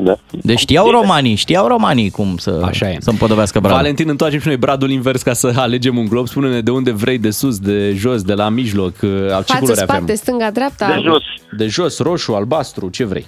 [0.01, 0.19] Da.
[0.43, 2.97] Deci știau romanii, știau romanii cum să, Așa e.
[3.01, 3.77] să împodobească bradul.
[3.79, 6.29] Valentin, întoarcem și noi bradul invers ca să alegem un glob.
[6.29, 9.79] Spune-ne de unde vrei, de sus, de jos, de la mijloc, uh, ce Față, culori
[9.79, 10.15] spate, avem.
[10.15, 10.87] stânga, dreapta.
[10.87, 11.23] De jos.
[11.57, 13.27] De jos, roșu, albastru, ce vrei?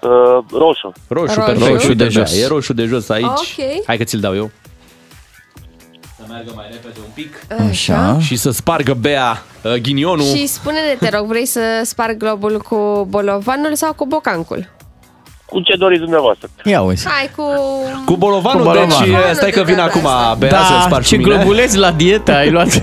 [0.00, 0.08] Uh,
[0.52, 0.92] roșu.
[1.08, 1.40] Roșu, Roșu.
[1.40, 1.70] perfect.
[1.70, 2.42] Roșu Uite, de Bea, jos.
[2.42, 3.24] E roșu de jos aici.
[3.24, 3.84] Ok.
[3.86, 4.50] Hai că ți-l dau eu.
[6.16, 7.46] Să meargă mai repede un pic.
[7.70, 8.18] Așa.
[8.20, 10.24] Și să spargă Bea uh, ghinionul.
[10.24, 14.68] Și spune-ne, te rog, vrei să spargi globul cu bolovanul sau cu bocancul?
[15.50, 16.48] Cu ce doriți dumneavoastră?
[16.64, 17.08] Ia uzi.
[17.08, 17.42] Hai cu...
[18.04, 19.04] Cu bolovanul, Cu bolovanul.
[19.06, 20.34] deci uh, stai că vin De data acum, asta.
[20.38, 21.34] Bea, să Da, spargi ce cu mine.
[21.34, 22.80] globuleți la dietă ai luat.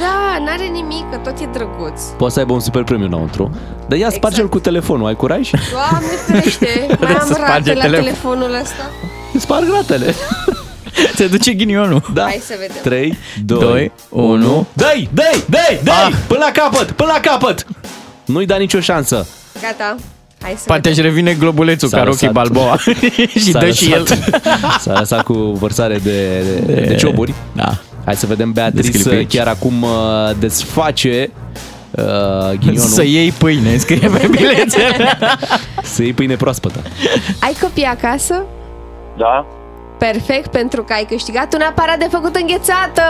[0.00, 2.02] Da, n-are nimic, că tot e drăguț.
[2.02, 3.50] Poți să aibă un super premiu înăuntru.
[3.88, 5.50] Dar ia sparge-l cu telefonul, ai curaj?
[5.70, 8.04] Doamne ferește, mai Să am sparge rate la telefon.
[8.04, 8.90] telefonul ăsta.
[9.38, 10.14] Sparg ratele.
[11.16, 12.02] Se duce ghinionul.
[12.14, 12.22] Da.
[12.22, 12.76] Hai să vedem.
[12.82, 14.28] 3, 2, Doi, 1.
[14.30, 14.66] unu.
[14.72, 15.94] Dai, dai, dai, dai!
[16.06, 16.12] Ah.
[16.26, 17.66] Până la capăt, până la capăt!
[18.24, 19.26] Nu-i da nicio șansă.
[19.62, 19.94] Gata.
[20.42, 21.14] Hai să Poate își vedem.
[21.14, 22.32] revine globulețul S-a ca Rocky lăsat.
[22.32, 22.76] Balboa
[23.42, 24.00] și S-a dă și el.
[24.02, 24.40] lăsat-
[24.84, 27.34] S-a lăsat cu vărsare de, de, de cioburi.
[27.52, 27.72] Da.
[28.04, 29.34] Hai să vedem Beatrice Desclipici.
[29.36, 29.88] chiar acum uh,
[30.38, 31.30] desface
[31.90, 32.04] uh,
[32.58, 32.88] ghinionul.
[32.88, 35.18] Să iei pâine, scrie pe bilețele.
[35.82, 36.78] Să iei pâine proaspătă.
[37.40, 38.42] Ai copii acasă?
[39.18, 39.46] Da?
[39.98, 43.02] Perfect, pentru că ai câștigat un aparat de făcut înghețată!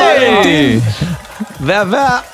[0.00, 0.80] Valentin!
[1.58, 2.24] Vei avea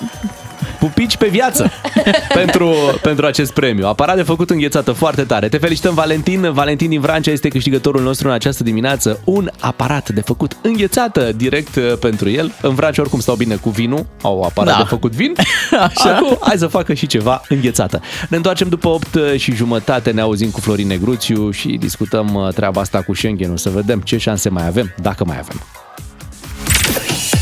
[0.82, 1.70] pupici pe viață
[2.34, 3.86] pentru, pentru acest premiu.
[3.86, 5.48] Aparat de făcut înghețată foarte tare.
[5.48, 6.52] Te felicităm, Valentin.
[6.52, 9.20] Valentin din Vrancea este câștigătorul nostru în această dimineață.
[9.24, 12.52] Un aparat de făcut înghețată direct uh, pentru el.
[12.62, 14.06] În Vrancea oricum stau bine cu vinul.
[14.22, 14.82] Au aparat Da.
[14.82, 15.34] de făcut vin.
[15.86, 16.14] Așa.
[16.16, 18.00] Acum hai să facă și ceva înghețată.
[18.28, 22.80] Ne întoarcem după 8 și jumătate, ne auzim cu Florin Negruțiu și discutăm uh, treaba
[22.80, 23.56] asta cu Schengen.
[23.56, 25.60] să vedem ce șanse mai avem, dacă mai avem.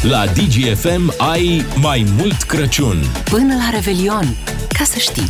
[0.03, 3.05] La DGFM ai mai mult Crăciun.
[3.25, 4.37] până la Revelion.
[4.79, 5.29] Ca să știi.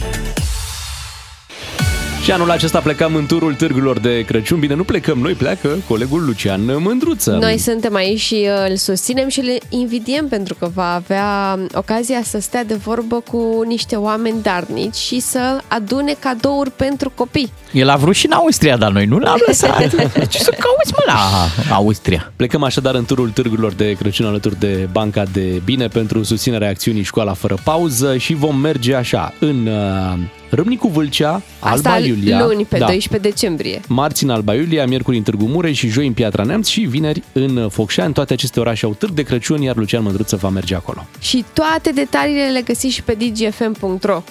[2.30, 4.58] Și anul acesta plecăm în turul târgurilor de Crăciun.
[4.58, 7.30] Bine, nu plecăm noi, pleacă colegul Lucian Mândruță.
[7.30, 12.22] Noi suntem aici și uh, îl susținem și îl invidiem pentru că va avea ocazia
[12.22, 17.52] să stea de vorbă cu niște oameni darnici și să adune cadouri pentru copii.
[17.72, 19.88] El a vrut și în Austria, dar noi nu l-am lăsat.
[20.28, 22.32] Ce să cauți, mă, la Austria?
[22.36, 27.02] Plecăm așadar în turul târgurilor de Crăciun alături de Banca de Bine pentru susținerea acțiunii
[27.02, 30.18] Școala Fără Pauză și vom merge așa în uh,
[30.50, 32.44] Râmnicu Vâlcea, Asta Alba Iulia.
[32.46, 32.86] luni, pe da.
[32.86, 33.80] 12 decembrie.
[33.88, 37.22] Marți în Alba Iulia, miercuri în Târgu Mureș și joi în Piatra Neamț și vineri
[37.32, 38.12] în Focșani.
[38.12, 41.06] Toate aceste orașe au târg de Crăciun, iar Lucian Mândruță va merge acolo.
[41.20, 44.22] Și toate detaliile le găsiți și pe dgfm.ro.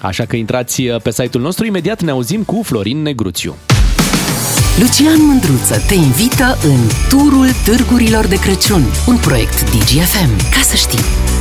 [0.00, 3.54] Așa că intrați uh, pe site-ul nostru, imediat ne auzim cu Florin Negruțiu.
[4.78, 6.78] Lucian Mândruță te invită în
[7.08, 10.50] Turul Târgurilor de Crăciun, un proiect DGFM.
[10.50, 11.39] Ca să știi!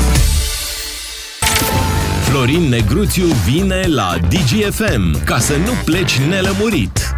[2.29, 7.15] Florin Negruțiu vine la DGFM ca să nu pleci nelămurit.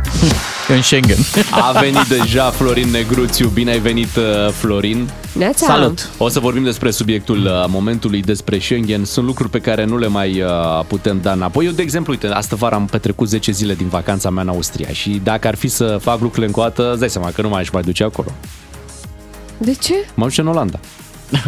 [0.67, 1.17] În Schengen.
[1.51, 3.47] A venit deja Florin Negruțiu.
[3.47, 5.09] Bine ai venit, uh, Florin.
[5.33, 5.65] Neața.
[5.65, 6.09] Salut!
[6.17, 9.05] O să vorbim despre subiectul uh, momentului, despre Schengen.
[9.05, 10.49] Sunt lucruri pe care nu le mai uh,
[10.87, 11.65] putem da înapoi.
[11.65, 14.89] Eu, de exemplu, uite, astă vară am petrecut 10 zile din vacanța mea în Austria
[14.89, 17.49] și dacă ar fi să fac lucrurile încă o dată, îți dai seama că nu
[17.49, 18.31] mai aș mai duce acolo.
[19.57, 19.93] De ce?
[20.13, 20.79] Mă duce în Olanda.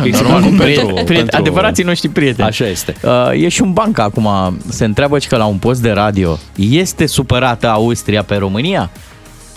[0.02, 2.48] Că e Normal, singurul prieten, pentru- prieten, pentru- adevărații noștri prieteni.
[2.48, 2.96] Așa este.
[3.04, 4.30] Uh, e și un banc acum,
[4.70, 8.90] se întreabă și că la un post de radio este supărată Austria pe România?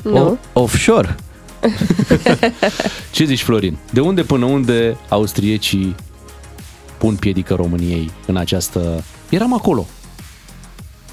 [0.02, 0.38] Nu.
[0.52, 1.14] O, offshore.
[3.10, 3.76] Ce zici, Florin?
[3.90, 5.94] De unde până unde austriecii
[6.98, 9.04] pun piedică României în această...
[9.28, 9.86] Eram acolo.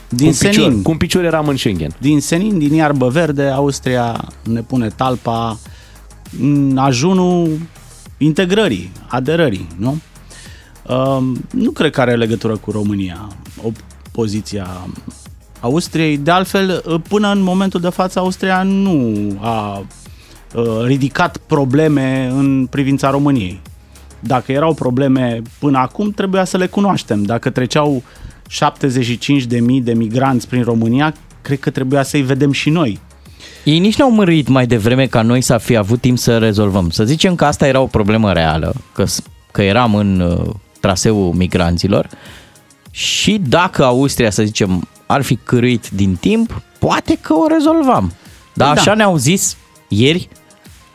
[0.10, 0.82] Din cu un picior, senin.
[0.82, 1.96] cu un picior eram în Schengen.
[1.98, 5.60] Din senin, din iarbă verde, Austria ne pune talpa
[6.40, 7.60] în ajunul
[8.24, 9.98] integrării, aderării, nu?
[10.88, 13.28] Um, nu cred că are legătură cu România,
[13.64, 13.70] o
[14.12, 14.68] poziția
[15.60, 16.18] Austriei.
[16.18, 19.86] De altfel, până în momentul de față, Austria nu a
[20.56, 23.62] uh, ridicat probleme în privința României.
[24.20, 27.24] Dacă erau probleme până acum, trebuia să le cunoaștem.
[27.24, 28.04] Dacă treceau
[28.50, 33.00] 75.000 de migranți prin România, cred că trebuia să-i vedem și noi.
[33.64, 36.90] Ei nici n-au mărit mai devreme ca noi să fi avut timp să rezolvăm.
[36.90, 40.50] Să zicem că asta era o problemă reală, că, s- că eram în uh,
[40.80, 42.10] traseul migranților
[42.92, 48.14] și dacă Austria, să zicem, ar fi cârâit din timp, poate că o rezolvam.
[48.54, 48.82] Dar Da.
[48.82, 49.58] așa ne-au zis
[49.88, 50.30] ieri,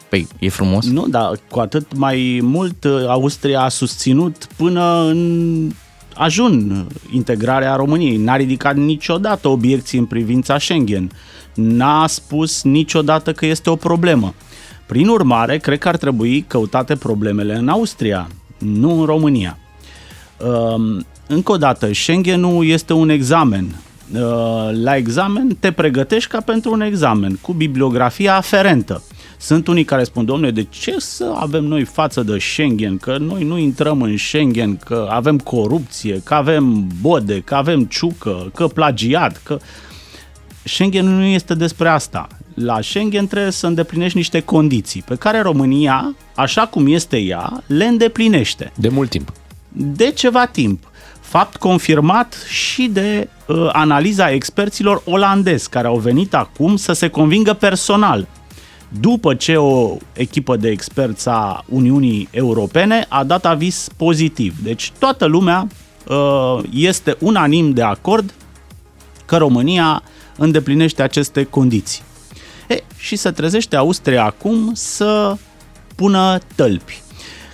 [0.08, 0.86] păi e frumos.
[0.86, 5.70] Nu, dar cu atât mai mult uh, Austria a susținut până în
[6.14, 8.16] ajun integrarea României.
[8.16, 11.10] N-a ridicat niciodată obiecții în privința Schengen.
[11.60, 14.34] N-a spus niciodată că este o problemă.
[14.86, 18.28] Prin urmare, cred că ar trebui căutate problemele în Austria,
[18.58, 19.58] nu în România.
[20.36, 23.74] Um, Încă o dată, Schengenul este un examen.
[24.12, 24.20] Uh,
[24.72, 29.02] La examen te pregătești ca pentru un examen, cu bibliografia aferentă.
[29.38, 33.44] Sunt unii care spun, domnule, de ce să avem noi față de Schengen, că noi
[33.44, 39.40] nu intrăm în Schengen, că avem corupție, că avem bode, că avem ciucă, că plagiat,
[39.42, 39.58] că...
[40.68, 42.26] Schengen nu este despre asta.
[42.54, 47.84] La Schengen trebuie să îndeplinești niște condiții pe care România, așa cum este ea, le
[47.84, 48.72] îndeplinește.
[48.74, 49.32] De mult timp.
[49.68, 50.90] De ceva timp.
[51.20, 57.52] Fapt confirmat și de uh, analiza experților olandezi care au venit acum să se convingă
[57.52, 58.26] personal.
[59.00, 64.54] După ce o echipă de experți a Uniunii Europene a dat aviz pozitiv.
[64.62, 65.66] Deci toată lumea
[66.08, 68.34] uh, este unanim de acord
[69.26, 70.02] că România
[70.38, 72.02] îndeplinește aceste condiții.
[72.68, 75.36] E, și se trezește Austria acum să
[75.94, 77.02] pună tălpi.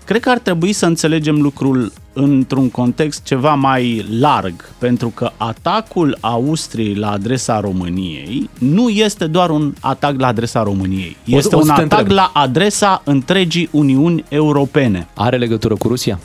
[0.04, 6.16] Cred că ar trebui să înțelegem lucrul într-un context ceva mai larg, pentru că atacul
[6.20, 11.16] Austriei la adresa României nu este doar un atac la adresa României.
[11.32, 12.16] O- Este o să un te atac întreb.
[12.16, 15.08] la adresa întregii Uniuni Europene.
[15.14, 16.18] Are legătură cu Rusia?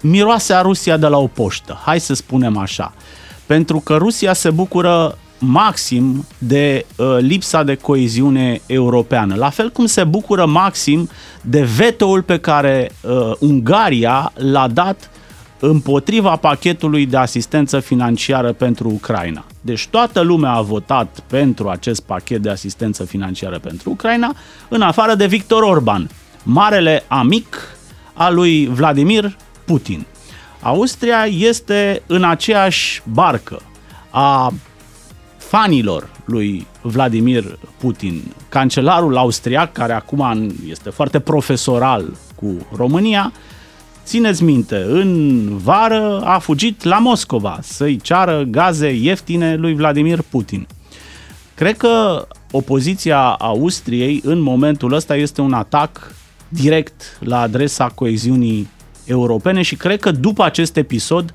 [0.00, 2.92] miroase a Rusia de la o poștă, hai să spunem așa.
[3.46, 9.86] Pentru că Rusia se bucură maxim de uh, lipsa de coeziune europeană, la fel cum
[9.86, 11.08] se bucură maxim
[11.40, 15.10] de vetoul pe care uh, Ungaria l-a dat
[15.60, 19.44] împotriva pachetului de asistență financiară pentru Ucraina.
[19.60, 24.34] Deci toată lumea a votat pentru acest pachet de asistență financiară pentru Ucraina,
[24.68, 26.10] în afară de Victor Orban,
[26.42, 27.56] marele amic
[28.12, 30.06] al lui Vladimir Putin.
[30.62, 33.60] Austria este în aceeași barcă
[34.10, 34.52] a
[35.48, 38.22] fanilor lui Vladimir Putin.
[38.48, 43.32] Cancelarul austriac, care acum este foarte profesoral cu România,
[44.04, 50.66] țineți minte, în vară a fugit la Moscova să-i ceară gaze ieftine lui Vladimir Putin.
[51.54, 56.14] Cred că opoziția Austriei în momentul ăsta este un atac
[56.48, 58.68] direct la adresa coeziunii
[59.04, 61.32] europene și cred că după acest episod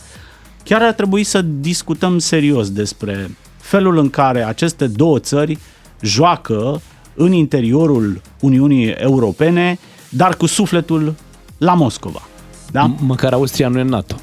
[0.64, 3.30] chiar ar trebui să discutăm serios despre
[3.74, 5.57] felul în care aceste două țări
[6.01, 6.82] joacă
[7.15, 11.13] în interiorul Uniunii Europene, dar cu sufletul
[11.57, 12.21] la Moscova.
[12.71, 12.91] Da?
[12.99, 14.15] Măcar Austria nu e în NATO.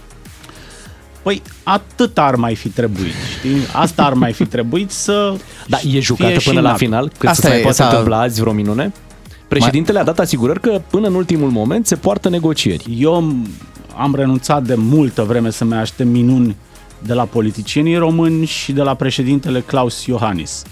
[1.22, 3.56] Păi atât ar mai fi trebuit, știi?
[3.72, 5.34] Asta ar mai fi trebuit să
[5.68, 6.78] Da, e jucată fie și până la NATO.
[6.78, 7.08] final?
[7.08, 8.92] Crezi că Asta se mai e, poate s-a- întâmpla azi vreo minune?
[9.48, 12.96] Președintele a dat asigurări că până în ultimul moment se poartă negocieri.
[12.98, 13.14] Eu
[13.96, 16.56] am renunțat de multă vreme să mai aștept minuni
[17.02, 20.62] de la politicienii români și de la președintele Klaus Iohannis.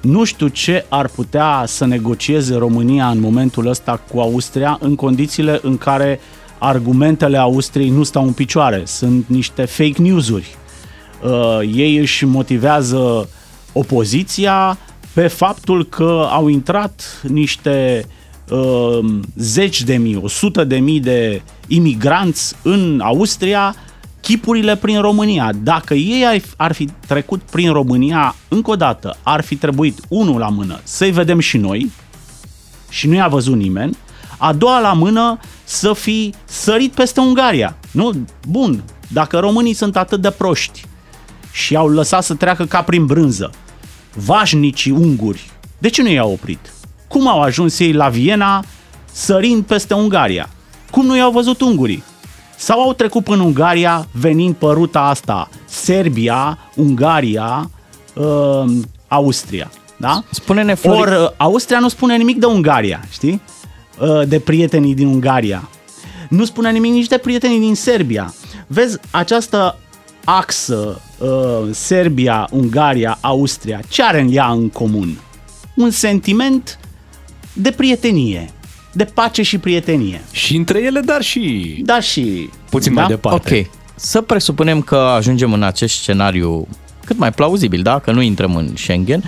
[0.00, 5.58] Nu știu ce ar putea să negocieze România în momentul ăsta cu Austria în condițiile
[5.62, 6.20] în care
[6.58, 8.82] argumentele Austriei nu stau în picioare.
[8.84, 10.56] Sunt niște fake news-uri.
[11.22, 13.28] Uh, ei își motivează
[13.72, 14.78] opoziția
[15.14, 18.06] pe faptul că au intrat niște
[18.50, 18.98] uh,
[19.36, 23.74] zeci de mii, o sută de mii de imigranți în Austria,
[24.28, 25.50] chipurile prin România.
[25.62, 30.38] Dacă ei ar- ar fi trecut prin România, încă o dată, ar fi trebuit, unul
[30.38, 31.90] la mână, să-i vedem și noi,
[32.88, 33.96] și nu i-a văzut nimeni,
[34.38, 37.76] a doua la mână să fi sărit peste Ungaria.
[37.90, 38.26] Nu?
[38.48, 40.84] Bun, dacă românii sunt atât de proști
[41.52, 43.50] și au lăsat să treacă ca prin brânză,
[44.14, 46.72] vașnicii unguri, de ce nu i-au oprit?
[47.08, 48.64] Cum au ajuns ei la Viena
[49.12, 50.48] sărind peste Ungaria?
[50.90, 52.02] Cum nu i-au văzut ungurii?
[52.58, 57.70] Sau au trecut până Ungaria venind pe ruta asta, Serbia, Ungaria,
[58.14, 58.64] uh,
[59.08, 59.70] Austria.
[59.96, 60.22] Da?
[60.30, 63.40] Spune-ne, Flori- Or, uh, Austria nu spune nimic de Ungaria, știi?
[64.00, 65.68] Uh, De prietenii din Ungaria.
[66.28, 68.34] Nu spune nimic nici de prietenii din Serbia.
[68.66, 69.78] Vezi, această
[70.24, 71.28] axă uh,
[71.70, 75.18] Serbia, Ungaria, Austria, ce are în ea în comun?
[75.76, 76.78] Un sentiment
[77.52, 78.50] de prietenie,
[78.92, 80.20] de pace și prietenie.
[80.30, 81.74] Și între ele, dar și...
[81.84, 82.50] Dar și...
[82.70, 83.00] Puțin da?
[83.00, 83.58] mai departe.
[83.58, 83.80] Ok.
[83.94, 86.68] Să presupunem că ajungem în acest scenariu
[87.04, 87.98] cât mai plauzibil, da?
[87.98, 89.22] Că nu intrăm în Schengen.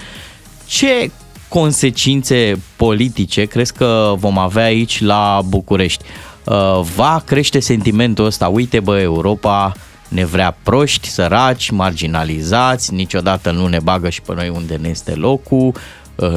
[0.67, 1.11] Ce
[1.49, 6.05] consecințe politice crezi că vom avea aici la București?
[6.45, 9.73] Uh, Va crește sentimentul ăsta, uite bă, Europa
[10.09, 15.15] ne vrea proști, săraci, marginalizați, niciodată nu ne bagă și pe noi unde ne este
[15.15, 15.75] locul, uh,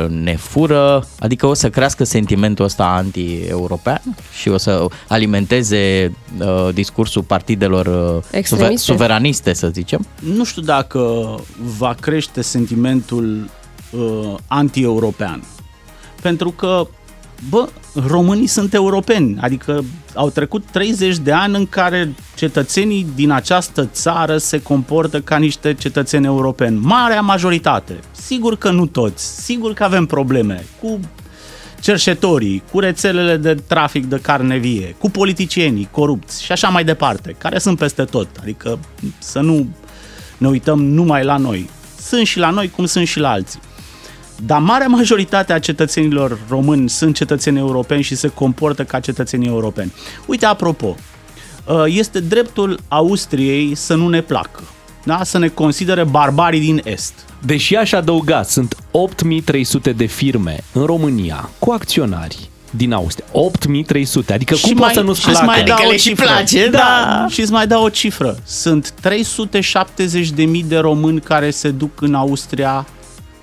[0.09, 4.01] ne fură, adică o să crească sentimentul ăsta anti-european
[4.39, 8.91] și o să alimenteze uh, discursul partidelor uh, suver- Extremiste.
[8.91, 10.05] suveraniste, să zicem.
[10.19, 11.35] Nu știu dacă
[11.77, 13.49] va crește sentimentul
[13.91, 15.43] uh, anti-european.
[16.21, 16.87] Pentru că,
[17.49, 17.69] bă,
[18.07, 19.83] românii sunt europeni, adică
[20.13, 25.73] au trecut 30 de ani în care cetățenii din această țară se comportă ca niște
[25.73, 26.79] cetățeni europeni.
[26.81, 27.99] Marea majoritate.
[28.11, 30.99] Sigur că nu toți, sigur că avem probleme cu
[31.79, 37.35] cerșetorii, cu rețelele de trafic de carne vie, cu politicienii corupți și așa mai departe,
[37.37, 38.27] care sunt peste tot.
[38.41, 38.79] Adică
[39.17, 39.67] să nu
[40.37, 41.69] ne uităm numai la noi.
[42.01, 43.59] Sunt și la noi cum sunt și la alții.
[44.45, 49.93] Dar marea majoritate a cetățenilor români sunt cetățeni europeni și se comportă ca cetățenii europeni.
[50.25, 50.95] Uite, apropo,
[51.65, 54.63] uh, este dreptul Austriei să nu ne placă,
[55.03, 55.19] da?
[55.23, 57.13] să ne considere barbarii din Est.
[57.45, 63.25] Deși aș adăuga, sunt 8300 de firme în România cu acționari din Austria.
[63.31, 65.45] 8300, adică cum poate să nu-ți și-ți placă?
[65.45, 66.25] mai dau Adică o le și cifră.
[66.25, 67.25] place, da.
[67.29, 68.37] Și îți mai dau o cifră.
[68.45, 72.87] Sunt 370.000 de români care se duc în Austria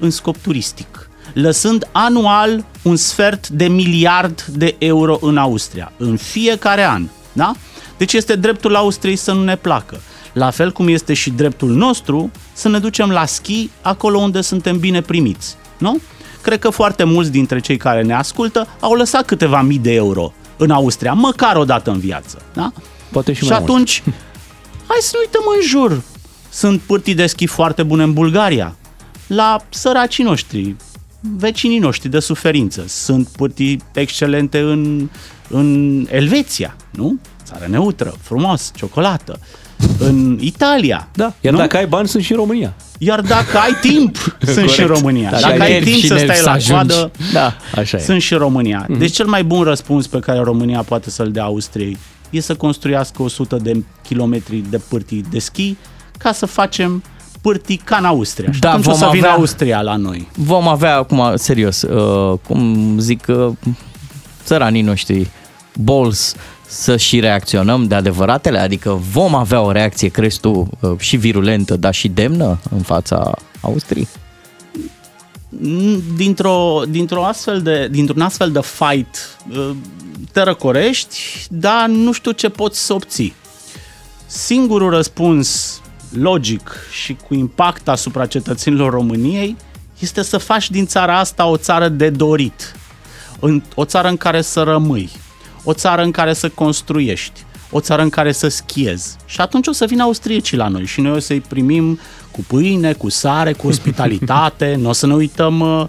[0.00, 6.84] în scop turistic, lăsând anual un sfert de miliard de euro în Austria, în fiecare
[6.84, 7.08] an.
[7.32, 7.52] Da?
[7.96, 10.00] Deci este dreptul Austriei să nu ne placă.
[10.32, 14.78] La fel cum este și dreptul nostru să ne ducem la schi acolo unde suntem
[14.78, 15.54] bine primiți.
[15.78, 15.98] Nu?
[16.42, 20.32] Cred că foarte mulți dintre cei care ne ascultă au lăsat câteva mii de euro
[20.56, 22.42] în Austria, măcar o dată în viață.
[22.52, 22.72] Da?
[23.10, 23.70] Poate și Și mai mult.
[23.70, 24.02] atunci,
[24.86, 26.02] hai să ne uităm în jur.
[26.50, 28.76] Sunt pârtii de schi foarte bune în Bulgaria,
[29.34, 30.76] la săracii noștri,
[31.20, 32.84] vecinii noștri de suferință.
[32.88, 35.08] Sunt pârtii excelente în,
[35.48, 37.18] în Elveția, nu?
[37.44, 39.38] Țară neutră, frumos, ciocolată.
[39.98, 41.08] În Italia.
[41.14, 41.58] Da, iar nu?
[41.58, 42.74] dacă ai bani, sunt și în România.
[42.98, 44.16] Iar dacă ai timp,
[44.54, 44.88] sunt și în Corect.
[44.88, 45.30] România.
[45.30, 46.72] Dacă Dacă ai ai nervi timp și să nervi stai să la ajungi.
[46.94, 48.00] coadă, Da, așa e.
[48.00, 48.84] sunt și în România.
[48.88, 48.98] Mhm.
[48.98, 51.96] Deci cel mai bun răspuns pe care România poate să-l dea Austriei
[52.30, 55.76] e să construiască 100 de kilometri de pârtii de schi
[56.18, 57.02] ca să facem
[57.40, 58.52] pârtii ca în Austria.
[58.52, 60.28] Și Da, atunci o vom să vină avea- Austria la noi.
[60.34, 63.48] Vom avea acum, serios, uh, cum zic uh,
[64.44, 65.30] țăranii noștri,
[65.74, 66.34] balls,
[66.66, 68.58] să și reacționăm de adevăratele?
[68.58, 73.34] Adică vom avea o reacție, crezi tu, uh, și virulentă, dar și demnă în fața
[73.60, 74.08] Austriei?
[76.16, 79.70] Dintr-o, dintr-o astfel de, dintr-un astfel de fight uh,
[80.32, 81.16] te răcorești,
[81.48, 83.34] dar nu știu ce poți să obții.
[84.26, 85.80] Singurul răspuns
[86.12, 86.70] logic
[87.02, 89.56] și cu impact asupra cetățenilor României
[89.98, 92.76] este să faci din țara asta o țară de dorit,
[93.40, 95.10] în- o țară în care să rămâi,
[95.64, 99.16] o țară în care să construiești, o țară în care să schiez.
[99.26, 101.98] Și atunci o să vină austriecii la noi și noi o să-i primim
[102.30, 105.84] cu pâine, cu sare, cu ospitalitate, nu o să ne uităm uh,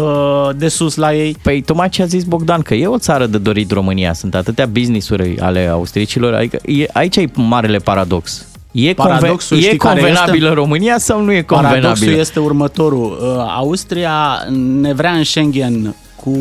[0.00, 1.36] uh, de sus la ei.
[1.42, 4.66] Păi tocmai ce a zis Bogdan, că e o țară de dorit România, sunt atâtea
[4.66, 8.46] business-uri ale austriecilor, adică e, aici e marele paradox.
[8.72, 10.54] E, Paradoxul, conven- e știi care convenabilă este?
[10.58, 12.20] România sau nu e Paradoxul convenabilă?
[12.20, 13.18] este următorul.
[13.22, 14.46] Uh, Austria
[14.80, 16.36] ne vrea în Schengen cu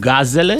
[0.00, 0.58] gazele,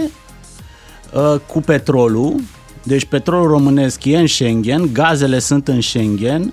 [1.12, 2.34] uh, cu petrolul,
[2.82, 6.52] deci petrolul românesc e în Schengen, gazele sunt în Schengen,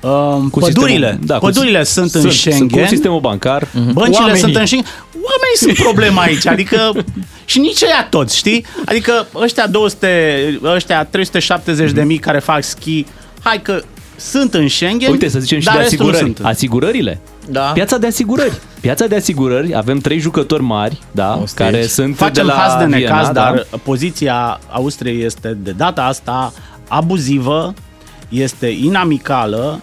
[0.00, 0.10] uh,
[0.50, 3.68] Cu pădurile, sistemul- da, cu- pădurile sunt, în sunt, Schengen, Sunt cu sistemul bancar.
[3.92, 4.40] Băncile Oamenii.
[4.40, 4.88] sunt în Schengen.
[5.14, 6.92] Oamenii sunt problema aici, adică
[7.44, 8.64] și nici ea toți, știi?
[8.84, 13.04] Adică ăștia 200, ăștia 370 de mii care fac schi,
[13.42, 13.82] hai că
[14.16, 16.34] sunt în Schengen, Uite, să zicem și dar de restul nu asigurări.
[16.34, 16.46] sunt.
[16.46, 17.20] Asigurările.
[17.50, 17.60] Da.
[17.60, 18.52] Piața de asigurări.
[18.80, 22.84] Piața de asigurări, avem trei jucători mari, da, care sunt Facem de la haz de
[22.84, 23.76] necaz, Viena, dar da?
[23.82, 26.52] poziția Austriei este de data asta
[26.88, 27.74] abuzivă,
[28.28, 29.80] este inamicală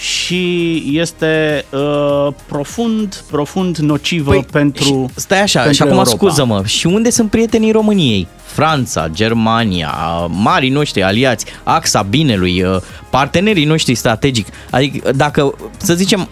[0.00, 6.10] și este uh, profund, profund nocivă păi, pentru Stai așa, pentru și acum Europa.
[6.16, 8.26] scuză-mă, și unde sunt prietenii României?
[8.44, 9.90] Franța, Germania,
[10.28, 12.76] marii noștri aliați, axa binelui, uh,
[13.10, 14.46] partenerii noștri strategic.
[14.70, 16.28] Adică dacă, să zicem,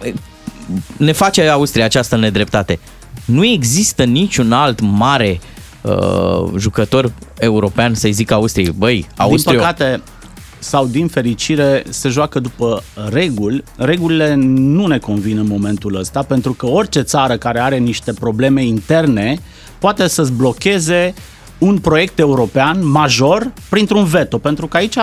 [0.97, 2.79] ne face Austria această nedreptate,
[3.25, 5.41] nu există niciun alt mare
[5.81, 9.53] uh, jucător european să-i zică Austriei, băi, Austria...
[9.53, 10.03] Din păcate
[10.59, 13.64] sau din fericire se joacă după reguli.
[13.76, 18.64] Regulile nu ne convin în momentul ăsta pentru că orice țară care are niște probleme
[18.64, 19.38] interne
[19.78, 21.14] poate să-ți blocheze
[21.59, 24.96] un proiect european major printr-un veto, pentru că aici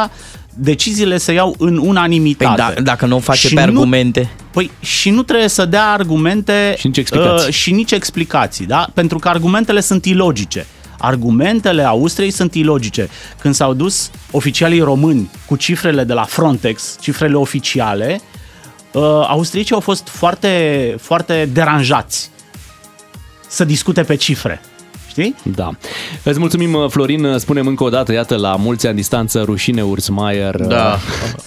[0.53, 2.61] deciziile se iau în unanimitate.
[2.61, 4.29] Păi da, dacă nu o face Și pe argumente.
[4.51, 7.47] Păi și nu trebuie să dea argumente Și nici explicații.
[7.47, 8.87] Uh, și nici explicații, da?
[8.93, 10.65] Pentru că argumentele sunt ilogice.
[11.05, 13.09] Argumentele Austriei sunt ilogice.
[13.39, 18.21] Când s-au dus oficialii români cu cifrele de la Frontex, cifrele oficiale,
[18.91, 22.29] uh, austriecii au fost foarte, foarte deranjați
[23.47, 24.61] să discute pe cifre.
[25.17, 25.35] Știi?
[25.43, 25.69] Da.
[26.23, 27.35] Îți mulțumim, Florin.
[27.37, 30.55] Spunem încă o dată, iată, la mulți ani distanță, rușine Ursmaier.
[30.55, 30.99] Da,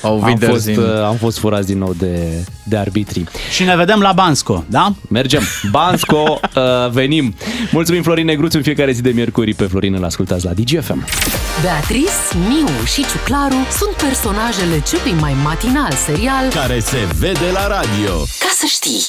[0.03, 3.29] au am Widers fost, din- am fost furați din nou de, de arbitrii.
[3.51, 4.93] Și ne vedem la Bansco, da?
[5.09, 5.43] Mergem.
[5.71, 7.35] Bansco, uh, venim.
[7.73, 11.05] Mulțumim, Florin Negruțu, în fiecare zi de miercuri pe Florin îl ascultați la DGFM.
[11.63, 12.11] Beatrice,
[12.49, 18.15] Miu și Ciuclaru sunt personajele celui mai matinal serial Care se vede la radio.
[18.39, 19.07] Ca să știi.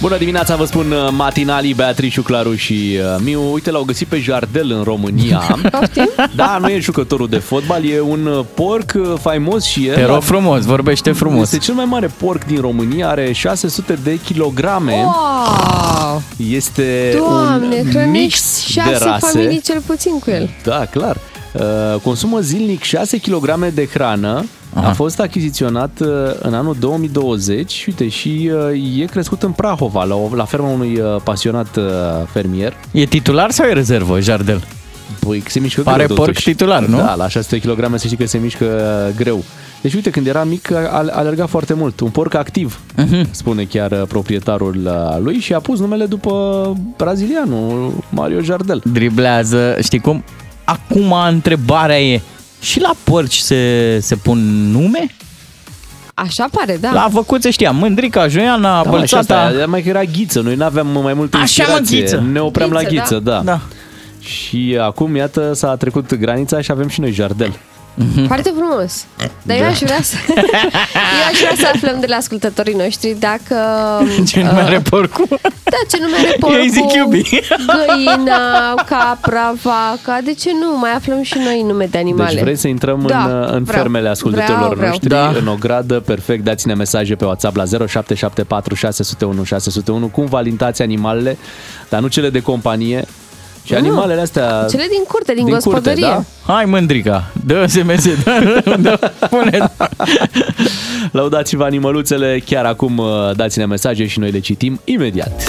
[0.00, 3.52] Bună dimineața, vă spun uh, matinalii Beatrice, Claru și uh, Miu.
[3.52, 5.58] Uite, l-au găsit pe Jardel în România.
[6.36, 9.94] da, nu e jucătorul de fotbal, e un uh, porc uh, faimos și el.
[9.94, 11.42] Te rog frumos, vorbește frumos.
[11.42, 14.92] Este cel mai mare porc din România, are 600 de kilograme.
[14.92, 16.22] Wow!
[16.36, 19.26] Este Doamne, un hrănești mix de șase rase.
[19.26, 20.50] familii cel puțin cu el.
[20.62, 21.16] Da, clar.
[21.52, 24.44] Uh, consumă zilnic 6 kg de hrană.
[24.74, 24.88] Aha.
[24.88, 26.08] A fost achiziționat uh,
[26.42, 30.98] în anul 2020 uite, și uh, e crescut în Prahova, la, o, la ferma unui
[31.00, 31.84] uh, pasionat uh,
[32.32, 32.74] fermier.
[32.90, 34.62] E titular sau e rezervă, Jardel?
[35.26, 36.44] Păi se mișcă Pare greu, porc totuși.
[36.50, 36.96] titular, nu?
[36.96, 39.44] Da, la 600 kg să știi că se mișcă uh, greu.
[39.82, 42.00] Deci uite, când era mic a a alergat foarte mult.
[42.00, 43.26] Un porc activ, Mhm.
[43.30, 46.32] spune chiar uh, proprietarul uh, lui și a pus numele după
[46.96, 48.82] brazilianul Mario Jardel.
[48.92, 50.24] Driblează, știi cum?
[50.64, 52.20] Acum întrebarea e,
[52.60, 54.38] și la porci se, se pun
[54.70, 55.06] nume?
[56.14, 56.92] Așa pare, da.
[56.92, 59.40] La văcuțe știam, Mândrica, Joiana, Da, mă, și Bălțata.
[59.40, 62.00] asta, mai că era ghiță, noi nu aveam mai multă Așa, mă, inspirație.
[62.00, 62.24] ghiță.
[62.32, 63.40] Ne opream la Ghiță, ghiță, da.
[63.44, 63.60] Da.
[64.20, 67.58] Și acum, iată, s-a trecut granița și avem și noi Jardel.
[68.26, 69.04] Foarte frumos.
[69.42, 70.14] Dar eu aș vrea să...
[70.28, 73.56] eu aș vrea să aflăm de la ascultătorii noștri dacă...
[74.28, 75.26] Ce nume are porcul?
[75.64, 77.22] Da, ce nume are porcul, Eu îi zic iubi.
[77.86, 80.18] găina, capra, vaca.
[80.24, 80.78] De ce nu?
[80.78, 82.32] Mai aflăm și noi nume de animale.
[82.32, 83.80] Deci vrei să intrăm Da, în, în vreau.
[83.82, 84.90] fermele ascultătorilor Vreau, vreau.
[84.90, 85.32] noștri, Da.
[85.40, 91.36] în o gradă, perfect, dați-ne mesaje pe WhatsApp la 0774 601 601 cum valintați animalele,
[91.88, 93.04] dar nu cele de companie,
[93.64, 96.24] ci Nu, animalele astea Cele din curte, din, din curte, gospodărie.
[96.46, 96.52] da?
[96.52, 99.72] Hai mândrica, dă SMS, dă, dă, pune.
[101.12, 103.06] Lăudați-vă animăluțele, chiar acum uh,
[103.36, 105.42] dați-ne mesaje și noi le citim imediat.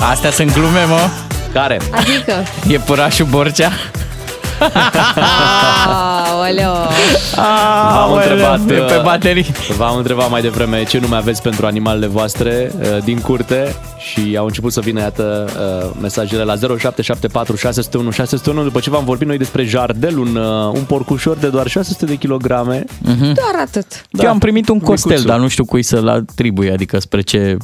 [0.00, 1.08] Astea sunt glume, mă.
[1.52, 1.78] Care?
[1.90, 2.32] Adică,
[2.68, 3.70] E purașul Borcea.
[5.86, 6.72] Aoleo!
[7.34, 9.46] V-am Aoleu, întrebat, e pe uh, baterii.
[9.76, 14.44] V-am întrebat mai devreme ce nume aveți pentru animalele voastre uh, din curte și au
[14.46, 15.50] început să vină, iată,
[15.84, 20.72] uh, mesajele la 0774 601 601 după ce v-am vorbit noi despre Jardel, un, uh,
[20.72, 22.84] un porcușor de doar 600 de kilograme.
[23.18, 23.86] Doar atât.
[24.10, 24.22] Da.
[24.24, 25.30] Eu am primit un costel, Micuțul.
[25.30, 27.56] dar nu știu cui să-l atribui, adică spre ce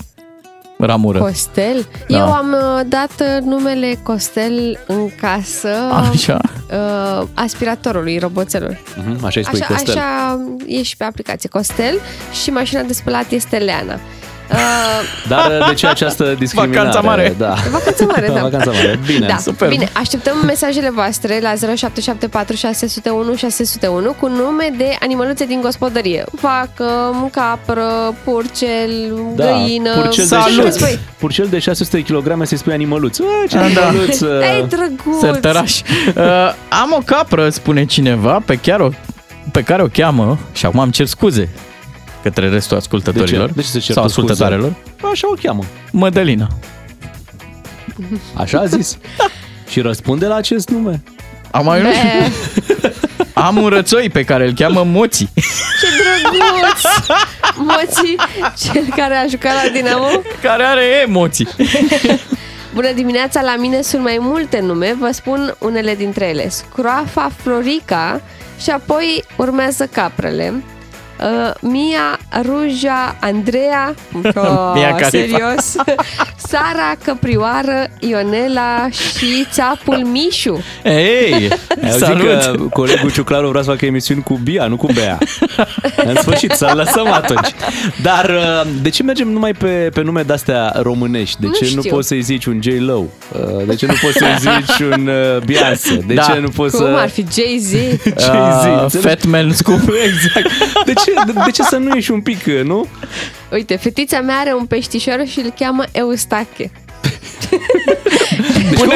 [0.87, 1.19] ramură.
[1.19, 1.87] Costel?
[2.09, 2.17] Da.
[2.19, 5.69] Eu am uh, dat uh, numele Costel în casă
[6.11, 6.41] Așa.
[6.71, 8.77] uh, aspiratorului, roboțelul.
[8.97, 9.97] Mhm, Așa îi spui, Așa, Costel.
[9.99, 11.49] așa e și pe aplicație.
[11.49, 11.99] Costel
[12.43, 13.99] și mașina de spălat este Leana.
[14.51, 14.59] Uh,
[15.29, 16.79] Dar uh, de ce această discriminare?
[16.79, 17.35] Vacanța mare.
[17.39, 17.55] Da.
[17.71, 18.41] Vacanța mare, da.
[18.41, 18.99] Vacanța mare.
[19.07, 19.27] Bine.
[19.27, 19.37] da.
[19.37, 19.71] superb.
[19.71, 26.25] Bine, așteptăm mesajele voastre la 0774 601 601 cu nume de animăluțe din gospodărie.
[26.41, 28.91] Vacă, capră, purcel,
[29.35, 29.95] Da, găină.
[29.95, 30.55] purcel de, Salut!
[30.75, 33.19] 600, purcel de 600 de kg să-i spui animăluț.
[33.19, 33.87] A, ce Ah, da.
[33.87, 34.21] animăluț!
[34.21, 35.21] uh, Ai drăguț!
[35.21, 35.81] Sărtăraș.
[35.81, 36.23] Uh,
[36.69, 38.89] am o capră, spune cineva, pe, chiar o,
[39.53, 41.49] pe care o cheamă, și acum am cer scuze
[42.23, 43.57] către restul ascultătorilor De ce?
[43.57, 44.31] De ce se cer sau tu scuze?
[44.33, 44.75] ascultătoarelor.
[45.13, 45.63] Așa o cheamă.
[45.93, 46.49] Mădălina.
[48.35, 48.99] Așa a zis.
[49.71, 51.03] și răspunde la acest nume.
[51.51, 52.09] Am mai nu știu.
[52.81, 52.93] Be,
[53.35, 55.31] Am un rățoi pe care îl cheamă Moții.
[55.35, 56.83] ce drăguț!
[57.57, 58.17] Moții,
[58.73, 60.07] cel care a jucat la Dinamo.
[60.43, 61.49] care are emoții.
[62.75, 66.49] Bună dimineața, la mine sunt mai multe nume, vă spun unele dintre ele.
[66.49, 68.21] Scroafa Florica
[68.61, 70.63] și apoi urmează caprele.
[71.23, 73.95] Uh, Mia, Ruja, Andreea,
[74.35, 75.11] oh, Mia Khalifa.
[75.11, 75.77] serios,
[76.53, 80.63] Sara, Căprioară, Ionela și țapul Mișu.
[80.85, 81.33] Ei,
[81.83, 82.27] Ai auzit salut!
[82.27, 85.19] că colegul Ciuclaru vrea să facă emisiuni cu Bia, nu cu Bea.
[86.07, 87.49] În sfârșit, să lăsăm atunci.
[88.03, 88.31] Dar
[88.65, 91.41] uh, de ce mergem numai pe, pe nume de-astea românești?
[91.41, 91.91] De Nu ce nu știu.
[91.95, 92.67] poți să-i zici un J.
[92.79, 93.05] Lo?
[93.33, 96.05] Uh, De ce nu poți să-i zici un uh, Beyoncé?
[96.07, 96.23] De Da.
[96.23, 96.93] ce nu poți Cum să...
[96.97, 97.73] ar fi Jay-Z?
[98.27, 99.09] Jay-Z, Uh, înțelegi?
[99.09, 99.81] Fat Man Scoop.
[99.81, 100.49] Exact.
[100.85, 102.87] De ce, de, de ce să nu ieși un pic, uh, nu?
[103.53, 106.71] Uite, fetița mea are un peștișor și îl cheamă Eustache.
[108.71, 108.93] Deci cum?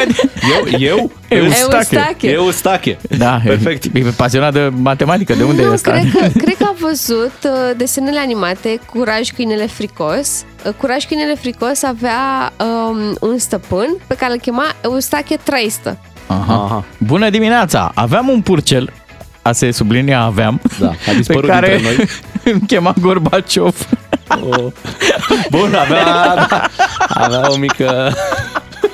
[0.51, 0.79] Eu?
[0.79, 1.11] Eu?
[1.27, 2.15] Eustache.
[2.21, 2.97] Eustache.
[3.17, 3.83] Da, Perfect.
[3.95, 5.33] E, e pasionat de matematică.
[5.33, 5.91] De unde e nu, ăsta?
[5.91, 10.45] cred că, cred că a văzut uh, desenele animate Curaj câinele fricos.
[10.65, 15.97] Uh, Curaj câinele fricos avea um, un stăpân pe care îl chema Eustache Traistă.
[16.27, 16.63] Aha.
[16.63, 16.83] Aha.
[16.97, 17.91] Bună dimineața!
[17.95, 18.93] Aveam un purcel,
[19.41, 22.07] a se sublinia aveam, Da, a dispărut pe care dintre noi.
[22.53, 23.87] îmi chema Gorbaciov.
[24.29, 24.71] O...
[25.51, 26.03] Bun, avea,
[26.49, 26.67] da,
[27.23, 28.13] avea o mică...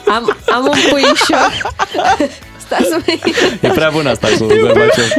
[0.07, 1.71] Am, am un puișor.
[2.57, 3.13] Stați să mă...
[3.61, 5.09] E prea bună asta cu Gorbaciov.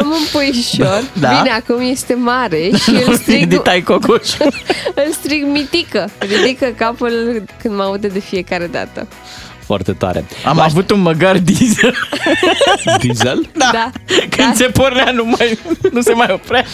[0.00, 1.02] Am un puișor.
[1.20, 1.28] Da.
[1.28, 4.28] Bine, acum este mare și îl strig, Ditai cocoș.
[4.94, 6.10] îl strig mitică.
[6.18, 9.06] Ridică capul când mă aude de fiecare dată.
[9.66, 10.24] Foarte tare.
[10.44, 11.94] Am avut un măgar diesel.
[13.00, 13.48] Diesel?
[13.56, 13.70] Da.
[13.72, 13.90] Da.
[14.18, 14.52] Când Da.
[14.54, 15.58] se pornea, nu, mai,
[15.92, 16.64] nu se mai oprea.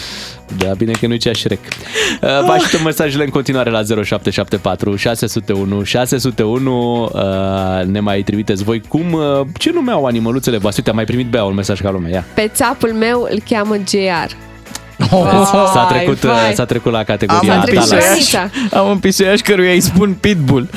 [0.57, 1.59] Da, bine că nu-i cea Shrek.
[1.59, 7.03] Uh, Vă așteptăm mesajele în continuare la 0774 601 601.
[7.03, 10.83] Uh, Ne mai trimiteți voi cum, uh, ce nume au animăluțele voastre?
[10.85, 12.25] Uite, am mai primit Bea un mesaj ca lumea, ia.
[12.35, 14.52] Pe țapul meu îl cheamă JR.
[15.11, 16.53] Oh, S-a trecut, uh, vai.
[16.53, 18.03] s-a trecut la am, categoria un trecut talent.
[18.15, 18.77] pisuiaș, granița.
[18.79, 20.69] am un pisuiaș căruia îi spun pitbull.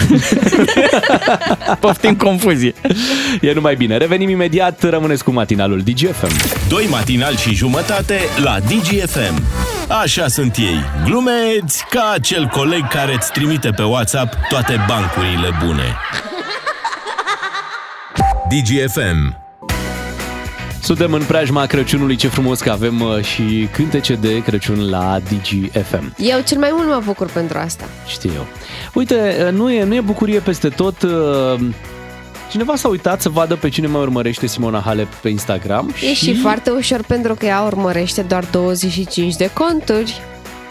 [1.81, 2.75] Poftim confuzie.
[3.41, 3.97] E numai bine.
[3.97, 6.31] Revenim imediat, rămâneți cu matinalul DGFM.
[6.69, 9.43] Doi matinali și jumătate la DGFM.
[10.03, 15.97] Așa sunt ei, glumeți ca acel coleg care îți trimite pe WhatsApp toate bancurile bune.
[18.49, 19.46] DGFM.
[20.87, 26.15] Suntem în preajma Crăciunului, ce frumos că avem uh, și cântece de Crăciun la DGFM.
[26.17, 27.85] Eu cel mai mult mă bucur pentru asta.
[28.07, 28.47] Știu eu.
[28.95, 31.03] Uite, uh, nu e, nu e bucurie peste tot.
[31.03, 31.61] uh,
[32.51, 36.35] Cineva s-a uitat să vadă pe cine mai urmărește Simona Halep pe Instagram E și
[36.35, 40.21] foarte ușor pentru că ea urmărește doar 25 de conturi.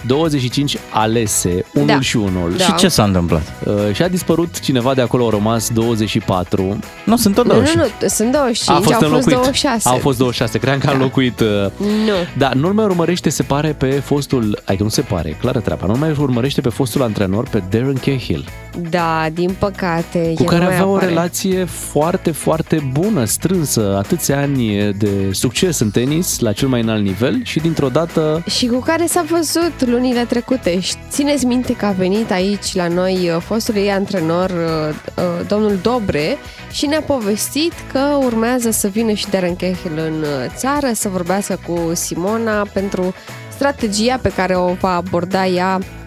[0.07, 1.99] 25 alese, unul Da.
[1.99, 2.53] și unul.
[2.57, 2.63] Da.
[2.63, 3.53] Și ce s-a întâmplat?
[3.65, 6.79] Uh, și a dispărut cineva de acolo, au rămas 24.
[7.05, 7.93] Nu, sunt tot Nu, nu, 25.
[8.01, 9.35] nu, sunt 25, A fost au fost înlocuit.
[9.35, 9.89] 26.
[9.89, 11.39] Au fost 26, cream că a înlocuit.
[11.39, 11.47] uh,
[11.79, 12.13] Nu.
[12.37, 15.95] Da, nu mai urmărește, se pare, pe fostul, adică nu se pare, clară treaba, nu
[15.97, 18.45] mai urmărește pe fostul antrenor, pe Darren Cahill,
[18.89, 20.31] Da, din păcate.
[20.35, 21.05] cu el care nu mai avea o apare.
[21.07, 27.03] relație foarte, foarte bună, strânsă, atâția ani de succes în tenis, la cel mai înalt
[27.03, 30.79] nivel și dintr-o dată Și cu care s-a văzut lunile trecute.
[30.79, 35.47] Și Țineți minte că a venit aici la noi uh, fostul ei antrenor, uh, uh,
[35.47, 36.37] domnul Dobre,
[36.71, 41.59] și ne-a povestit că urmează să vină și Darren Cahill în uh, țară, să vorbească
[41.67, 43.13] cu Simona pentru
[43.53, 46.04] strategia pe care o va aborda ea uh,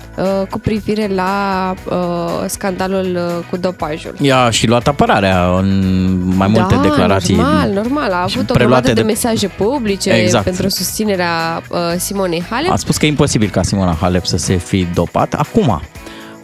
[0.50, 1.96] cu privire la uh,
[2.46, 4.14] scandalul uh, cu dopajul.
[4.20, 5.68] Ea și luat apărarea în
[6.36, 7.34] mai multe da, declarații.
[7.34, 8.12] normal, normal.
[8.12, 10.44] A avut o preluate grămadă de, de- mesaje publice Exact.
[10.44, 12.70] pentru susținerea uh, Simonei Halep.
[12.70, 15.34] A spus că e imposibil ca Simona Halep să se fi dopat.
[15.34, 15.80] Acum,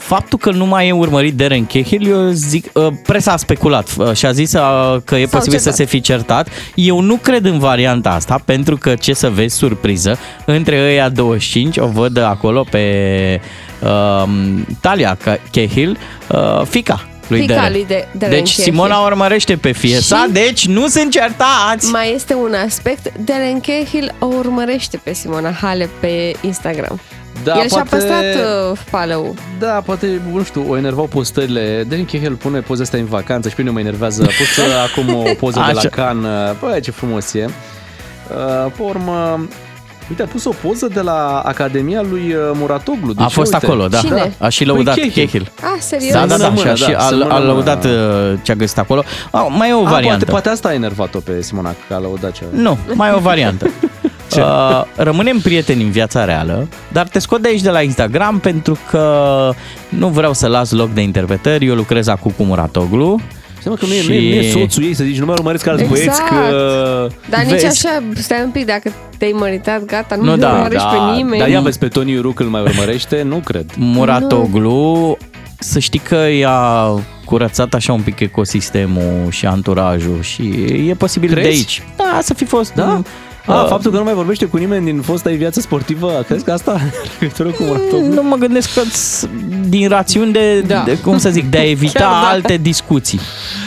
[0.05, 4.13] faptul că nu mai e urmărit Darren Cahill, eu zic, uh, presa a speculat uh,
[4.13, 4.61] și a zis uh,
[5.05, 5.75] că e S-au posibil să certat.
[5.75, 6.49] se fi certat.
[6.75, 11.77] Eu nu cred în varianta asta, pentru că, ce să vezi, surpriză, între ăia 25,
[11.77, 13.41] o văd acolo pe
[13.83, 14.29] uh,
[14.81, 15.19] Talia
[15.51, 15.99] Cahill,
[16.29, 17.73] uh, fica lui Fica Darren.
[17.73, 18.73] lui de- Darren Deci Cahill.
[18.75, 21.91] Simona urmărește pe fie sa, Și- deci nu sunt certați!
[21.91, 27.01] Mai este un aspect, Darren Cahill o urmărește pe Simona Halep pe Instagram.
[27.45, 31.85] Da, El și-a poate- păstrat uh, follow Da, poate, nu știu, o enervau postările.
[31.89, 34.23] Darren Cahill pune poza asta în vacanță și pe mine mă enervează.
[34.23, 35.89] A pus uh, acum o poză de la Așa.
[35.89, 36.57] Cannes.
[36.61, 37.45] Bă, ce frumos e.
[37.45, 39.47] Uh, Pe urmă,
[40.11, 43.13] uite, a pus o poză de la Academia lui uh, Muratoglu.
[43.13, 43.67] Deci, A fost uite.
[43.67, 43.99] acolo, da.
[43.99, 44.35] Cine?
[44.39, 45.51] A și lăudat Păi, Cahill.
[45.61, 46.13] Ah, serios?
[46.13, 47.47] Da, da, da, Să și a, mână, și da, a, să mână, a mână.
[47.53, 47.91] lăudat uh,
[48.43, 49.03] ce a găsit acolo.
[49.31, 50.17] A, mai e o A, variantă.
[50.25, 52.51] poate, poate asta a enervat-o pe Simona, că a lăudat ceva.
[52.53, 53.71] Nu, mai e o variantă.
[54.35, 54.41] Ce?
[54.41, 58.79] Uh, rămânem prieteni în viața reală, dar te scot de aici de la Instagram pentru
[58.91, 59.51] că
[59.89, 61.67] nu vreau să las loc de interpretări.
[61.67, 63.21] Eu lucrez acum cu Muratoglu.
[63.63, 65.67] Seama că nu e, nu, e, nu e soțul ei să zici, nu mai urmăresc
[65.67, 66.01] alți Exact.
[66.01, 67.09] băieți că...
[67.31, 67.87] Dar nici Vezi.
[67.87, 71.17] așa, stai un pic, dacă te-ai măritat, gata, nu, Nu, nu da, urmărești da, pe
[71.17, 71.39] nimeni.
[71.39, 73.23] Dar ia vezi, pe Tony Ruc îl mai urmărește?
[73.23, 73.71] Nu cred.
[73.77, 75.17] Muratoglu,
[75.59, 76.89] să știi că i-a
[77.25, 80.43] curățat așa un pic ecosistemul și anturajul și
[80.89, 81.49] e posibil Crezi?
[81.49, 81.83] de aici.
[81.97, 82.73] Da, să fi fost...
[82.75, 83.03] Da?
[83.47, 86.45] A, Uh, faptul că nu mai vorbește cu nimeni din fosta ei viață sportivă, crezi
[86.45, 88.13] că asta are legătură cu Muratoglu?
[88.15, 89.29] Nu mă gândesc că s-
[89.69, 90.83] din rațiuni de, Da.
[90.87, 92.29] de, cum să zic, de a evita Chiar da.
[92.29, 93.21] alte discuții.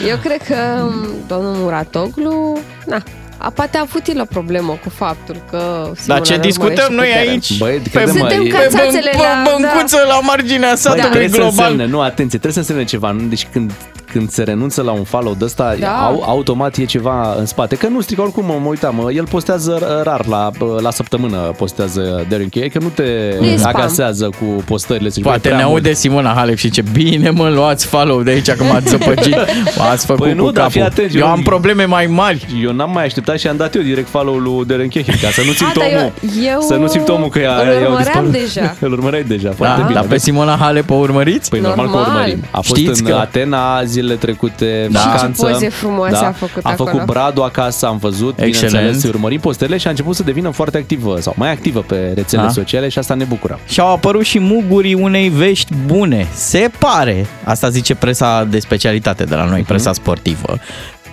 [0.08, 3.02] Eu cred că um, domnul Muratoglu, na,
[3.38, 5.58] a poate a avut el o problemă cu faptul că
[6.00, 7.28] Simona Dar ce îl discutăm urmărește noi pe teren.
[7.30, 7.58] aici?
[7.58, 9.50] Băi, Pe- crede-mă, Suntem e- ca țațele Bă, la...
[9.50, 11.70] băncuță la marginea Băi, satului trebuie să global.
[11.70, 13.10] însemne, nu, atenție, trebuie să însemne ceva.
[13.10, 13.20] Nu?
[13.28, 13.72] Deci când,
[14.18, 15.88] când se renunță la un follow de ăsta, Da.
[16.06, 17.76] au, automat e ceva în spate.
[17.76, 20.50] Că nu strică, oricum mă, mă uitam, mă, el postează rar, la,
[20.80, 23.72] la săptămână postează Darren Cahill, că nu te Nu e spam.
[23.76, 25.08] agasează cu postările.
[25.08, 25.96] Zici, Poate băi, ne prea aude mult.
[25.96, 29.36] Simona Halep și ce bine mă luați follow de aici că m-ați zăpăcit.
[29.78, 30.94] M-ați făcut Păi nu, cu dar fii capul.
[30.98, 32.46] atent, eu eu- am probleme mai mari.
[32.62, 35.40] Eu n-am mai așteptat și am dat eu direct follow lui Darren Cahill, ca să
[35.46, 36.12] nu simt dar eu- omul.
[36.54, 38.30] eu să nu simt omul că îl i-a, i-au urmăream dispărut.
[38.32, 38.74] deja.
[38.86, 39.98] îl urmăreai deja, foarte Da, bine.
[40.00, 41.50] dar pe Simona Halep o urmăriți?
[41.50, 42.10] Păi normal, că Normal.
[42.14, 42.44] urmărim.
[42.50, 45.00] A fost Știți în că- Atena zilele trecute, Da.
[45.00, 45.46] vacanță.
[45.46, 46.90] Și ce poze frumoase a făcut A acolo.
[46.90, 48.72] făcut Bradu acasă, am văzut, Excelent.
[48.74, 52.12] bineînțeles, îi urmărim postele și a început să devină foarte activă sau mai activă pe
[52.14, 52.48] rețele Da.
[52.48, 53.58] sociale și asta ne bucură.
[53.68, 56.26] Și au apărut și mugurii unei vești bune.
[56.34, 60.58] Se pare, asta zice presa de specialitate de la noi, presa sportivă,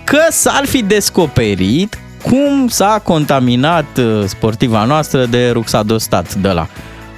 [0.04, 6.66] că s-ar fi descoperit cum s-a contaminat uh, sportiva noastră de ruxadostat de la.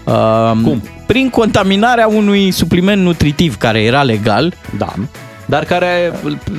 [0.04, 0.82] Uh, Cum?
[1.06, 4.52] Prin contaminarea unui supliment nutritiv care era legal.
[4.78, 4.92] Da.
[5.50, 6.12] Dar care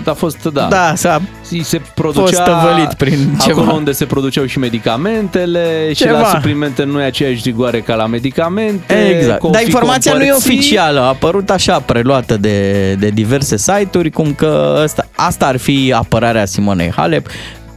[0.05, 1.21] a fost, da, Da, s-a
[1.61, 3.71] se producea fost tăvălit prin acolo ceva.
[3.75, 6.19] unde se produceau și medicamentele și Ceva.
[6.19, 9.09] la suplimente nu e aceeași rigoare ca la medicamente.
[9.17, 9.39] Exact.
[9.39, 10.51] că o Dar fi informația nu e compărțit.
[10.59, 15.93] oficială, a apărut așa, preluată de, de diverse site-uri, cum că asta, asta ar fi
[15.95, 17.27] apărarea Simonei Halep,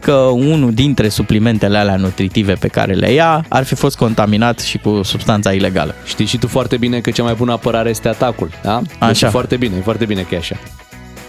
[0.01, 4.79] că unul dintre suplimentele alea nutritive pe care le ia ar fi fost contaminat și
[4.79, 5.95] cu substanța ilegală.
[6.05, 8.81] Știi și tu foarte bine că cea mai bună apărare este atacul, da?
[8.83, 9.27] Deci Așa.
[9.27, 10.57] e foarte bine, e foarte bine că e așa.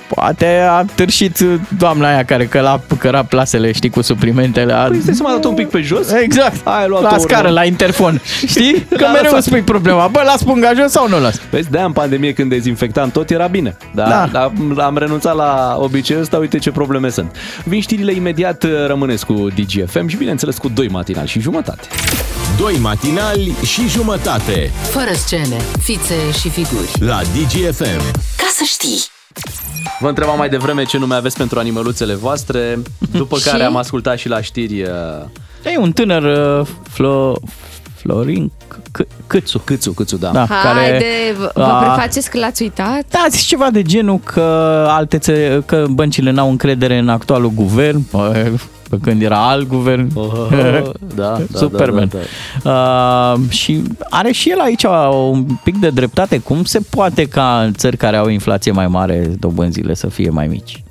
[0.08, 1.38] Poate a târșit
[1.78, 4.74] doamna aia care căla, căra plasele, știi, cu suplimentele.
[4.74, 4.84] A...
[4.88, 6.12] Păi stai să mă dat un pic pe jos?
[6.12, 6.68] Exact.
[6.68, 7.54] Ai luat la o scară, urmă.
[7.60, 8.22] la interfon.
[8.48, 8.86] Știi?
[8.90, 9.44] Că Da, mereu lăsat.
[9.44, 10.08] spui problema.
[10.08, 11.42] Bă, las punga jos sau nu las?
[11.50, 13.78] Vezi, de în pandemie când dezinfectam tot era bine.
[13.94, 14.08] Da?
[14.08, 14.30] Da.
[14.32, 14.52] Dar
[14.86, 17.36] am renunțat la obiceiul ăsta, uite ce probleme sunt.
[17.64, 21.82] Vin știrile imediat, rămâneți cu DGFM și bineînțeles cu doi matinali și jumătate.
[22.58, 26.92] Doi matinali și jumătate Fără scene, fițe și figuri.
[27.00, 28.02] la DGFM.
[28.38, 29.04] Ca să știi!
[30.00, 32.80] Vă întrebam mai devreme ce nume aveți pentru animăluțele voastre,
[33.12, 33.44] după Și?
[33.50, 34.90] care am ascultat și la știri uh,
[35.74, 36.24] E un tânăr
[36.60, 37.36] uh, Flo,
[37.96, 39.60] Florin C- C- Câțu.
[39.60, 40.30] Câțu, Câțu, da.
[40.30, 41.06] Da, care Haide,
[41.38, 43.04] vă vă a- prefaceți că l-ați uitat?
[43.10, 44.42] Da, zici ceva de genul că
[44.90, 48.52] alte țări, că băncile n-au încredere în actualul guvern, bă,
[48.94, 50.10] pe când era alt guvern.
[50.14, 50.48] Oh,
[51.16, 52.10] da, da, Superman.
[52.12, 52.24] da, da,
[53.34, 54.84] Uh, și are și el aici
[55.32, 56.38] un pic de dreptate.
[56.38, 60.48] Cum se poate ca în țări care au inflație mai mare dobânzile să fie mai
[60.48, 60.84] mici?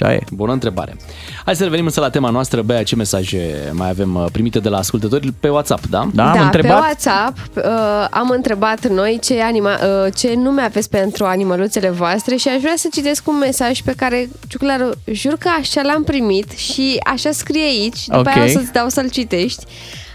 [0.00, 0.20] Așa e.
[0.32, 0.96] Bună întrebare.
[1.44, 4.68] Hai să revenim însă la tema noastră, Bea, ce mesaje mai avem uh, primite de
[4.68, 6.08] la ascultători pe WhatsApp, da?
[6.14, 6.78] Da, am da, întrebat.
[6.78, 7.62] pe WhatsApp uh,
[8.10, 12.74] am întrebat noi ce, anima, uh, ce nume aveți pentru animăluțele voastre și aș vrea
[12.76, 17.64] să citesc un mesaj pe care, Ciuclaru, jur că așa l-am primit și așa scrie
[17.64, 18.36] aici, după Ok.
[18.36, 19.64] aia o să-ți dau să-l citești.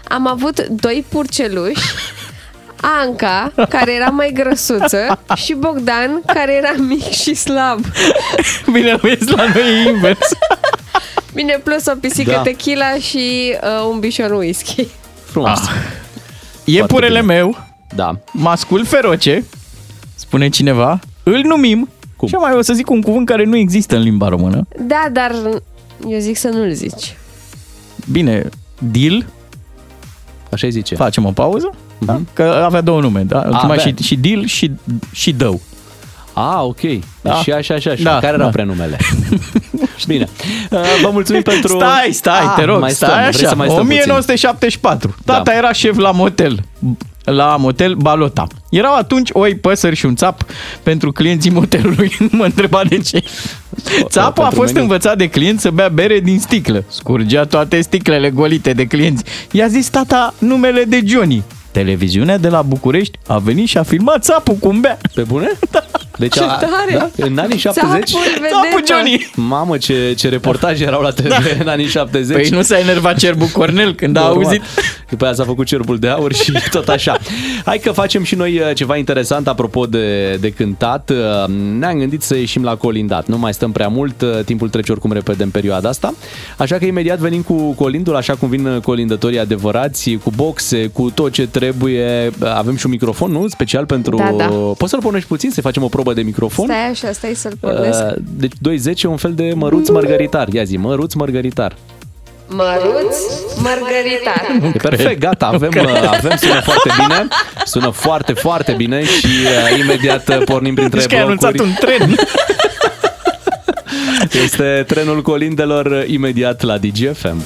[0.08, 1.82] Am avut doi purceluși,
[3.02, 7.84] Anca, care era mai grăsuță, și Bogdan, care era mic și slab.
[8.72, 10.28] Bine, vezi, la noi e invers.
[11.34, 12.42] Bine, plus o pisică Da.
[12.42, 14.86] tequila și uh, un bișor whisky.
[15.24, 15.58] Frumos.
[15.60, 15.70] Ah.
[16.64, 17.58] Iepurele meu,
[17.94, 18.18] da.
[18.32, 19.44] mascul feroce,
[20.14, 22.28] spune cineva, îl numim, Cum?
[22.28, 24.66] și mai o să zic un cuvânt care nu există în limba română.
[24.80, 25.34] Da, dar
[26.08, 27.16] eu zic să nu-l zici.
[28.10, 29.26] Bine, deal,
[30.50, 30.94] Așa îi zice.
[30.94, 31.74] facem o pauză,
[32.04, 32.20] da?
[32.32, 33.36] că avea două nume, da?
[33.36, 33.76] Ultima avea.
[33.78, 34.70] și, și deal și,
[35.12, 35.60] și dău.
[36.34, 36.80] Ah, ok.
[37.22, 37.34] Da.
[37.34, 38.02] Și așa, așa, așa.
[38.02, 38.52] Da, Care erau da.
[38.52, 38.96] prenumele?
[40.06, 40.28] Bine.
[40.70, 41.76] Uh, Vă mulțumim pentru...
[41.78, 43.20] Stai, stai, Ah, te rog, mai stai stăm.
[43.20, 43.48] Vrei așa.
[43.48, 44.00] să mai stăm puțin?
[44.00, 45.14] 1974.
[45.24, 45.56] Tata Da.
[45.56, 46.58] era șef la motel.
[47.24, 48.46] La motel Balota.
[48.70, 50.44] Erau atunci oi, păsări și un țap
[50.82, 52.12] pentru clienții motelului.
[52.18, 53.22] Nu mă întreba de ce.
[54.04, 54.82] Țapul a pentru fost meniu.
[54.88, 56.84] învățat de client să bea bere din sticlă.
[56.88, 59.24] Scurgea toate sticlele golite de clienți.
[59.50, 61.42] I-a zis tata numele de Johnny.
[61.72, 64.98] Televiziunea de la București a venit și a filmat țapul cum bea.
[65.14, 65.50] Pe bune?
[65.70, 65.84] Da.
[66.22, 66.92] Deci, Ce a, tare!
[66.92, 67.24] Da?
[67.24, 68.08] În anii 70...
[68.08, 68.94] Țapul Țapul vedeta.
[68.94, 69.30] Johnny!
[69.34, 71.36] Mamă, ce, ce reportaje erau la TV Da.
[71.60, 72.36] în anii 70.
[72.36, 74.44] Păi nu s-a enervat cerbul Cornel când a Normal.
[74.44, 74.62] auzit
[75.10, 77.18] După aia s-a făcut cerbul de aur și tot așa.
[77.64, 81.10] Hai că facem și noi uh, ceva interesant apropo de, de cântat.
[81.10, 83.26] Uh, Ne-am gândit să ieșim la colindat.
[83.26, 86.14] Nu mai stăm prea mult, uh, timpul trece oricum repede în perioada asta.
[86.56, 91.10] Așa că imediat venim cu colindul, așa cum vin uh, colindătorii adevărați, cu boxe, cu
[91.14, 92.30] tot ce trebuie.
[92.40, 93.48] Uh, Avem și un microfon, nu?
[93.48, 94.16] Special pentru...
[94.16, 94.44] Da, da.
[94.46, 96.64] Poți să-l pornești puțin, să facem o probă de microfon?
[96.66, 98.02] Stai așa, stai să-l pornesc.
[98.04, 98.52] Uh, Deci
[98.92, 100.48] 2.10 un fel de măruț mărgăritar.
[100.48, 101.74] Ia zi, măruț mărgăritar.
[102.48, 103.16] Măruț,
[103.56, 104.72] mărgăritar.
[104.74, 107.28] E perfect, gata, avem, uh, avem, sună foarte bine,
[107.64, 109.26] sună foarte, foarte bine și
[109.72, 111.76] uh, imediat uh, pornim printre Deci că ai anunțat blocuri.
[111.82, 112.14] un tren.
[114.44, 117.36] Este trenul colindelor uh, imediat la DGFM.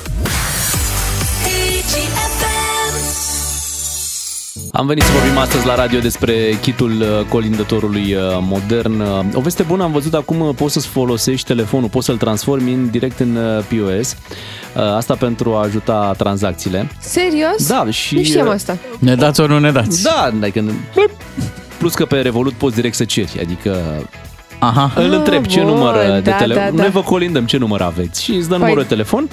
[4.76, 9.00] Am venit să vorbim astăzi la radio despre kitul uh, colindătorului uh, modern.
[9.00, 12.72] Uh, O veste bună, am văzut acum uh, poți să-ți folosești telefonul, poți să-l transformi
[12.72, 14.16] în direct în uh, POS.
[14.76, 16.90] Uh, Asta pentru a ajuta tranzacțiile.
[16.98, 17.68] Serios?
[17.68, 18.14] Da, și...
[18.14, 18.78] Nu știam uh, asta.
[18.98, 20.02] Ne dați ori nu ne dați.
[20.02, 20.64] Da, adică...
[21.78, 23.76] Plus că pe Revolut poți direct să ceri, adică
[24.58, 24.92] Aha.
[24.94, 26.64] îl întreb ce bun, număr de da, telefon.
[26.64, 26.82] da, da.
[26.82, 29.28] Noi vă colindăm ce număr aveți și îți dă Păi, numărul de telefon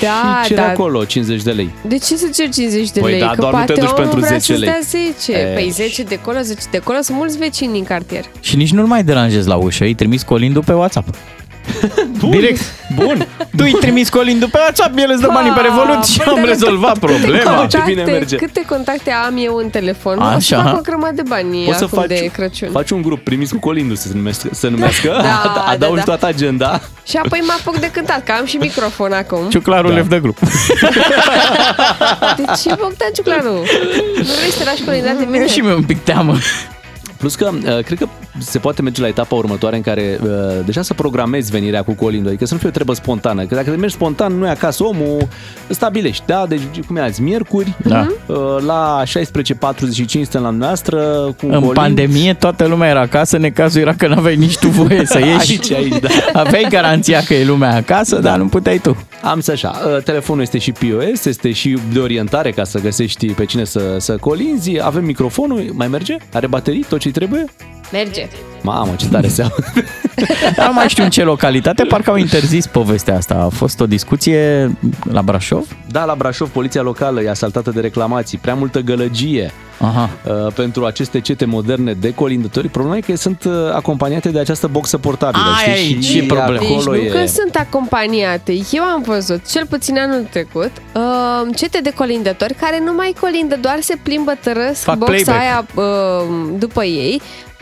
[0.00, 0.68] Da, și ceri da.
[0.68, 1.70] acolo 50 de lei.
[1.88, 3.20] De ce să cer 50 de Păi lei?
[3.20, 4.68] da, că doar nu te poate duci omul pentru vrea 10 să-ți lei.
[4.68, 4.78] dea
[5.16, 5.32] 10.
[5.32, 5.54] E.
[5.54, 8.24] Păi 10 de acolo, 10 de acolo, sunt mulți vecini din cartier.
[8.40, 11.14] Și nici nu-l mai deranjezi la ușă, îi trimis colindul pe WhatsApp.
[12.20, 12.30] Bun.
[12.30, 12.60] Direct.
[12.94, 13.26] Bun.
[13.56, 16.34] Tu îi trimis colindul pe WhatsApp, el îți dă banii pe Revolut și Păi, am
[16.34, 17.50] dar rezolvat câte problema.
[17.54, 18.36] contacte- bine Contacte, merge.
[18.36, 20.18] câte contacte am eu în telefon?
[20.18, 20.62] O să Așa.
[20.62, 22.70] fac o grămadă de bani Poți să acum faci, de Crăciun.
[22.70, 25.08] faci un grup primis cu colindul să se numească, să numească.
[25.08, 25.22] Da,
[25.56, 26.02] da, adaugi da.
[26.02, 26.80] toată agenda.
[27.06, 29.48] Și apoi mă apuc de cântat, că am și microfon acum.
[29.48, 29.96] Ciuclarul Da.
[29.96, 30.38] lef de grup.
[32.36, 33.52] De ce Bogdan Ciuclaru?
[34.16, 35.46] Nu vrei să te lași colindat de mine?
[35.48, 36.36] și mie un pic teamă.
[37.16, 38.08] Plus că uh, cred că
[38.38, 40.28] se poate merge la etapa următoare în care uh,
[40.64, 43.44] deja să programezi venirea cu colindul, adică să nu fie o treabă spontană.
[43.44, 45.28] Că dacă mergi spontan, nu e acasă, omul
[45.68, 46.44] stabilești, da?
[46.48, 48.06] Deci cum e azi, miercuri, Da.
[48.26, 48.36] uh,
[48.66, 50.98] la 16.45 suntem la noastră
[51.38, 51.74] cu un În colind.
[51.74, 55.50] pandemie toată lumea era acasă, necazul era că n-aveai nici tu voie să ieși.
[55.50, 56.08] Aici, aici, da.
[56.40, 58.96] Aveai garanția că e lumea acasă, dar nu puteai tu.
[59.22, 63.26] Am să așa, uh, telefonul este și POS, este și de orientare ca să găsești
[63.26, 66.16] pe cine să, să colinzi, avem microfonul, mai merge?
[66.32, 67.44] Are baterii, tot ce trebuie?
[67.92, 68.28] Merge.
[68.64, 69.54] Mamă, ce tare seamă.
[70.56, 73.34] Dar nu mai știu în ce localitate, parcă au interzis povestea asta.
[73.34, 74.70] A fost o discuție
[75.10, 75.66] la Brașov?
[75.90, 80.10] Da, la Brașov, poliția locală e asaltată de reclamații, prea multă gălăgie Aha.
[80.24, 82.68] uh, pentru aceste cete moderne de colindători.
[82.68, 85.42] Problema e că sunt uh, acompaniate de această boxă portabilă.
[85.64, 85.96] Aia știi?
[85.96, 86.58] e, și e problema.
[86.58, 87.06] Deci acolo nu e...
[87.08, 88.52] că sunt acompaniate.
[88.72, 91.02] Eu am văzut, cel puțin anul trecut, uh,
[91.56, 95.40] cete de colindători care nu mai colindă, doar se plimbă tărăsc Fac boxa playback.
[95.40, 97.20] aia uh, după ei.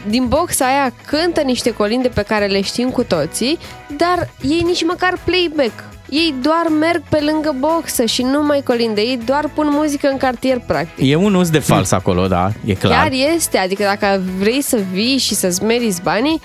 [0.08, 3.58] Din boxa aia cântă niște colinde pe care le știm cu toții,
[3.96, 5.84] dar ei nici măcar playback.
[6.08, 9.00] Ei doar merg pe lângă boxă și nu mai colinde.
[9.00, 11.10] Ei doar pun muzică în cartier, practic.
[11.10, 12.92] E un uz de fals acolo, da, e clar.
[12.92, 16.40] Chiar este, adică dacă vrei să vii și să-ți meriți banii,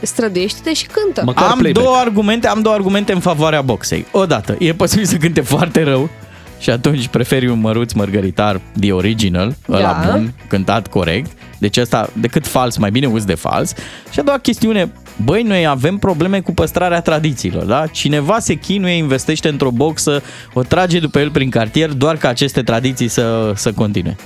[0.00, 1.22] străduiește-te și cântă.
[1.24, 1.84] Măcar am playback.
[1.84, 4.06] două argumente, am două argumente în favoarea boxei.
[4.10, 6.08] Odată, e posibil să cânte foarte rău
[6.60, 10.10] și atunci preferi un măruț mărgăritar the original, ăla Da.
[10.10, 11.30] bun, cântat corect.
[11.58, 13.74] Deci asta, decât fals, mai bine uz de fals.
[14.10, 14.92] Și a doua chestiune,
[15.24, 17.86] băi, noi avem probleme cu păstrarea tradițiilor, da?
[17.86, 20.22] Cineva se chinuie, investește într-o boxă,
[20.52, 24.16] o trage după el prin cartier, doar ca aceste tradiții să, să continue.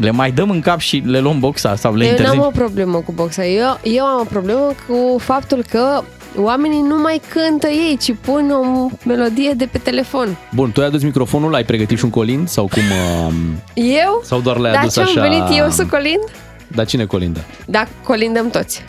[0.00, 2.40] Le mai dăm în cap și le luăm boxa sau le Eu interzicem?
[2.40, 3.46] n-am o problemă cu boxa.
[3.46, 6.02] Eu, eu am o problemă cu faptul că
[6.36, 10.36] Oamenii nu mai cântă ei, ci pun o melodie de pe telefon.
[10.54, 12.82] Bun, tu ai adus microfonul, ai pregătit și un colind sau cum...
[13.26, 13.32] Uh,
[13.74, 14.20] Eu?
[14.24, 15.20] sau doar le-ai Dar adus ce am așa...
[15.20, 16.24] venit eu să colind?
[16.68, 17.40] Dar cine colindă?
[17.66, 18.84] Da, colindăm toți.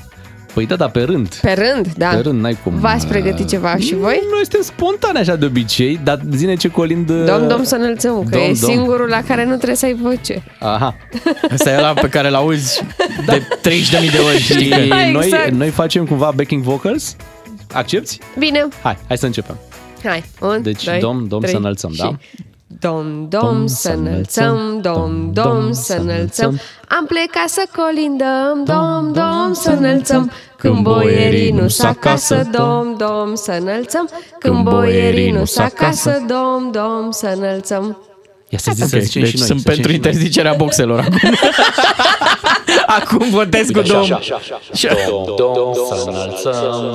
[0.53, 1.35] Păi da, dar pe rând.
[1.41, 2.07] Pe rând, da.
[2.07, 2.73] Pe rând, n-ai cum.
[2.79, 4.19] V-ați pregătit ceva și voi?
[4.31, 7.11] Noi suntem spontane așa de obicei, dar zine ce colind...
[7.11, 8.71] Dom, dom să înălțăm, că Dom, e dom.
[8.71, 10.43] singurul la care nu trebuie să ai voce.
[10.59, 10.95] Aha.
[11.53, 12.81] Asta e ăla pe care îl auzi
[13.25, 14.55] de 30.000 de ori, știi?
[14.71, 15.49] Și Da, noi, exact.
[15.51, 17.15] noi facem cumva backing vocals?
[17.75, 18.17] Accepti?
[18.37, 19.57] Bine, Hai, hai să începem.
[20.03, 20.23] hai.
[20.41, 21.97] Un, Deci, doi, dom, dom, trei să înălțăm, și...
[21.97, 22.15] da?
[22.79, 26.59] Dom, dom, să înălțăm, dom, dom, să înălțăm.
[26.87, 30.31] Am plecat să colindăm, dom, dom, să înălțăm.
[30.57, 34.09] Când boierii nu s acasă, dom, dom, să înălțăm.
[34.39, 37.97] Când boierii nu s acasă, dom, dom, să înălțăm.
[38.49, 39.47] Ia să Ok, zicem, să zicem deci și noi.
[39.47, 40.11] sunt să pentru zicem și noi.
[40.13, 41.19] interzicerea boxelor acum.
[42.99, 44.19] acum votez cu domn.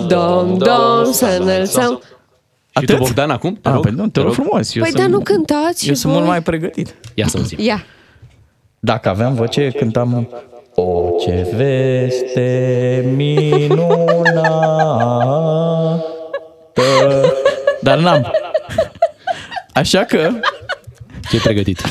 [0.07, 2.03] Dom, dom, să înălțăm.
[2.81, 3.55] Și tu, Bogdan, acum?
[3.55, 4.75] Te Ah, rog, păi nu, te rog frumos.
[4.75, 6.21] Eu Păi sunt, dar nu cântați eu și sunt voi?
[6.21, 6.95] mult mai pregătit.
[7.15, 7.59] Ia să auzim.
[7.61, 7.85] Ia.
[8.79, 10.29] Dacă aveam voce, cântam
[10.75, 13.95] O, ce veste minunată
[17.83, 18.33] Dar n-am
[19.75, 20.41] Așa că Ce
[21.37, 21.81] e pregătit?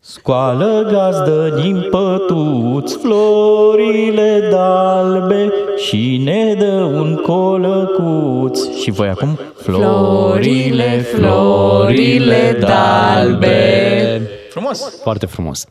[0.00, 5.52] Scoală gazdă din pătuț florile dalbe
[5.86, 8.60] și ne dă un colăcuț.
[8.82, 9.38] Și voi acum?
[9.62, 14.20] Florile, florile dalbe.
[14.50, 14.92] Frumos!
[15.02, 15.64] Foarte frumos.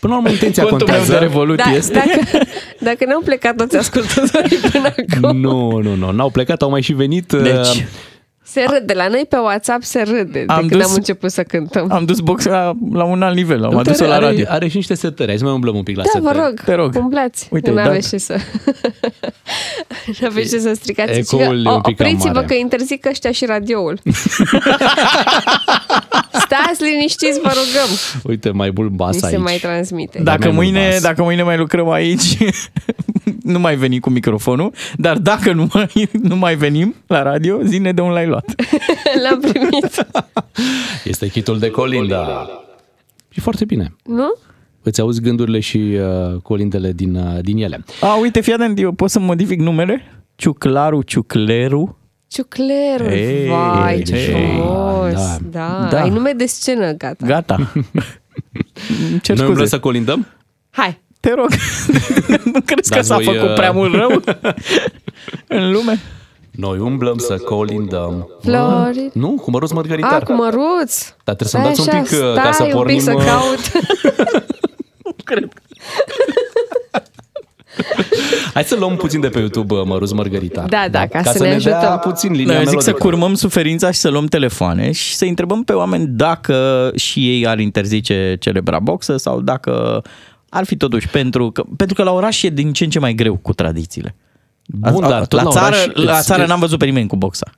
[0.00, 1.18] Până la urmă, intenția Contul meu contează.
[1.20, 1.92] de revoluție Da, este...
[1.92, 2.44] dacă,
[2.90, 6.92] dacă n-au plecat toți ascultătorii până acum, Nu, nu, nu, n-au plecat, au mai și
[6.92, 7.32] venit.
[7.32, 7.82] Deci, uh,
[8.52, 8.92] se râde.
[8.92, 11.92] La noi pe WhatsApp se râde Am de când dus- am început să cântăm.
[11.92, 14.44] Am dus boxa la, la un alt nivel, am uite, adus-o la are, radio.
[14.48, 15.28] Are și niște setări.
[15.28, 16.36] Hai să mai umblăm un pic la Da, setări.
[16.36, 16.94] vă rog, Te rog.
[16.96, 17.48] umblați.
[17.50, 17.82] Uite, nu da.
[17.82, 18.36] aveți ce să...
[20.20, 21.12] nu aveți ce să stricați.
[21.18, 22.46] Ecoul Și e că- un pic cam Opriți-vă mare.
[22.46, 23.98] că interzic ăștia și radioul.
[26.44, 27.88] Stați liniștiți, vă rugăm.
[28.22, 29.38] Uite, mai bun Ni bas se aici.
[29.38, 30.18] mai transmite.
[30.18, 30.24] Da.
[30.24, 31.00] Dacă mai mult mâine, bas.
[31.02, 32.36] dacă mâine mai lucrăm aici,
[33.50, 37.92] nu mai veni cu microfonul, dar dacă nu mai, nu mai venim la radio, zine
[37.92, 38.44] de un l-ai luat.
[39.24, 40.06] L-am primit.
[41.04, 42.48] Este hitul de Colinda.
[43.28, 43.94] Și foarte bine.
[44.04, 44.32] Nu?
[44.82, 47.84] Îți auzi gândurile și uh, colindele din, uh, din ele.
[48.00, 50.02] A, uite, fii atent, eu pot să modific numele?
[50.36, 51.98] Ciuclaru, Ciucleru.
[52.26, 55.12] Ciuclerul, Ei, vai, ce ei, frumos.
[55.12, 55.36] da.
[55.50, 55.88] Da.
[55.90, 56.00] Da.
[56.02, 57.26] ai nume de scenă, gata.
[57.26, 57.72] Gata.
[59.10, 59.66] Îmi Cer Noi umblăm scuze.
[59.66, 60.26] să colindăm?
[60.70, 61.00] Hai.
[61.20, 61.48] Te rog,
[62.52, 64.10] nu crezi că Dar s-a voi, făcut uh, prea mult rău
[65.58, 66.00] în lume?
[66.50, 68.28] Noi umblăm să colindăm.
[68.42, 69.10] Flori.
[69.12, 70.12] Nu, cu măruț mărgăritar.
[70.22, 71.12] A, cu măruț.
[71.24, 72.96] Dar trebuie să-mi Stai dați un așa, pic uh, ca să stai un pornim...
[72.96, 73.60] pic să uh, caut.
[78.54, 80.68] Hai să luăm puțin de pe YouTube uh, măruț mărgăritar.
[80.68, 81.98] Da, da, ca să să ne ne dea ajutăm.
[82.10, 83.08] puțin linia Noi eu zic să melodică.
[83.08, 87.58] curmăm suferința și să luăm telefoane și să întrebăm pe oameni dacă și ei ar
[87.58, 90.02] interzice celebra boxă sau dacă
[90.52, 93.14] ar fi totuși pentru că, pentru că la oraș e din ce în ce mai
[93.14, 94.14] greu cu tradițiile.
[94.66, 97.08] Bun, A- dar tot la, la țară, oraș la îți- țară n-am văzut pe nimeni
[97.08, 97.50] cu boxa.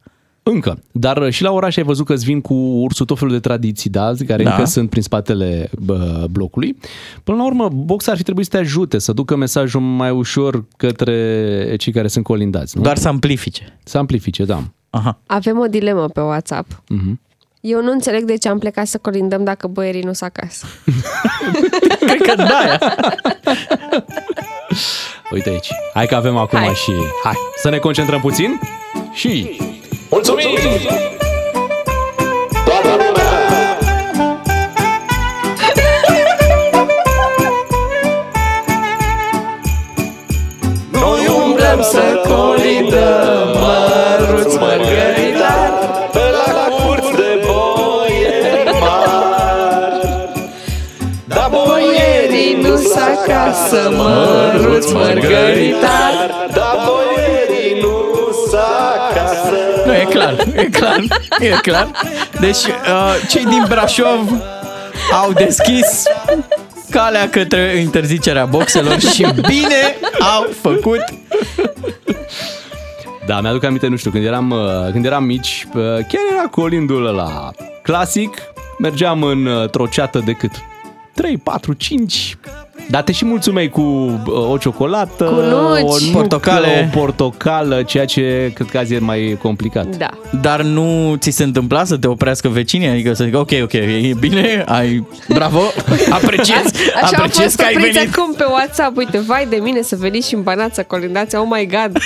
[0.44, 0.78] Încă.
[0.92, 3.40] Dar uh, și la oraș ai văzut că îți vin cu ursul tot felul de
[3.40, 4.12] tradiții, da?
[4.26, 4.50] Care Da.
[4.50, 6.76] încă sunt prin spatele bă, blocului.
[7.24, 10.64] Până la urmă, boxa ar fi trebuit să te ajute, să ducă mesajul mai ușor
[10.76, 12.82] către cei care sunt colindați, nu?
[12.82, 13.78] Doar să amplifice.
[13.84, 14.62] Să amplifice, da.
[14.90, 15.18] Aha.
[15.26, 16.82] Avem o dilemă pe WhatsApp.
[16.88, 17.20] Mhm.
[17.64, 20.66] Eu nu înțeleg de ce am plecat să colindăm dacă boierii nu sunt acasă.
[22.06, 22.78] Cred că da.
[25.30, 25.68] Uite aici.
[25.94, 26.74] Hai că avem acum Hai.
[26.74, 26.92] și...
[27.22, 28.60] Hai, să ne concentrăm puțin
[29.12, 29.60] și...
[30.10, 30.46] Mulțumim!
[40.90, 43.31] Noi umblăm să colindăm
[53.12, 59.54] acasă măruț mărgăritar Dar boierii nu s acasă
[59.86, 61.00] Nu, e clar, e clar,
[61.38, 61.90] e clar.
[62.40, 64.30] Deci, uh, cei din Brașov
[65.22, 66.02] au deschis
[66.90, 69.96] calea către interzicerea boxelor și bine
[70.36, 71.04] au făcut.
[73.26, 77.06] Da, mi-aduc aminte, nu știu, când eram, uh, când eram mici, uh, chiar era colindul
[77.06, 77.50] ăla
[77.82, 78.42] clasic,
[78.78, 80.50] mergeam în uh, o ceată de cât?
[81.14, 82.36] 3, 4, 5,
[82.92, 85.80] Dar te și mulțumeai cu uh, o ciocolată, Cu nuci.
[85.82, 86.90] o nucă, Portocale.
[86.94, 89.86] o portocală, ceea ce cred că azi e mai complicat.
[89.96, 90.08] Da.
[90.40, 92.88] Dar nu ți se întâmpla să te oprească vecinii?
[92.88, 95.60] Adică să zică, ok, ok, e bine, ai, bravo,
[96.20, 96.64] apreciez,
[96.94, 98.16] Așa am apreciez fost că ai opriți venit.
[98.16, 98.96] acum pe WhatsApp.
[98.96, 101.36] Uite, vai de mine să veniți și în Banat să colindați.
[101.36, 101.98] Oh my God!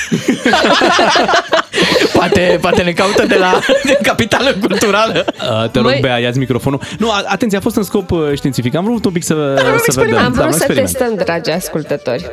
[2.16, 5.24] Poate, poate ne caută de la de capitală culturală.
[5.62, 6.80] Uh, te rog, Măi- Bea, ia-ți microfonul.
[6.98, 8.74] Nu, a- atenție, a fost în scop uh, științific.
[8.74, 9.55] Am vrut un pic să,
[9.88, 10.16] să vedem.
[10.18, 10.88] Am Da, vrut un să experiment.
[10.97, 12.30] testăm, dragi ascultători.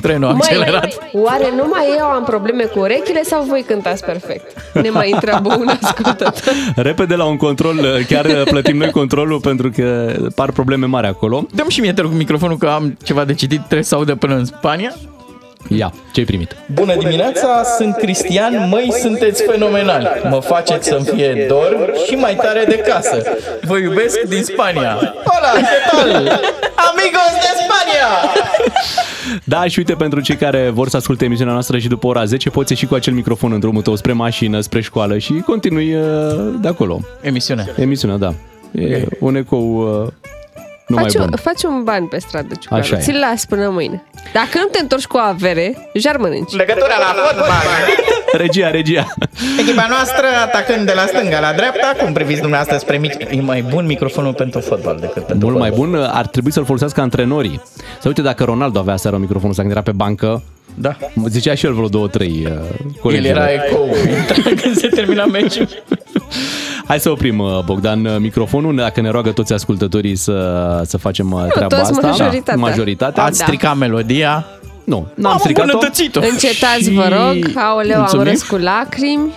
[0.00, 0.98] Trenul accelerat.
[1.12, 4.56] oare numai eu am probleme cu urechile sau voi cântați perfect?
[4.72, 6.32] Ne mai întreabă un ascultător.
[6.76, 11.06] Repede la un control, uh, chiar uh, plătim noi controlul pentru că par probleme mari
[11.06, 11.46] acolo.
[11.54, 14.34] Dăm și mie, te rog, microfonul că am ceva de citit, trebuie să audă până
[14.34, 14.94] în Spania.
[15.68, 16.56] Ia, ce-ai primit?
[16.72, 20.08] Bună dimineața, sunt Cristian, măi, sunteți fenomenali.
[20.30, 23.22] Mă faceți să-mi fie dor și mai tare de casă.
[23.62, 24.94] Vă iubesc din Spania.
[25.24, 26.08] Hola, ce tal?
[26.88, 28.08] Amigos de Spania!
[29.44, 32.50] Da, și uite, pentru cei care vor să asculte emisiunea noastră și după ora 10,
[32.50, 36.02] poți ieși cu acel microfon în drumul tău spre mașină, spre școală și continui uh,
[36.60, 37.00] de acolo.
[37.20, 37.66] Emisiunea.
[37.76, 38.34] Emisiunea, da.
[38.72, 39.88] E un ecou
[40.88, 41.38] uh, nu faci, mai un, bun.
[41.42, 42.80] faci un ban pe stradă, Ciucaru.
[42.82, 43.00] Așa e.
[43.00, 44.02] Ți-l las până mâine.
[44.32, 46.52] Dacă nu te întorci cu avere, jar mănânci.
[46.54, 47.64] Legătura la fotbal.
[48.32, 49.06] Regia, regia.
[49.58, 53.14] Echipa noastră atacând de la stânga la dreapta, cum priviți dumneavoastră spre mici?
[53.30, 56.64] E mai bun microfonul pentru fotbal decât pentru Mult mai bun, uh, ar trebui să-l
[56.64, 57.62] folosească antrenorii.
[58.00, 60.42] Să uite dacă Ronaldo avea seara un microfon să era pe bancă,
[60.74, 60.96] Da.
[61.28, 63.26] zicea și el vreo două, trei uh, El colegi.
[63.26, 63.88] era ecou
[64.62, 65.68] când se termina meciul.
[66.86, 71.30] Hai să oprim, uh, Bogdan, uh, microfonul, dacă ne roagă toți ascultătorii să, să facem
[71.32, 72.06] uh, treaba toți, asta.
[72.06, 72.54] majoritatea.
[72.54, 73.22] Da, majoritatea.
[73.24, 73.44] Ați Da.
[73.44, 74.46] stricat melodia.
[74.84, 75.68] Nu, n-am Am stricat-o.
[75.72, 76.20] îmbunătățit-o.
[76.30, 77.52] Încetați, vă rog.
[77.56, 78.26] Aoleu, Mulțumim.
[78.26, 79.32] am râs cu lacrimi.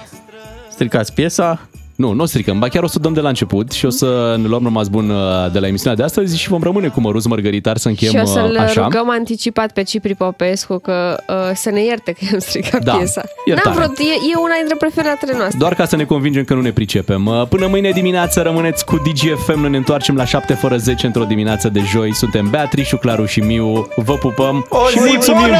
[0.69, 1.59] Stricați piesa.
[1.99, 3.89] Nu, nu o stricăm, ba chiar o să o dăm de la început și o
[3.89, 7.01] să ne luăm rămas bun uh, de la emisiunea de astăzi și vom rămâne cu
[7.01, 8.81] măruț mărgăritar să încheiem și o să-l uh, așa.
[8.84, 13.21] rugăm anticipat pe Cipri Popescu că uh, să ne ierte că am stricat Da, piesa.
[13.45, 13.76] iertare.
[13.76, 15.57] N-am vrut, e, e una dintre preferatele noastre.
[15.57, 17.26] Doar ca să ne convingem că nu ne pricepem.
[17.26, 21.23] Uh, Până mâine dimineață rămâneți cu DGFM, noi ne întoarcem la 7 fără 10 într-o
[21.23, 22.13] dimineață de joi.
[22.15, 23.88] Suntem Beatrice, Claru și Miu.
[23.95, 25.57] Vă pupăm O și zi mulțumim, bună!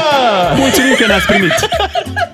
[0.56, 1.52] mulțumim că ne-ați primit.